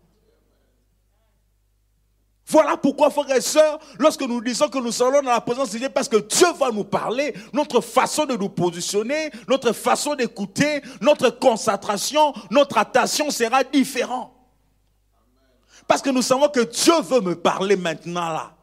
Voilà 2.51 2.75
pourquoi, 2.75 3.09
frères 3.09 3.33
et 3.33 3.39
sœurs, 3.39 3.79
lorsque 3.97 4.21
nous 4.21 4.41
disons 4.41 4.67
que 4.67 4.77
nous 4.77 5.01
allons 5.01 5.21
dans 5.21 5.31
la 5.31 5.39
présence 5.39 5.71
de 5.71 5.77
Dieu, 5.77 5.89
parce 5.89 6.09
que 6.09 6.17
Dieu 6.17 6.47
va 6.59 6.69
nous 6.69 6.83
parler, 6.83 7.33
notre 7.53 7.79
façon 7.79 8.25
de 8.25 8.35
nous 8.35 8.49
positionner, 8.49 9.31
notre 9.47 9.71
façon 9.71 10.15
d'écouter, 10.15 10.81
notre 10.99 11.29
concentration, 11.29 12.33
notre 12.49 12.77
attention 12.77 13.31
sera 13.31 13.63
différente. 13.63 14.33
Parce 15.87 16.01
que 16.01 16.09
nous 16.09 16.21
savons 16.21 16.49
que 16.49 16.59
Dieu 16.59 17.01
veut 17.01 17.21
me 17.21 17.35
parler 17.35 17.77
maintenant 17.77 18.29
là. 18.29 18.53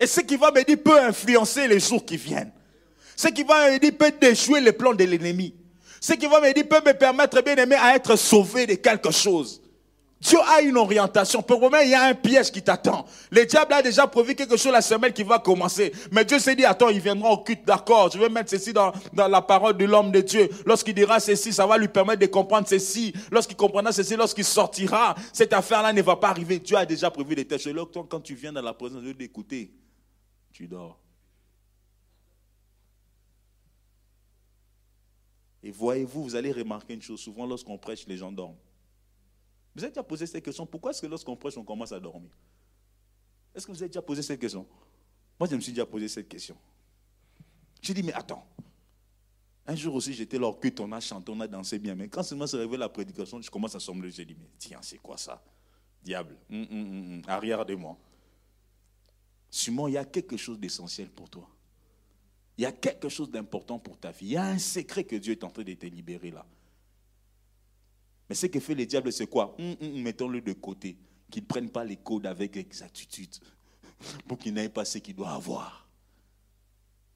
Et 0.00 0.06
ce 0.06 0.20
qui 0.20 0.36
va 0.36 0.50
me 0.50 0.62
dire 0.62 0.78
peut 0.82 1.00
influencer 1.00 1.66
les 1.66 1.80
jours 1.80 2.04
qui 2.04 2.16
viennent. 2.16 2.52
Ce 3.16 3.28
qui 3.28 3.42
va 3.42 3.70
me 3.70 3.78
dire 3.78 3.92
peut 3.98 4.12
déjouer 4.20 4.60
les 4.60 4.72
plans 4.72 4.94
de 4.94 5.04
l'ennemi. 5.04 5.54
Ce 6.00 6.12
qui 6.12 6.26
va 6.26 6.40
me 6.40 6.52
dire 6.52 6.68
peut 6.68 6.80
me 6.86 6.92
permettre, 6.92 7.42
bien 7.42 7.56
aimé, 7.56 7.74
à 7.74 7.96
être 7.96 8.14
sauvé 8.16 8.66
de 8.66 8.74
quelque 8.74 9.10
chose. 9.10 9.60
Dieu 10.20 10.38
a 10.48 10.60
une 10.62 10.76
orientation. 10.76 11.42
Pour 11.42 11.60
moi, 11.70 11.82
il 11.84 11.90
y 11.90 11.94
a 11.94 12.02
un 12.04 12.14
piège 12.14 12.50
qui 12.50 12.60
t'attend. 12.60 13.06
Le 13.30 13.44
diable 13.44 13.72
a 13.72 13.82
déjà 13.82 14.06
prévu 14.06 14.34
quelque 14.34 14.56
chose 14.56 14.72
la 14.72 14.82
semaine 14.82 15.12
qui 15.12 15.22
va 15.22 15.38
commencer. 15.38 15.92
Mais 16.10 16.24
Dieu 16.24 16.40
s'est 16.40 16.56
dit, 16.56 16.64
attends, 16.64 16.88
il 16.88 17.00
viendra 17.00 17.30
au 17.30 17.38
culte, 17.38 17.64
d'accord. 17.64 18.10
Je 18.12 18.18
vais 18.18 18.28
mettre 18.28 18.50
ceci 18.50 18.72
dans, 18.72 18.92
dans 19.12 19.28
la 19.28 19.42
parole 19.42 19.76
de 19.76 19.84
l'homme 19.84 20.10
de 20.10 20.20
Dieu. 20.20 20.48
Lorsqu'il 20.66 20.94
dira 20.94 21.20
ceci, 21.20 21.52
ça 21.52 21.66
va 21.66 21.78
lui 21.78 21.86
permettre 21.86 22.20
de 22.20 22.26
comprendre 22.26 22.66
ceci. 22.68 23.12
Lorsqu'il 23.30 23.56
comprendra 23.56 23.92
ceci, 23.92 24.16
lorsqu'il 24.16 24.44
sortira, 24.44 25.14
cette 25.32 25.52
affaire-là 25.52 25.92
ne 25.92 26.02
va 26.02 26.16
pas 26.16 26.30
arriver. 26.30 26.58
Dieu 26.58 26.76
a 26.76 26.84
déjà 26.84 27.10
prévu 27.10 27.36
des 27.36 27.44
tâches. 27.44 27.68
Quand 28.08 28.20
tu 28.20 28.34
viens 28.34 28.52
dans 28.52 28.62
la 28.62 28.74
présence 28.74 28.98
de 28.98 29.04
Dieu 29.04 29.14
d'écouter, 29.14 29.70
tu 30.58 30.66
dors. 30.66 30.98
Et 35.62 35.70
voyez-vous, 35.70 36.24
vous 36.24 36.34
allez 36.34 36.50
remarquer 36.50 36.94
une 36.94 37.02
chose. 37.02 37.20
Souvent, 37.20 37.46
lorsqu'on 37.46 37.78
prêche, 37.78 38.08
les 38.08 38.16
gens 38.16 38.32
dorment. 38.32 38.56
Vous 39.76 39.84
avez 39.84 39.92
déjà 39.92 40.02
posé 40.02 40.26
cette 40.26 40.44
question 40.44 40.66
Pourquoi 40.66 40.90
est-ce 40.90 41.02
que 41.02 41.06
lorsqu'on 41.06 41.36
prêche, 41.36 41.56
on 41.56 41.64
commence 41.64 41.92
à 41.92 42.00
dormir? 42.00 42.32
Est-ce 43.54 43.68
que 43.68 43.70
vous 43.70 43.80
avez 43.80 43.88
déjà 43.88 44.02
posé 44.02 44.20
cette 44.20 44.40
question? 44.40 44.66
Moi, 45.38 45.48
je 45.48 45.54
me 45.54 45.60
suis 45.60 45.72
déjà 45.72 45.86
posé 45.86 46.08
cette 46.08 46.28
question. 46.28 46.56
J'ai 47.80 47.94
dit, 47.94 48.02
mais 48.02 48.12
attends. 48.12 48.44
Un 49.64 49.76
jour 49.76 49.94
aussi, 49.94 50.12
j'étais 50.12 50.40
là 50.40 50.48
on 50.80 50.92
a 50.92 50.98
chanté, 50.98 51.30
on 51.30 51.38
a 51.38 51.46
dansé 51.46 51.78
bien. 51.78 51.94
Mais 51.94 52.08
quand 52.08 52.24
seulement 52.24 52.48
se 52.48 52.56
révèle 52.56 52.80
la 52.80 52.88
prédication, 52.88 53.40
je 53.40 53.48
commence 53.48 53.76
à 53.76 53.80
sembler. 53.80 54.10
J'ai 54.10 54.24
dit, 54.24 54.34
mais 54.36 54.50
tiens, 54.58 54.80
c'est 54.82 54.98
quoi 54.98 55.16
ça? 55.16 55.40
Diable, 56.02 56.36
arrière 57.28 57.64
de 57.64 57.76
moi. 57.76 57.96
Simon, 59.50 59.88
il 59.88 59.92
y 59.92 59.98
a 59.98 60.04
quelque 60.04 60.36
chose 60.36 60.58
d'essentiel 60.58 61.08
pour 61.10 61.28
toi. 61.30 61.48
Il 62.56 62.62
y 62.62 62.66
a 62.66 62.72
quelque 62.72 63.08
chose 63.08 63.30
d'important 63.30 63.78
pour 63.78 63.98
ta 63.98 64.10
vie. 64.10 64.26
Il 64.26 64.32
y 64.32 64.36
a 64.36 64.44
un 64.44 64.58
secret 64.58 65.04
que 65.04 65.16
Dieu 65.16 65.32
est 65.32 65.44
en 65.44 65.50
train 65.50 65.62
de 65.62 65.74
te 65.74 65.86
libérer 65.86 66.30
là. 66.30 66.44
Mais 68.28 68.34
ce 68.34 68.46
que 68.46 68.60
fait 68.60 68.74
le 68.74 68.84
diable, 68.84 69.12
c'est 69.12 69.26
quoi? 69.26 69.54
Hum, 69.58 69.76
hum, 69.80 69.88
hum, 69.94 70.02
Mettons-le 70.02 70.40
de 70.40 70.52
côté. 70.52 70.96
Qu'il 71.30 71.42
ne 71.42 71.48
prenne 71.48 71.70
pas 71.70 71.84
les 71.84 71.96
codes 71.96 72.26
avec 72.26 72.56
exactitude. 72.56 73.36
Pour 74.26 74.38
qu'il 74.38 74.54
n'ait 74.54 74.68
pas 74.68 74.84
ce 74.84 74.98
qu'il 74.98 75.14
doit 75.14 75.30
avoir. 75.30 75.88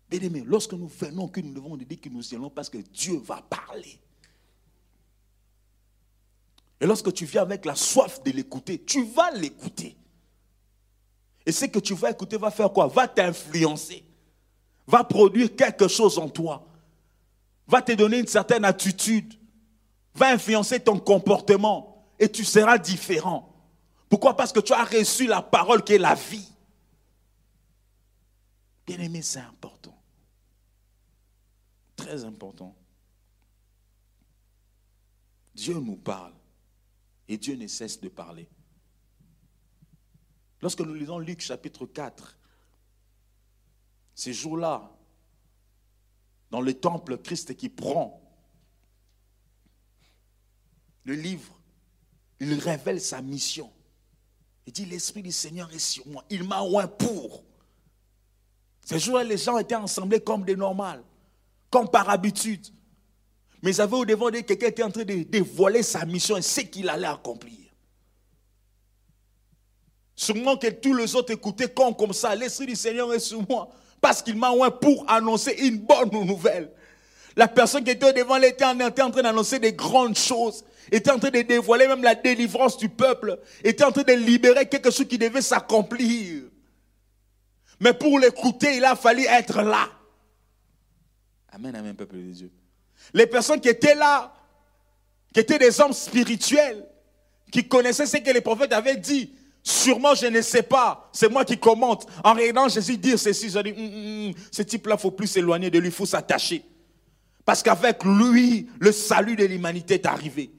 Bien 0.09 0.20
aimé, 0.20 0.43
lorsque 0.47 0.74
nous 0.74 0.89
venons, 0.89 1.28
que 1.28 1.41
nous 1.41 1.55
devons 1.55 1.76
dire 1.76 2.01
que 2.01 2.09
nous 2.09 2.35
allons 2.35 2.51
parce 2.51 2.68
que 2.68 2.78
Dieu 2.78 3.16
va 3.16 3.43
parler. 3.43 3.99
Et 6.80 6.87
lorsque 6.87 7.12
tu 7.12 7.24
viens 7.24 7.43
avec 7.43 7.64
la 7.64 7.74
soif 7.74 8.22
de 8.22 8.30
l'écouter, 8.30 8.83
tu 8.83 9.05
vas 9.05 9.30
l'écouter. 9.33 9.97
Et 11.45 11.53
ce 11.53 11.64
que 11.66 11.78
tu 11.78 11.95
vas 11.95 12.11
écouter 12.11 12.36
va 12.36 12.51
faire 12.51 12.72
quoi? 12.72 12.86
Va 12.86 13.09
t'influencer. 13.09 14.05
Va 14.86 15.05
produire 15.05 15.55
quelque 15.55 15.88
chose 15.88 16.18
en 16.18 16.28
toi. 16.28 16.66
Va 17.66 17.82
te 17.82 17.93
donner 17.93 18.18
une 18.18 18.26
certaine 18.26 18.64
attitude 18.64 19.34
va 20.14 20.32
influencer 20.32 20.80
ton 20.80 20.99
comportement 20.99 22.07
et 22.18 22.30
tu 22.30 22.45
seras 22.45 22.78
différent. 22.78 23.49
Pourquoi? 24.09 24.36
Parce 24.36 24.53
que 24.53 24.61
tu 24.61 24.72
as 24.72 24.84
reçu 24.84 25.26
la 25.26 25.40
parole 25.40 25.82
qui 25.82 25.95
est 25.95 25.99
la 25.99 26.14
vie. 26.14 26.49
Bien 28.86 28.99
aimé, 28.99 29.22
c'est 29.22 29.40
important. 29.40 29.97
Très 31.97 32.24
important. 32.24 32.74
Dieu 35.55 35.74
nous 35.74 35.97
parle 35.97 36.32
et 37.28 37.38
Dieu 37.38 37.57
ne 37.57 37.66
cesse 37.66 38.01
de 38.01 38.09
parler. 38.09 38.49
Lorsque 40.63 40.81
nous 40.81 40.95
lisons 40.95 41.19
Luc 41.19 41.41
chapitre 41.41 41.87
4, 41.87 42.39
ces 44.15 44.33
jours-là, 44.33 44.91
dans 46.51 46.61
le 46.61 46.73
temple, 46.73 47.19
Christ 47.19 47.57
qui 47.57 47.69
prend 47.69 48.23
le 51.05 51.15
livre, 51.15 51.53
il 52.39 52.55
révèle 52.55 53.01
sa 53.01 53.21
mission. 53.21 53.73
Il 54.67 54.73
dit, 54.73 54.85
l'Esprit 54.85 55.23
du 55.23 55.33
Seigneur 55.33 55.73
est 55.73 55.81
sur 55.81 56.07
moi. 56.07 56.25
Il 56.31 56.45
m'a 56.45 56.63
oint 56.63 56.87
pour. 56.87 57.43
Ces 58.85 59.01
jours-là, 59.01 59.25
les 59.25 59.39
gens 59.39 59.59
étaient 59.59 59.75
ensemblés 59.75 60.21
comme 60.21 60.45
des 60.45 60.55
normales, 60.55 61.03
comme 61.71 61.89
par 61.89 62.09
habitude. 62.09 62.65
Mais 63.63 63.75
ils 63.75 63.81
avaient 63.81 63.97
au 63.97 64.05
devant 64.05 64.31
de 64.31 64.41
quelqu'un 64.41 64.67
qui 64.67 64.73
était 64.73 64.83
en 64.85 64.91
train 64.91 65.05
de 65.05 65.23
dévoiler 65.25 65.83
sa 65.83 66.05
mission 66.05 66.37
et 66.37 66.43
ce 66.43 66.61
qu'il 66.61 66.89
allait 66.89 67.07
accomplir. 67.07 67.62
Sûrement 70.23 70.57
que 70.57 70.68
tous 70.68 70.95
les 70.95 71.16
autres 71.16 71.33
écoutaient 71.33 71.68
comme, 71.68 72.12
ça. 72.12 72.33
L'Esprit 72.37 72.66
du 72.66 72.77
Seigneur 72.77 73.12
est 73.12 73.18
sur 73.18 73.45
moi. 73.49 73.68
Parce 74.01 74.23
qu'il 74.23 74.37
m'a 74.37 74.53
oint 74.53 74.70
pour 74.70 75.05
annoncer 75.11 75.53
une 75.59 75.79
bonne 75.79 76.11
nouvelle. 76.12 76.70
La 77.35 77.49
personne 77.49 77.83
qui 77.83 77.91
était 77.91 78.12
devant 78.12 78.39
l'Éternel 78.39 78.91
était 78.91 79.03
en 79.03 79.11
train 79.11 79.23
d'annoncer 79.23 79.59
des 79.59 79.73
grandes 79.73 80.16
choses, 80.16 80.64
était 80.93 81.11
en 81.11 81.18
train 81.18 81.31
de 81.31 81.41
dévoiler 81.41 81.89
même 81.89 82.05
la 82.05 82.14
délivrance 82.14 82.77
du 82.77 82.89
peuple, 82.89 83.37
était 83.64 83.83
en 83.83 83.91
train 83.91 84.05
de 84.05 84.12
libérer 84.12 84.68
quelque 84.68 84.93
chose 84.93 85.09
qui 85.09 85.18
devait 85.18 85.43
s'accomplir. 85.43 86.45
Mais 87.81 87.93
pour 87.93 88.20
l'écouter, 88.20 88.77
il 88.77 88.85
a 88.85 88.95
fallu 88.95 89.25
être 89.25 89.61
là. 89.61 89.89
Amen, 91.51 91.75
amen, 91.75 91.97
peuple 91.97 92.16
de 92.16 92.31
Dieu. 92.31 92.51
Les 93.12 93.27
personnes 93.27 93.61
qui 93.61 93.68
étaient 93.68 93.97
là, 93.97 94.33
qui 95.35 95.41
étaient 95.41 95.59
des 95.59 95.81
hommes 95.81 95.93
spirituels, 95.93 96.87
qui 97.51 97.66
connaissaient 97.66 98.07
ce 98.07 98.18
que 98.18 98.31
les 98.31 98.41
prophètes 98.41 98.73
avaient 98.73 98.97
dit, 98.97 99.33
Sûrement, 99.63 100.15
je 100.15 100.27
ne 100.27 100.41
sais 100.41 100.63
pas. 100.63 101.09
C'est 101.13 101.31
moi 101.31 101.45
qui 101.45 101.57
commente. 101.57 102.07
En 102.25 102.35
regardant 102.35 102.69
Jésus 102.69 102.97
dire 102.97 103.19
ceci, 103.19 103.49
je 103.49 103.59
dis, 103.61 103.71
hum, 103.71 103.79
hum, 103.79 104.27
hum, 104.29 104.35
ce 104.51 104.63
type-là, 104.63 104.97
il 104.99 105.01
faut 105.01 105.13
plus 105.13 105.29
s'éloigner 105.29 105.71
de 105.71 105.79
lui, 105.79 105.89
il 105.89 105.95
faut 105.95 106.07
s'attacher. 106.07 106.65
Parce 107.45 107.63
qu'avec 107.63 108.03
lui, 108.05 108.69
le 108.81 108.93
salut 108.93 109.37
de 109.37 109.45
l'humanité 109.45 109.95
est 109.95 110.07
arrivé. 110.07 110.51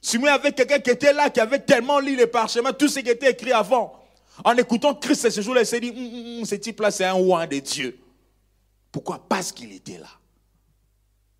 Si 0.00 0.18
moi, 0.18 0.32
avec 0.32 0.54
quelqu'un 0.54 0.78
qui 0.78 0.90
était 0.90 1.12
là, 1.12 1.28
qui 1.28 1.40
avait 1.40 1.58
tellement 1.58 2.00
lu 2.00 2.16
les 2.16 2.26
parchemins, 2.26 2.72
tout 2.72 2.88
ce 2.88 3.00
qui 3.00 3.10
était 3.10 3.30
écrit 3.30 3.52
avant, 3.52 4.00
en 4.44 4.56
écoutant 4.56 4.94
Christ 4.94 5.28
ce 5.28 5.40
jour-là, 5.42 5.62
il 5.62 5.66
s'est 5.66 5.80
dit, 5.80 6.42
ce 6.46 6.54
type-là, 6.54 6.90
c'est 6.90 7.04
un 7.04 7.12
roi 7.12 7.46
de 7.46 7.58
Dieu. 7.58 7.98
Pourquoi? 8.90 9.26
Parce 9.28 9.52
qu'il 9.52 9.72
était 9.72 9.98
là. 9.98 10.08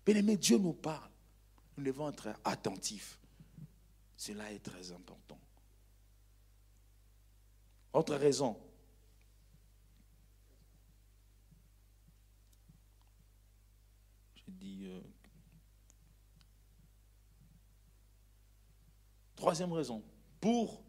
Bien 0.05 0.15
aimé, 0.15 0.37
Dieu 0.37 0.57
nous 0.57 0.73
parle. 0.73 1.09
Nous 1.77 1.83
devons 1.83 2.09
être 2.09 2.29
attentifs. 2.43 3.17
Cela 4.15 4.51
est 4.51 4.59
très 4.59 4.91
important. 4.91 5.20
Autre 7.93 8.15
raison. 8.15 8.57
Je 14.35 14.43
dis. 14.47 14.85
Euh, 14.85 15.01
troisième 19.35 19.73
raison. 19.73 20.03
Pour. 20.39 20.83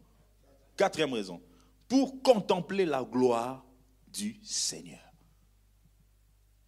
Quatrième 0.77 1.13
raison. 1.13 1.41
Pour 1.87 2.21
contempler 2.23 2.85
la 2.85 3.03
gloire 3.03 3.65
du 4.07 4.39
Seigneur. 4.43 4.99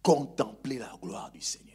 Contempler 0.02 0.78
la 0.78 0.96
gloire 1.00 1.30
du 1.30 1.40
Seigneur. 1.40 1.66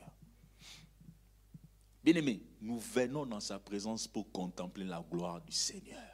Bien-aimés, 2.04 2.42
nous 2.62 2.80
venons 2.80 3.26
dans 3.26 3.40
sa 3.40 3.60
présence 3.60 4.08
pour 4.08 4.32
contempler 4.32 4.86
la 4.86 5.02
gloire 5.02 5.42
du 5.42 5.52
Seigneur. 5.52 6.11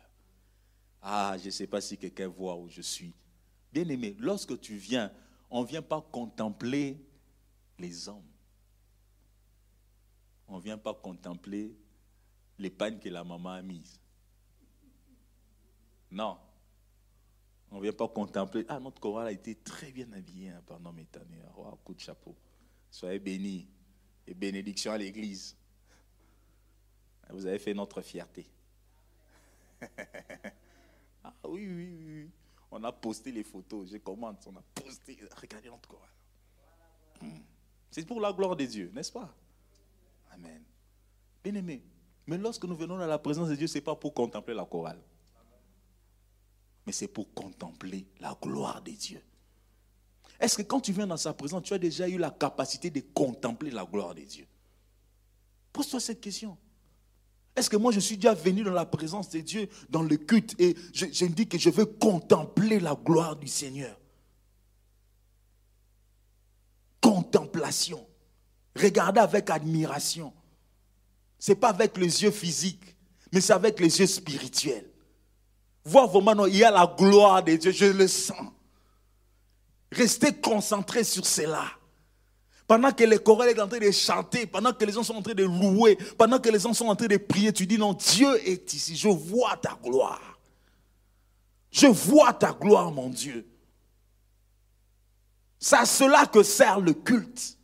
Ah, 1.01 1.35
je 1.37 1.45
ne 1.45 1.51
sais 1.51 1.67
pas 1.67 1.81
si 1.81 1.97
quelqu'un 1.97 2.27
voit 2.27 2.55
où 2.55 2.67
je 2.69 2.81
suis. 2.81 3.13
Bien-aimé, 3.71 4.15
lorsque 4.19 4.59
tu 4.59 4.75
viens, 4.75 5.11
on 5.49 5.61
ne 5.61 5.67
vient 5.67 5.81
pas 5.81 6.01
contempler 6.01 6.97
les 7.79 8.09
hommes. 8.09 8.23
On 10.47 10.57
ne 10.57 10.61
vient 10.61 10.77
pas 10.77 10.93
contempler 10.93 11.75
les 12.57 12.69
pannes 12.69 12.99
que 12.99 13.09
la 13.09 13.23
maman 13.23 13.51
a 13.51 13.61
mises. 13.61 13.99
Non. 16.09 16.37
On 17.69 17.77
ne 17.77 17.81
vient 17.81 17.93
pas 17.93 18.07
contempler. 18.07 18.65
Ah, 18.69 18.79
notre 18.79 19.01
chorale 19.01 19.27
a 19.27 19.31
été 19.31 19.55
très 19.55 19.91
bien 19.91 20.11
habillé 20.13 20.49
hein, 20.49 20.61
pendant 20.65 20.93
mes 20.93 21.07
années. 21.15 21.41
Oh, 21.57 21.77
coup 21.83 21.93
de 21.93 21.99
chapeau. 21.99 22.35
Soyez 22.89 23.19
bénis. 23.19 23.67
Et 24.25 24.33
bénédiction 24.33 24.91
à 24.91 24.97
l'église. 24.97 25.55
Vous 27.29 27.45
avez 27.45 27.59
fait 27.59 27.73
notre 27.73 28.01
fierté. 28.01 28.49
Ah 31.43 31.49
oui, 31.49 31.67
oui, 31.67 31.97
oui. 32.05 32.29
On 32.71 32.83
a 32.83 32.91
posté 32.91 33.31
les 33.31 33.43
photos. 33.43 33.89
Je 33.89 33.97
commande. 33.97 34.37
On 34.45 34.55
a 34.55 34.63
posté. 34.75 35.17
Regardez 35.41 35.69
notre 35.69 35.87
chorale. 35.87 36.09
Hmm. 37.21 37.41
C'est 37.89 38.05
pour 38.05 38.19
la 38.19 38.33
gloire 38.33 38.55
de 38.55 38.65
Dieu, 38.65 38.91
n'est-ce 38.93 39.11
pas? 39.11 39.33
Amen. 40.31 40.63
Bien 41.43 41.55
aimé. 41.55 41.83
Mais 42.25 42.37
lorsque 42.37 42.65
nous 42.65 42.75
venons 42.75 42.97
dans 42.97 43.07
la 43.07 43.17
présence 43.17 43.49
de 43.49 43.55
Dieu, 43.55 43.67
ce 43.67 43.75
n'est 43.75 43.81
pas 43.81 43.95
pour 43.95 44.13
contempler 44.13 44.53
la 44.53 44.65
chorale. 44.65 45.01
Mais 46.85 46.91
c'est 46.91 47.07
pour 47.07 47.33
contempler 47.33 48.05
la 48.19 48.37
gloire 48.41 48.81
de 48.81 48.91
Dieu. 48.91 49.21
Est-ce 50.39 50.57
que 50.57 50.61
quand 50.61 50.81
tu 50.81 50.91
viens 50.91 51.07
dans 51.07 51.17
sa 51.17 51.33
présence, 51.33 51.63
tu 51.63 51.73
as 51.73 51.79
déjà 51.79 52.07
eu 52.07 52.17
la 52.17 52.29
capacité 52.29 52.89
de 52.89 52.99
contempler 53.13 53.71
la 53.71 53.85
gloire 53.85 54.13
de 54.13 54.21
Dieu? 54.21 54.45
Pose-toi 55.73 55.99
cette 55.99 56.21
question. 56.21 56.57
Est-ce 57.57 57.71
que 57.71 57.75
moi 57.75 57.91
je 57.91 57.99
suis 57.99 58.17
déjà 58.17 58.35
venu 58.35 58.63
dans 58.63 58.71
la 58.71 58.85
présence 58.85 59.29
de 59.29 59.39
Dieu, 59.39 59.67
dans 59.89 60.03
le 60.03 60.15
culte, 60.15 60.53
et 60.59 60.75
je, 60.93 61.25
me 61.25 61.31
dis 61.31 61.47
que 61.47 61.57
je 61.57 61.71
veux 61.71 61.87
contempler 61.87 62.79
la 62.79 62.93
gloire 62.93 63.35
du 63.35 63.47
Seigneur? 63.47 63.99
Contemplation. 67.01 68.05
Regarder 68.79 69.21
avec 69.21 69.49
admiration. 69.49 70.31
Ce 71.39 71.51
n'est 71.51 71.55
pas 71.55 71.69
avec 71.69 71.97
les 71.97 72.21
yeux 72.21 72.29
physiques, 72.29 72.95
mais 73.33 73.41
c'est 73.41 73.53
avec 73.53 73.79
les 73.79 73.99
yeux 73.99 74.05
spirituels. 74.05 74.91
Voir 75.83 76.07
vraiment, 76.07 76.45
il 76.45 76.57
y 76.57 76.63
a 76.63 76.69
la 76.69 76.85
gloire 76.95 77.43
de 77.43 77.55
Dieu, 77.55 77.71
je 77.71 77.85
le 77.85 78.07
sens. 78.07 78.51
Restez 79.91 80.31
concentré 80.31 81.03
sur 81.03 81.25
cela. 81.25 81.65
Pendant 82.67 82.91
que 82.91 83.05
les 83.05 83.17
chorales 83.17 83.55
sont 83.55 83.61
en 83.61 83.67
train 83.67 83.79
de 83.79 83.91
chanter, 83.91 84.45
pendant 84.45 84.73
que 84.73 84.83
les 84.83 84.91
gens 84.91 85.03
sont 85.03 85.15
en 85.15 85.21
train 85.21 85.33
de 85.33 85.45
louer, 85.45 85.97
pendant 86.17 86.37
que 86.37 86.49
les 86.49 86.59
gens 86.59 86.73
sont 86.73 86.87
en 86.87 86.95
train 86.95 87.07
de 87.07 87.15
prier, 87.15 87.53
tu 87.53 87.65
dis 87.65 87.77
non, 87.77 87.93
Dieu 87.93 88.27
est 88.45 88.73
ici, 88.73 88.95
je 88.95 89.07
vois 89.07 89.55
ta 89.55 89.77
gloire. 89.81 90.37
Je 91.71 91.87
vois 91.87 92.33
ta 92.33 92.51
gloire, 92.51 92.91
mon 92.91 93.09
Dieu. 93.09 93.47
C'est 95.59 95.77
à 95.77 95.85
cela 95.85 96.25
que 96.25 96.43
sert 96.43 96.81
le 96.81 96.93
culte. 96.93 97.57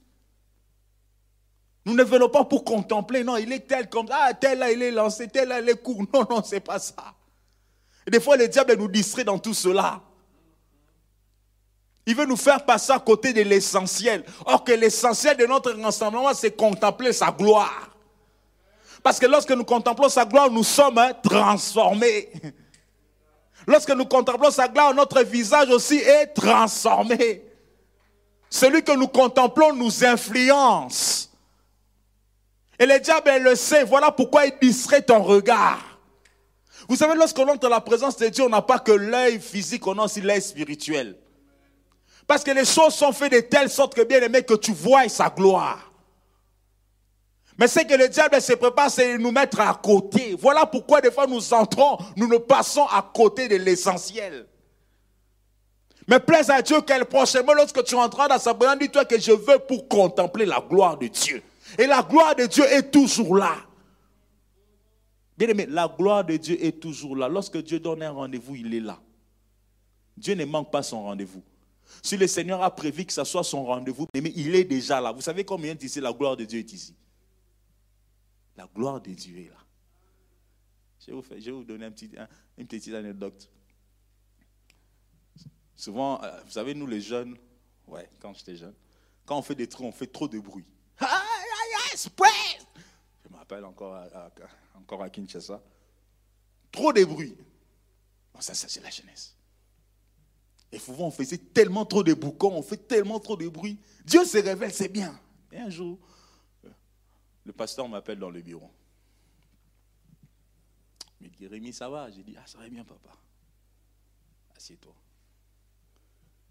Nous 1.85 1.93
ne 1.93 2.03
venons 2.03 2.29
pas 2.29 2.45
pour 2.45 2.63
contempler, 2.63 3.25
non, 3.25 3.35
il 3.35 3.51
est 3.51 3.67
tel 3.67 3.89
comme 3.89 4.07
ça, 4.07 4.17
ah, 4.29 4.33
tel 4.33 4.59
là 4.59 4.71
il 4.71 4.81
est 4.81 4.91
lancé, 4.91 5.27
tel 5.27 5.49
là 5.49 5.59
il 5.59 5.67
est 5.67 5.81
court. 5.81 6.01
Non, 6.13 6.25
non, 6.29 6.41
c'est 6.43 6.61
pas 6.61 6.79
ça. 6.79 7.13
Des 8.09 8.19
fois, 8.19 8.37
le 8.37 8.47
diable 8.47 8.75
nous 8.77 8.87
distrait 8.87 9.23
dans 9.23 9.39
tout 9.39 9.53
cela. 9.53 10.01
Il 12.05 12.15
veut 12.15 12.25
nous 12.25 12.37
faire 12.37 12.65
passer 12.65 12.91
à 12.91 12.99
côté 12.99 13.31
de 13.31 13.41
l'essentiel. 13.41 14.23
Or 14.45 14.63
que 14.63 14.73
l'essentiel 14.73 15.37
de 15.37 15.45
notre 15.45 15.71
rassemblement, 15.71 16.33
c'est 16.33 16.51
contempler 16.51 17.13
sa 17.13 17.31
gloire. 17.31 17.89
Parce 19.01 19.19
que 19.19 19.25
lorsque 19.25 19.51
nous 19.51 19.63
contemplons 19.63 20.09
sa 20.09 20.25
gloire, 20.25 20.49
nous 20.49 20.63
sommes 20.63 20.97
hein, 20.97 21.11
transformés. 21.21 22.29
Lorsque 23.67 23.91
nous 23.91 24.05
contemplons 24.05 24.51
sa 24.51 24.67
gloire, 24.67 24.93
notre 24.93 25.23
visage 25.23 25.69
aussi 25.69 25.95
est 25.95 26.27
transformé. 26.27 27.43
Celui 28.49 28.83
que 28.83 28.91
nous 28.91 29.07
contemplons 29.07 29.73
nous 29.73 30.03
influence. 30.03 31.31
Et 32.77 32.85
le 32.85 32.99
diable 32.99 33.31
le 33.41 33.55
sait. 33.55 33.83
Voilà 33.83 34.11
pourquoi 34.11 34.45
il 34.45 34.53
distrait 34.61 35.01
ton 35.01 35.23
regard. 35.23 35.79
Vous 36.89 36.97
savez, 36.97 37.15
lorsqu'on 37.15 37.47
entre 37.47 37.59
dans 37.59 37.69
la 37.69 37.79
présence 37.79 38.17
de 38.17 38.27
Dieu, 38.27 38.43
on 38.43 38.49
n'a 38.49 38.61
pas 38.61 38.79
que 38.79 38.91
l'œil 38.91 39.39
physique, 39.39 39.87
on 39.87 39.97
a 39.97 40.03
aussi 40.03 40.19
l'œil 40.19 40.41
spirituel. 40.41 41.17
Parce 42.33 42.43
que 42.43 42.49
les 42.49 42.65
choses 42.65 42.95
sont 42.95 43.11
faites 43.11 43.31
de 43.31 43.41
telle 43.41 43.69
sorte 43.69 43.93
que 43.93 44.01
bien 44.01 44.19
aimé 44.19 44.41
que 44.41 44.55
tu 44.55 44.73
vois 44.73 45.07
sa 45.07 45.29
gloire. 45.29 45.91
Mais 47.59 47.67
c'est 47.67 47.85
que 47.85 47.93
le 47.93 48.09
diable 48.09 48.41
se 48.41 48.53
prépare, 48.53 48.89
c'est 48.89 49.19
de 49.19 49.21
nous 49.21 49.29
mettre 49.29 49.59
à 49.59 49.75
côté. 49.75 50.35
Voilà 50.39 50.65
pourquoi 50.65 50.99
des 50.99 51.11
fois 51.11 51.27
nous 51.27 51.53
entrons, 51.53 51.99
nous 52.17 52.27
nous 52.27 52.39
passons 52.39 52.87
à 52.87 53.07
côté 53.13 53.47
de 53.47 53.57
l'essentiel. 53.57 54.47
Mais 56.07 56.19
plaise 56.19 56.49
à 56.49 56.63
Dieu 56.63 56.81
qu'elle 56.81 57.05
prochainement, 57.05 57.53
lorsque 57.53 57.83
tu 57.83 57.93
entreras 57.93 58.27
dans 58.27 58.39
sa 58.39 58.55
présence, 58.55 58.79
dis-toi 58.79 59.05
que 59.05 59.19
je 59.19 59.31
veux 59.31 59.59
pour 59.59 59.87
contempler 59.87 60.47
la 60.47 60.59
gloire 60.59 60.97
de 60.97 61.05
Dieu. 61.05 61.43
Et 61.77 61.85
la 61.85 62.01
gloire 62.01 62.35
de 62.35 62.47
Dieu 62.47 62.63
est 62.63 62.89
toujours 62.89 63.35
là. 63.35 63.57
Bien 65.37 65.49
aimé, 65.49 65.67
la 65.69 65.87
gloire 65.87 66.23
de 66.25 66.37
Dieu 66.37 66.57
est 66.65 66.79
toujours 66.79 67.15
là. 67.15 67.27
Lorsque 67.27 67.59
Dieu 67.59 67.79
donne 67.79 68.01
un 68.01 68.09
rendez-vous, 68.09 68.55
il 68.55 68.73
est 68.73 68.79
là. 68.79 68.97
Dieu 70.17 70.33
ne 70.33 70.45
manque 70.45 70.71
pas 70.71 70.81
son 70.81 71.03
rendez-vous. 71.03 71.43
Si 72.05 72.17
le 72.17 72.27
Seigneur 72.27 72.61
a 72.61 72.75
prévu 72.75 73.05
que 73.05 73.13
ce 73.13 73.23
soit 73.23 73.45
son 73.45 73.63
rendez-vous, 73.63 74.05
mais 74.13 74.33
il 74.35 74.53
est 74.55 74.65
déjà 74.65 74.99
là. 74.99 75.13
Vous 75.13 75.21
savez 75.21 75.45
combien 75.45 75.73
ici, 75.73 76.01
la 76.01 76.11
gloire 76.11 76.35
de 76.35 76.43
Dieu 76.43 76.59
est 76.59 76.73
ici? 76.73 76.93
La 78.57 78.67
gloire 78.67 78.99
de 78.99 79.11
Dieu 79.11 79.37
est 79.39 79.49
là. 79.49 79.57
Je 80.99 81.11
vais 81.11 81.51
vous, 81.51 81.63
donner 81.63 81.85
une 82.57 82.67
petite 82.67 82.93
anecdote. 82.93 83.49
Souvent, 85.77 86.21
euh, 86.21 86.41
vous 86.43 86.51
savez, 86.51 86.75
nous 86.75 86.87
les 86.87 86.99
jeunes, 86.99 87.37
ouais, 87.87 88.09
quand 88.19 88.33
j'étais 88.33 88.57
jeune, 88.57 88.75
quand 89.25 89.37
on 89.37 89.41
fait 89.41 89.55
des 89.55 89.67
trucs, 89.67 89.85
on 89.85 89.91
fait 89.93 90.07
trop 90.07 90.27
de 90.27 90.39
bruit. 90.39 90.65
Je 93.23 93.29
me 93.29 93.37
rappelle 93.37 93.63
encore 93.63 93.95
à, 93.95 94.29
encore 94.75 95.03
à 95.03 95.09
Kinshasa. 95.09 95.61
Trop 96.69 96.91
de 96.91 97.05
bruit. 97.05 97.35
ça, 98.39 98.53
ça 98.53 98.67
c'est 98.67 98.81
la 98.81 98.89
jeunesse. 98.89 99.32
Et 100.73 100.79
souvent, 100.79 101.05
on 101.05 101.11
faisait 101.11 101.37
tellement 101.37 101.85
trop 101.85 102.03
de 102.03 102.15
boucons, 102.15 102.51
on 102.51 102.63
fait 102.63 102.87
tellement 102.87 103.19
trop 103.19 103.37
de 103.37 103.47
bruit. 103.47 103.77
Dieu 104.05 104.25
se 104.25 104.39
révèle, 104.39 104.73
c'est 104.73 104.89
bien. 104.89 105.17
Et 105.51 105.59
un 105.59 105.69
jour, 105.69 105.99
le 107.45 107.53
pasteur 107.53 107.87
m'appelle 107.87 108.17
dans 108.17 108.31
le 108.31 108.41
bureau. 108.41 108.71
Il 111.21 111.29
me 111.29 111.35
dit, 111.35 111.45
Rémi, 111.45 111.71
ça 111.71 111.87
va? 111.89 112.09
J'ai 112.09 112.23
dit, 112.23 112.35
ah, 112.39 112.47
ça 112.47 112.57
va 112.57 112.67
bien, 112.69 112.83
papa. 112.83 113.15
Assieds-toi. 114.57 114.95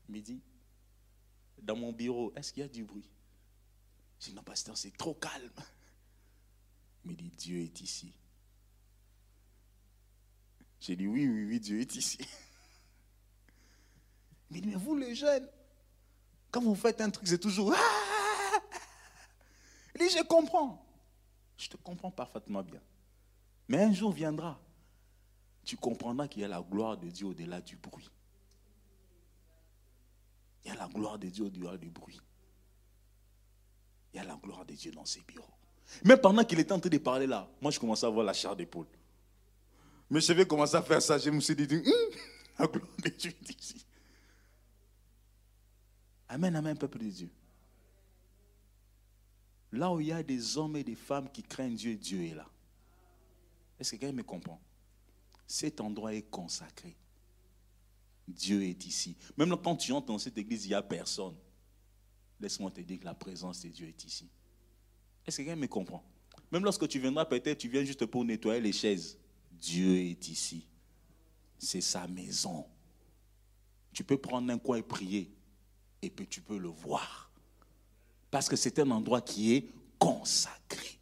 Midi, 0.09 0.41
dans 1.61 1.75
mon 1.75 1.93
bureau, 1.93 2.33
est-ce 2.37 2.53
qu'il 2.53 2.63
y 2.63 2.65
a 2.65 2.69
du 2.69 2.85
bruit? 2.85 3.11
Je 4.21 4.27
dis, 4.27 4.35
non, 4.35 4.45
pasteur, 4.45 4.77
c'est 4.77 4.97
trop 4.97 5.15
calme. 5.15 5.51
Il 7.07 7.17
dit, 7.17 7.33
Dieu 7.37 7.59
est 7.63 7.81
ici. 7.81 8.13
J'ai 10.79 10.95
dit, 10.95 11.09
oui, 11.09 11.27
oui, 11.27 11.45
oui, 11.45 11.59
Dieu 11.59 11.81
est 11.81 11.97
ici. 11.97 12.19
Dit, 14.53 14.63
mais 14.67 14.75
vous 14.75 14.95
les 14.95 15.15
jeunes, 15.15 15.49
quand 16.51 16.61
vous 16.61 16.75
faites 16.75 17.01
un 17.01 17.09
truc, 17.09 17.27
c'est 17.27 17.39
toujours... 17.39 17.73
Ah! 17.75 18.61
Il 19.95 20.07
dit, 20.07 20.15
je 20.15 20.23
comprends. 20.25 20.85
Je 21.57 21.69
te 21.69 21.77
comprends 21.79 22.11
parfaitement 22.11 22.63
bien. 22.63 22.81
Mais 23.69 23.83
un 23.83 23.93
jour 23.95 24.13
viendra, 24.13 24.61
tu 25.65 25.77
comprendras 25.77 26.29
qu'il 26.29 26.43
y 26.43 26.45
a 26.45 26.49
la 26.49 26.61
gloire 26.61 26.99
de 26.99 27.09
Dieu 27.09 27.27
au-delà 27.27 27.63
du 27.63 27.77
bruit. 27.77 28.11
Il 30.65 30.69
y 30.69 30.71
a 30.71 30.75
la 30.75 30.89
gloire 30.89 31.19
de 31.19 31.29
Dieu 31.29 31.45
au-delà 31.47 31.79
du 31.79 31.89
bruit. 31.89 32.21
Il 34.13 34.19
y 34.19 34.21
a 34.21 34.25
la 34.25 34.37
gloire 34.37 34.67
de 34.67 34.75
Dieu 34.75 34.93
dans 34.93 35.07
ses 35.07 35.21
bureaux. 35.23 35.49
Même 36.05 36.19
pendant 36.19 36.45
qu'il 36.45 36.61
était 36.61 36.73
en 36.73 36.81
train 36.81 36.91
de 36.91 36.99
parler 36.99 37.27
là, 37.27 37.49
moi 37.61 37.71
je 37.71 37.81
commençais 37.81 38.05
à 38.05 38.09
avoir 38.09 38.25
la 38.25 38.35
chair 38.35 38.55
d'épaule. 38.55 38.87
Mais 40.11 40.21
je 40.21 40.33
vais 40.35 40.47
commencer 40.47 40.77
à 40.77 40.83
faire 40.83 41.01
ça. 41.01 41.17
Je 41.17 41.31
me 41.31 41.41
suis 41.41 41.57
dit, 41.57 41.75
hum, 41.75 41.83
la 42.59 42.67
gloire 42.67 42.89
de 43.03 43.09
Dieu 43.09 43.31
est 43.31 43.63
ici. 43.63 43.87
Amen, 46.33 46.57
amen, 46.57 46.79
peuple 46.79 46.99
de 46.99 47.11
Dieu. 47.11 47.31
Là 49.71 49.93
où 49.93 50.01
il 50.01 50.07
y 50.07 50.13
a 50.13 50.23
des 50.23 50.57
hommes 50.57 50.77
et 50.77 50.83
des 50.83 50.95
femmes 50.95 51.31
qui 51.31 51.43
craignent 51.43 51.77
Dieu, 51.77 51.95
Dieu 51.95 52.25
est 52.25 52.35
là. 52.35 52.49
Est-ce 53.79 53.93
que 53.93 53.97
quelqu'un 53.97 54.17
me 54.17 54.23
comprend? 54.23 54.59
Cet 55.47 55.79
endroit 55.83 56.15
est 56.15 56.23
consacré. 56.23 56.97
Dieu 58.27 58.63
est 58.63 58.87
ici. 58.87 59.15
Même 59.37 59.55
quand 59.63 59.77
tu 59.77 59.93
entres 59.93 60.07
dans 60.07 60.17
cette 60.17 60.39
église, 60.39 60.65
il 60.65 60.69
n'y 60.69 60.75
a 60.75 60.81
personne. 60.81 61.37
Laisse-moi 62.41 62.71
te 62.71 62.81
dire 62.81 62.99
que 62.99 63.05
la 63.05 63.15
présence 63.15 63.61
de 63.61 63.69
Dieu 63.69 63.89
est 63.89 64.03
ici. 64.03 64.27
Est-ce 65.27 65.37
que 65.37 65.43
quelqu'un 65.43 65.61
me 65.61 65.69
comprend? 65.69 66.03
Même 66.51 66.65
lorsque 66.65 66.89
tu 66.89 66.99
viendras, 66.99 67.27
peut-être 67.27 67.59
tu 67.59 67.69
viens 67.69 67.85
juste 67.85 68.07
pour 68.07 68.25
nettoyer 68.25 68.63
les 68.63 68.73
chaises. 68.73 69.19
Dieu 69.51 69.99
est 69.99 70.29
ici. 70.29 70.67
C'est 71.59 71.83
sa 71.83 72.09
maison. 72.09 72.65
Tu 73.93 74.03
peux 74.03 74.17
prendre 74.17 74.51
un 74.51 74.59
coin 74.59 74.79
et 74.79 74.83
prier. 74.83 75.31
Et 76.03 76.11
puis 76.11 76.27
tu 76.27 76.41
peux 76.41 76.59
le 76.59 76.69
voir. 76.69 77.31
Parce 78.31 78.49
que 78.49 78.57
c'est 78.57 78.79
un 78.81 78.91
endroit 78.91 79.21
qui 79.21 79.55
est 79.55 79.71
consacré. 79.99 80.99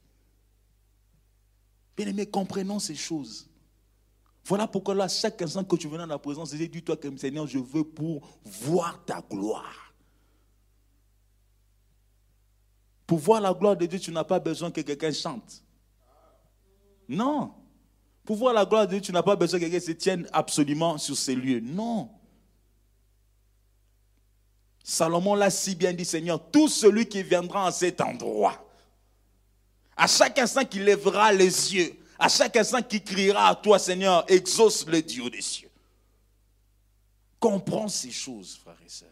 Bien 1.97 2.07
aimé, 2.07 2.27
comprenons 2.27 2.79
ces 2.79 2.95
choses. 2.95 3.49
Voilà 4.45 4.67
pourquoi 4.67 4.95
là, 4.95 5.09
chaque 5.09 5.41
instant 5.43 5.65
que 5.65 5.77
tu 5.77 5.89
viens 5.89 5.99
dans 5.99 6.07
la 6.07 6.19
présence 6.19 6.53
Dieu, 6.53 6.67
dis-toi 6.67 6.97
que 6.97 7.17
Seigneur, 7.17 7.47
je 7.47 7.59
veux 7.59 7.85
pour 7.85 8.27
voir 8.45 9.05
ta 9.05 9.21
gloire. 9.21 9.95
Pour 13.07 13.19
voir 13.19 13.41
la 13.41 13.53
gloire 13.55 13.77
de 13.77 13.87
Dieu, 13.87 13.99
tu 13.99 14.13
n'as 14.13 14.25
pas 14.25 14.39
besoin 14.39 14.71
que 14.71 14.81
quelqu'un 14.81 15.13
chante. 15.13 15.63
Non. 17.09 17.55
Pour 18.25 18.37
voir 18.37 18.55
la 18.55 18.65
gloire 18.65 18.87
de 18.87 18.93
Dieu, 18.93 19.01
tu 19.01 19.13
n'as 19.13 19.23
pas 19.23 19.37
besoin 19.37 19.59
que 19.59 19.65
quelqu'un 19.65 19.85
se 19.85 19.93
tienne 19.93 20.29
absolument 20.33 20.97
sur 20.99 21.17
ces 21.17 21.35
lieux. 21.35 21.61
Non. 21.61 22.11
Salomon 24.91 25.37
l'a 25.37 25.51
si 25.51 25.77
bien 25.77 25.93
dit, 25.93 26.05
Seigneur, 26.05 26.51
tout 26.51 26.67
celui 26.67 27.07
qui 27.07 27.23
viendra 27.23 27.69
en 27.69 27.71
cet 27.71 28.01
endroit, 28.01 28.61
à 29.97 30.09
chaque 30.09 30.37
instant 30.37 30.65
qu'il 30.65 30.83
lèvera 30.83 31.33
les 31.33 31.75
yeux, 31.75 31.97
à 32.19 32.29
chaque 32.29 32.57
instant 32.57 32.83
qu'il 32.83 33.05
criera 33.05 33.51
à 33.51 33.55
toi, 33.55 33.79
Seigneur, 33.79 34.25
exauce 34.27 34.85
le 34.89 35.01
Dieu 35.01 35.31
des 35.31 35.43
cieux. 35.43 35.71
Comprends 37.39 37.87
ces 37.87 38.11
choses, 38.11 38.57
frères 38.57 38.81
et 38.85 38.89
sœurs. 38.89 39.09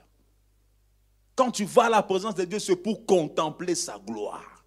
Quand 1.36 1.52
tu 1.52 1.64
vas 1.64 1.84
à 1.84 1.90
la 1.90 2.02
présence 2.02 2.34
de 2.34 2.44
Dieu, 2.44 2.58
c'est 2.58 2.74
pour 2.74 3.06
contempler 3.06 3.76
sa 3.76 4.00
gloire. 4.00 4.64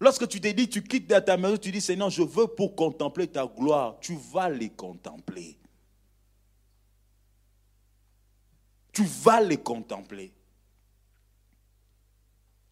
Lorsque 0.00 0.26
tu 0.28 0.40
te 0.40 0.48
dis, 0.48 0.70
tu 0.70 0.82
quittes 0.82 1.08
ta 1.08 1.36
maison, 1.36 1.58
tu 1.58 1.70
dis, 1.70 1.82
Seigneur, 1.82 2.08
je 2.08 2.22
veux 2.22 2.46
pour 2.46 2.74
contempler 2.74 3.26
ta 3.26 3.46
gloire, 3.46 3.98
tu 4.00 4.16
vas 4.32 4.48
les 4.48 4.70
contempler. 4.70 5.58
Tu 8.98 9.04
vas 9.04 9.40
les 9.40 9.58
contempler. 9.58 10.32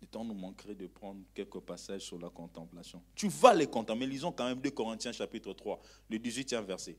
Le 0.00 0.08
temps 0.08 0.24
nous 0.24 0.34
manquerait 0.34 0.74
de 0.74 0.88
prendre 0.88 1.20
quelques 1.32 1.60
passages 1.60 2.00
sur 2.00 2.18
la 2.18 2.30
contemplation. 2.30 3.00
Tu 3.14 3.28
vas 3.28 3.54
les 3.54 3.68
contempler. 3.68 4.08
Lisons 4.08 4.32
quand 4.32 4.44
même 4.44 4.60
2 4.60 4.72
Corinthiens 4.72 5.12
chapitre 5.12 5.52
3, 5.52 5.80
le 6.10 6.18
18e 6.18 6.64
verset. 6.64 6.96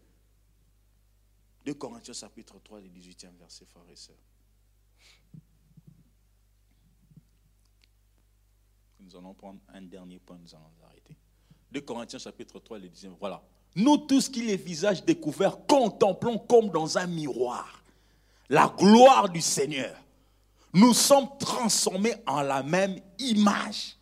2 1.65 1.73
Corinthiens 1.73 2.13
chapitre 2.13 2.57
3, 2.63 2.79
le 2.79 2.87
18e 2.87 3.35
verset, 3.37 3.65
frères 3.65 3.83
et 3.91 3.97
sœurs. 3.97 4.15
Nous 9.01 9.13
allons 9.13 9.33
prendre 9.33 9.59
un 9.73 9.81
dernier 9.81 10.19
point, 10.19 10.37
nous 10.37 10.55
allons 10.55 10.71
arrêter. 10.85 11.17
2 11.73 11.81
Corinthiens 11.81 12.19
chapitre 12.19 12.61
3, 12.61 12.79
le 12.79 12.87
18e. 12.87 13.17
Voilà. 13.19 13.43
Nous 13.75 13.97
tous 13.97 14.29
qui 14.29 14.43
les 14.43 14.55
visages 14.55 15.03
découverts 15.03 15.65
contemplons 15.67 16.39
comme 16.39 16.69
dans 16.69 16.97
un 16.97 17.07
miroir 17.07 17.83
la 18.49 18.73
gloire 18.77 19.29
du 19.29 19.41
Seigneur, 19.41 19.95
nous 20.73 20.93
sommes 20.93 21.27
transformés 21.39 22.15
en 22.25 22.41
la 22.41 22.63
même 22.63 22.99
image, 23.19 23.97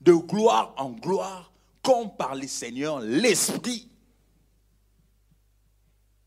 de 0.00 0.12
gloire 0.12 0.74
en 0.76 0.90
gloire, 0.90 1.52
comme 1.82 2.14
par 2.16 2.34
le 2.34 2.46
Seigneur 2.46 3.00
l'Esprit. 3.00 3.88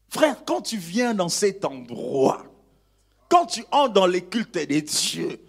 Frère, 0.09 0.43
quand 0.45 0.61
tu 0.61 0.77
viens 0.77 1.13
dans 1.13 1.29
cet 1.29 1.65
endroit, 1.65 2.43
quand 3.29 3.47
tu 3.47 3.63
entres 3.71 3.93
dans 3.93 4.05
les 4.05 4.23
cultes 4.23 4.57
des 4.57 4.81
dieux, 4.81 5.39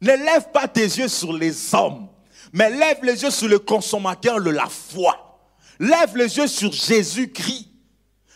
ne 0.00 0.12
lève 0.12 0.50
pas 0.52 0.68
tes 0.68 0.84
yeux 0.84 1.08
sur 1.08 1.32
les 1.32 1.74
hommes, 1.74 2.08
mais 2.52 2.70
lève 2.70 3.02
les 3.02 3.22
yeux 3.22 3.30
sur 3.30 3.48
le 3.48 3.58
consommateur 3.58 4.40
de 4.40 4.50
la 4.50 4.66
foi. 4.66 5.40
Lève 5.78 6.16
les 6.16 6.36
yeux 6.36 6.46
sur 6.46 6.72
Jésus-Christ. 6.72 7.68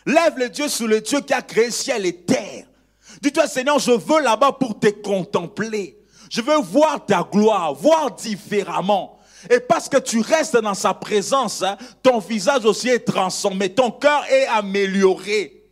Lève 0.07 0.39
les 0.39 0.49
yeux 0.49 0.69
sur 0.69 0.87
le 0.87 1.01
Dieu 1.01 1.21
qui 1.21 1.33
a 1.33 1.43
créé 1.43 1.71
ciel 1.71 2.07
et 2.07 2.25
terre. 2.25 2.66
Dis-toi, 3.23 3.47
Seigneur, 3.47 3.79
je 3.79 3.93
veux 3.93 4.21
là-bas 4.21 4.53
pour 4.53 4.79
te 4.79 4.89
contempler. 4.89 5.99
Je 6.31 6.41
veux 6.41 6.59
voir 6.59 7.05
ta 7.05 7.23
gloire, 7.23 7.75
voir 7.75 8.11
différemment. 8.15 9.19
Et 9.51 9.61
parce 9.61 9.89
que 9.89 9.99
tu 9.99 10.21
restes 10.21 10.57
dans 10.57 10.75
sa 10.75 10.93
présence, 10.93 11.63
hein, 11.63 11.77
ton 12.03 12.19
visage 12.19 12.65
aussi 12.65 12.89
est 12.89 13.01
transformé, 13.01 13.73
ton 13.73 13.91
cœur 13.91 14.25
est 14.29 14.47
amélioré. 14.47 15.63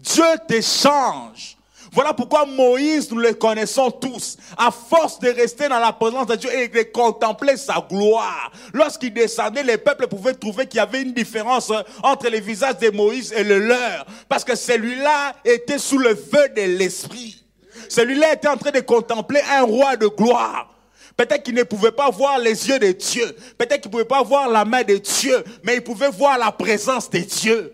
Dieu 0.00 0.24
te 0.48 0.60
change. 0.60 1.56
Voilà 1.94 2.12
pourquoi 2.12 2.44
Moïse, 2.44 3.08
nous 3.12 3.18
le 3.18 3.34
connaissons 3.34 3.88
tous, 3.88 4.36
à 4.58 4.72
force 4.72 5.20
de 5.20 5.28
rester 5.28 5.68
dans 5.68 5.78
la 5.78 5.92
présence 5.92 6.26
de 6.26 6.34
Dieu 6.34 6.50
et 6.52 6.66
de 6.66 6.82
contempler 6.82 7.56
sa 7.56 7.86
gloire. 7.88 8.50
Lorsqu'il 8.72 9.14
descendait, 9.14 9.62
les 9.62 9.78
peuples 9.78 10.08
pouvaient 10.08 10.34
trouver 10.34 10.66
qu'il 10.66 10.78
y 10.78 10.80
avait 10.80 11.02
une 11.02 11.12
différence 11.12 11.70
hein, 11.70 11.84
entre 12.02 12.28
les 12.28 12.40
visages 12.40 12.78
de 12.78 12.90
Moïse 12.90 13.32
et 13.32 13.44
le 13.44 13.60
leur. 13.60 14.06
Parce 14.28 14.42
que 14.42 14.56
celui-là 14.56 15.36
était 15.44 15.78
sous 15.78 15.98
le 15.98 16.16
feu 16.16 16.48
de 16.56 16.62
l'esprit. 16.62 17.44
Celui-là 17.88 18.32
était 18.32 18.48
en 18.48 18.56
train 18.56 18.72
de 18.72 18.80
contempler 18.80 19.40
un 19.52 19.62
roi 19.62 19.96
de 19.96 20.08
gloire. 20.08 20.74
Peut-être 21.16 21.44
qu'il 21.44 21.54
ne 21.54 21.62
pouvait 21.62 21.92
pas 21.92 22.10
voir 22.10 22.40
les 22.40 22.68
yeux 22.68 22.80
de 22.80 22.90
Dieu. 22.90 23.36
Peut-être 23.56 23.82
qu'il 23.82 23.90
ne 23.90 23.92
pouvait 23.92 24.04
pas 24.04 24.24
voir 24.24 24.48
la 24.48 24.64
main 24.64 24.82
de 24.82 24.96
Dieu. 24.96 25.44
Mais 25.62 25.76
il 25.76 25.84
pouvait 25.84 26.10
voir 26.10 26.38
la 26.38 26.50
présence 26.50 27.08
de 27.08 27.18
Dieu. 27.18 27.72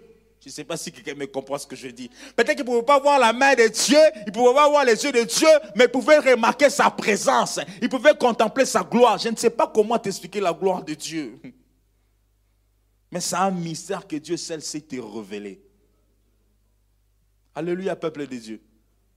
Je 0.50 0.52
ne 0.52 0.56
sais 0.56 0.64
pas 0.64 0.76
si 0.76 0.90
quelqu'un 0.90 1.14
me 1.14 1.28
comprend 1.28 1.58
ce 1.58 1.66
que 1.68 1.76
je 1.76 1.86
dis. 1.86 2.10
Peut-être 2.34 2.56
qu'il 2.56 2.64
ne 2.64 2.70
pouvait 2.70 2.82
pas 2.82 2.98
voir 2.98 3.20
la 3.20 3.32
main 3.32 3.54
de 3.54 3.68
Dieu, 3.68 4.00
il 4.16 4.30
ne 4.30 4.32
pouvait 4.32 4.52
pas 4.52 4.68
voir 4.68 4.84
les 4.84 5.00
yeux 5.04 5.12
de 5.12 5.22
Dieu, 5.22 5.46
mais 5.76 5.84
il 5.84 5.90
pouvait 5.90 6.18
remarquer 6.18 6.68
sa 6.68 6.90
présence. 6.90 7.60
Il 7.80 7.88
pouvait 7.88 8.16
contempler 8.18 8.64
sa 8.64 8.82
gloire. 8.82 9.16
Je 9.16 9.28
ne 9.28 9.36
sais 9.36 9.50
pas 9.50 9.70
comment 9.72 9.96
t'expliquer 9.96 10.40
la 10.40 10.52
gloire 10.52 10.82
de 10.82 10.94
Dieu. 10.94 11.38
Mais 13.12 13.20
c'est 13.20 13.36
un 13.36 13.52
mystère 13.52 14.08
que 14.08 14.16
Dieu 14.16 14.36
seul 14.36 14.60
sait 14.60 14.80
te 14.80 14.96
révéler. 14.96 15.62
Alléluia, 17.54 17.94
peuple 17.94 18.26
de 18.26 18.36
Dieu. 18.36 18.60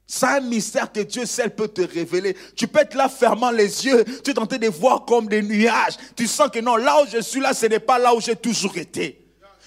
C'est 0.06 0.28
un 0.28 0.40
mystère 0.40 0.92
que 0.92 1.00
Dieu 1.00 1.26
seul 1.26 1.50
peut 1.56 1.68
te 1.68 1.82
révéler. 1.82 2.38
Tu 2.56 2.68
peux 2.68 2.82
être 2.82 2.94
là 2.94 3.10
fermant 3.10 3.50
les 3.50 3.88
yeux, 3.88 4.06
tu 4.24 4.30
es 4.30 4.34
tenté 4.36 4.60
de 4.60 4.68
voir 4.68 5.04
comme 5.06 5.28
des 5.28 5.42
nuages. 5.42 5.98
Tu 6.16 6.28
sens 6.28 6.50
que 6.52 6.60
non, 6.60 6.76
là 6.76 7.02
où 7.02 7.08
je 7.08 7.24
suis 7.24 7.40
là, 7.40 7.56
ce 7.56 7.66
n'est 7.66 7.80
pas 7.80 7.98
là 7.98 8.14
où 8.14 8.22
j'ai 8.22 8.36
toujours 8.36 8.78
été. 8.78 9.23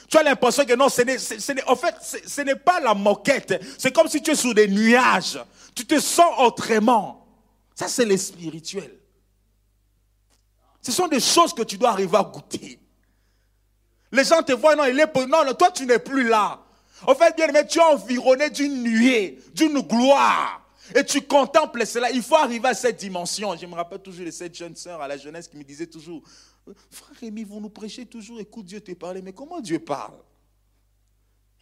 Tu 0.08 0.16
as 0.18 0.22
l'impression 0.22 0.64
que 0.64 0.74
non, 0.74 0.88
ce 0.88 1.02
n'est, 1.02 1.64
en 1.66 1.76
fait, 1.76 1.94
ce 2.00 2.40
n'est 2.42 2.56
pas 2.56 2.80
la 2.80 2.94
moquette. 2.94 3.62
C'est 3.78 3.92
comme 3.92 4.08
si 4.08 4.22
tu 4.22 4.30
es 4.30 4.36
sous 4.36 4.54
des 4.54 4.68
nuages. 4.68 5.38
Tu 5.74 5.84
te 5.84 5.98
sens 5.98 6.32
autrement. 6.38 7.26
Ça, 7.74 7.88
c'est 7.88 8.04
le 8.04 8.16
spirituel. 8.16 8.92
Ce 10.80 10.92
sont 10.92 11.08
des 11.08 11.20
choses 11.20 11.52
que 11.52 11.62
tu 11.62 11.76
dois 11.76 11.90
arriver 11.90 12.16
à 12.16 12.22
goûter. 12.22 12.78
Les 14.12 14.24
gens 14.24 14.42
te 14.42 14.52
voient, 14.52 14.76
non, 14.76 14.84
il 14.84 14.98
est, 14.98 15.16
non, 15.26 15.52
toi, 15.54 15.70
tu 15.72 15.84
n'es 15.84 15.98
plus 15.98 16.28
là. 16.28 16.62
En 17.06 17.14
fait, 17.14 17.36
bien 17.36 17.48
aimé, 17.48 17.66
tu 17.68 17.78
es 17.78 17.82
environné 17.82 18.48
d'une 18.50 18.82
nuée, 18.82 19.38
d'une 19.52 19.80
gloire. 19.80 20.62
Et 20.94 21.04
tu 21.04 21.20
contemples 21.22 21.84
cela. 21.84 22.10
Il 22.12 22.22
faut 22.22 22.36
arriver 22.36 22.68
à 22.68 22.74
cette 22.74 22.96
dimension. 22.96 23.56
Je 23.56 23.66
me 23.66 23.74
rappelle 23.74 23.98
toujours 23.98 24.24
de 24.24 24.30
cette 24.30 24.54
jeune 24.54 24.76
sœur 24.76 25.02
à 25.02 25.08
la 25.08 25.16
jeunesse 25.16 25.48
qui 25.48 25.56
me 25.56 25.64
disait 25.64 25.88
toujours, 25.88 26.22
Frère 26.90 27.16
Rémi, 27.20 27.44
vous 27.44 27.60
nous 27.60 27.70
prêchez 27.70 28.06
toujours, 28.06 28.40
écoute 28.40 28.66
Dieu 28.66 28.80
te 28.80 28.92
parler, 28.92 29.22
mais 29.22 29.32
comment 29.32 29.60
Dieu 29.60 29.78
parle? 29.78 30.18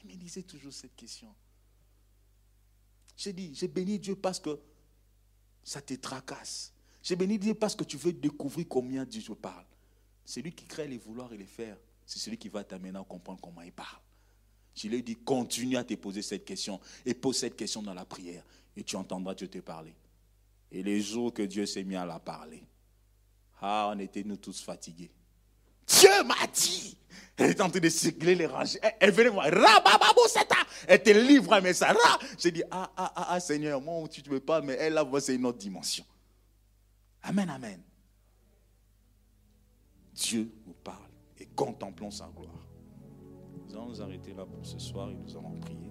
Il 0.02 0.10
me 0.10 0.16
disait 0.16 0.42
toujours 0.42 0.72
cette 0.72 0.94
question. 0.94 1.28
J'ai 3.16 3.32
dit, 3.32 3.54
j'ai 3.54 3.68
béni 3.68 3.98
Dieu 3.98 4.16
parce 4.16 4.40
que 4.40 4.58
ça 5.62 5.80
te 5.80 5.94
tracasse. 5.94 6.72
J'ai 7.02 7.16
béni 7.16 7.38
Dieu 7.38 7.54
parce 7.54 7.74
que 7.74 7.84
tu 7.84 7.96
veux 7.96 8.12
découvrir 8.12 8.66
combien 8.68 9.04
Dieu 9.04 9.22
te 9.22 9.32
parle. 9.32 9.64
C'est 10.24 10.42
lui 10.42 10.52
qui 10.52 10.64
crée 10.64 10.88
les 10.88 10.98
vouloirs 10.98 11.32
et 11.32 11.36
les 11.36 11.46
faire. 11.46 11.76
C'est 12.06 12.18
celui 12.18 12.38
qui 12.38 12.48
va 12.48 12.64
t'amener 12.64 12.98
à 12.98 13.04
comprendre 13.04 13.40
comment 13.40 13.62
il 13.62 13.72
parle. 13.72 14.00
Je 14.74 14.88
lui 14.88 14.96
ai 14.96 15.02
dit, 15.02 15.16
continue 15.16 15.76
à 15.76 15.84
te 15.84 15.94
poser 15.94 16.22
cette 16.22 16.44
question 16.44 16.80
et 17.06 17.14
pose 17.14 17.36
cette 17.36 17.56
question 17.56 17.82
dans 17.82 17.94
la 17.94 18.04
prière 18.04 18.44
et 18.76 18.82
tu 18.82 18.96
entendras 18.96 19.34
Dieu 19.34 19.48
te 19.48 19.58
parler. 19.58 19.94
Et 20.72 20.82
les 20.82 21.00
jours 21.00 21.32
que 21.32 21.42
Dieu 21.42 21.66
s'est 21.66 21.84
mis 21.84 21.94
à 21.94 22.04
la 22.04 22.18
parler, 22.18 22.62
ah, 23.66 23.90
on 23.94 23.98
était 23.98 24.22
nous 24.22 24.36
tous 24.36 24.60
fatigués. 24.62 25.10
Dieu 25.86 26.22
m'a 26.24 26.46
dit. 26.52 26.98
Elle 27.38 27.50
est 27.50 27.60
en 27.62 27.70
train 27.70 27.80
de 27.80 27.88
circuler 27.88 28.34
les 28.34 28.44
rangs. 28.44 28.62
Elle, 29.00 29.10
venait 29.10 29.30
voir. 29.30 29.46
Elle 30.86 31.02
te 31.02 31.10
livre 31.10 31.50
un 31.54 31.62
message. 31.62 31.96
J'ai 32.38 32.50
dit, 32.50 32.62
ah, 32.70 32.92
ah, 32.94 33.12
ah, 33.16 33.26
ah, 33.30 33.40
Seigneur, 33.40 33.80
moi, 33.80 34.06
tu 34.08 34.22
ne 34.22 34.28
veux 34.28 34.40
pas, 34.40 34.60
mais 34.60 34.74
elle, 34.74 34.92
là, 34.92 35.04
c'est 35.18 35.34
une 35.34 35.46
autre 35.46 35.56
dimension. 35.56 36.04
Amen, 37.22 37.48
amen. 37.48 37.80
Dieu 40.12 40.52
nous 40.66 40.74
parle 40.74 41.10
et 41.38 41.46
contemplons 41.46 42.10
sa 42.10 42.30
gloire. 42.36 42.68
Nous 43.66 43.74
allons 43.74 43.88
nous 43.88 44.02
arrêter 44.02 44.34
là 44.34 44.44
pour 44.44 44.64
ce 44.64 44.78
soir 44.78 45.10
et 45.10 45.14
nous 45.14 45.30
allons 45.30 45.58
prier. 45.60 45.90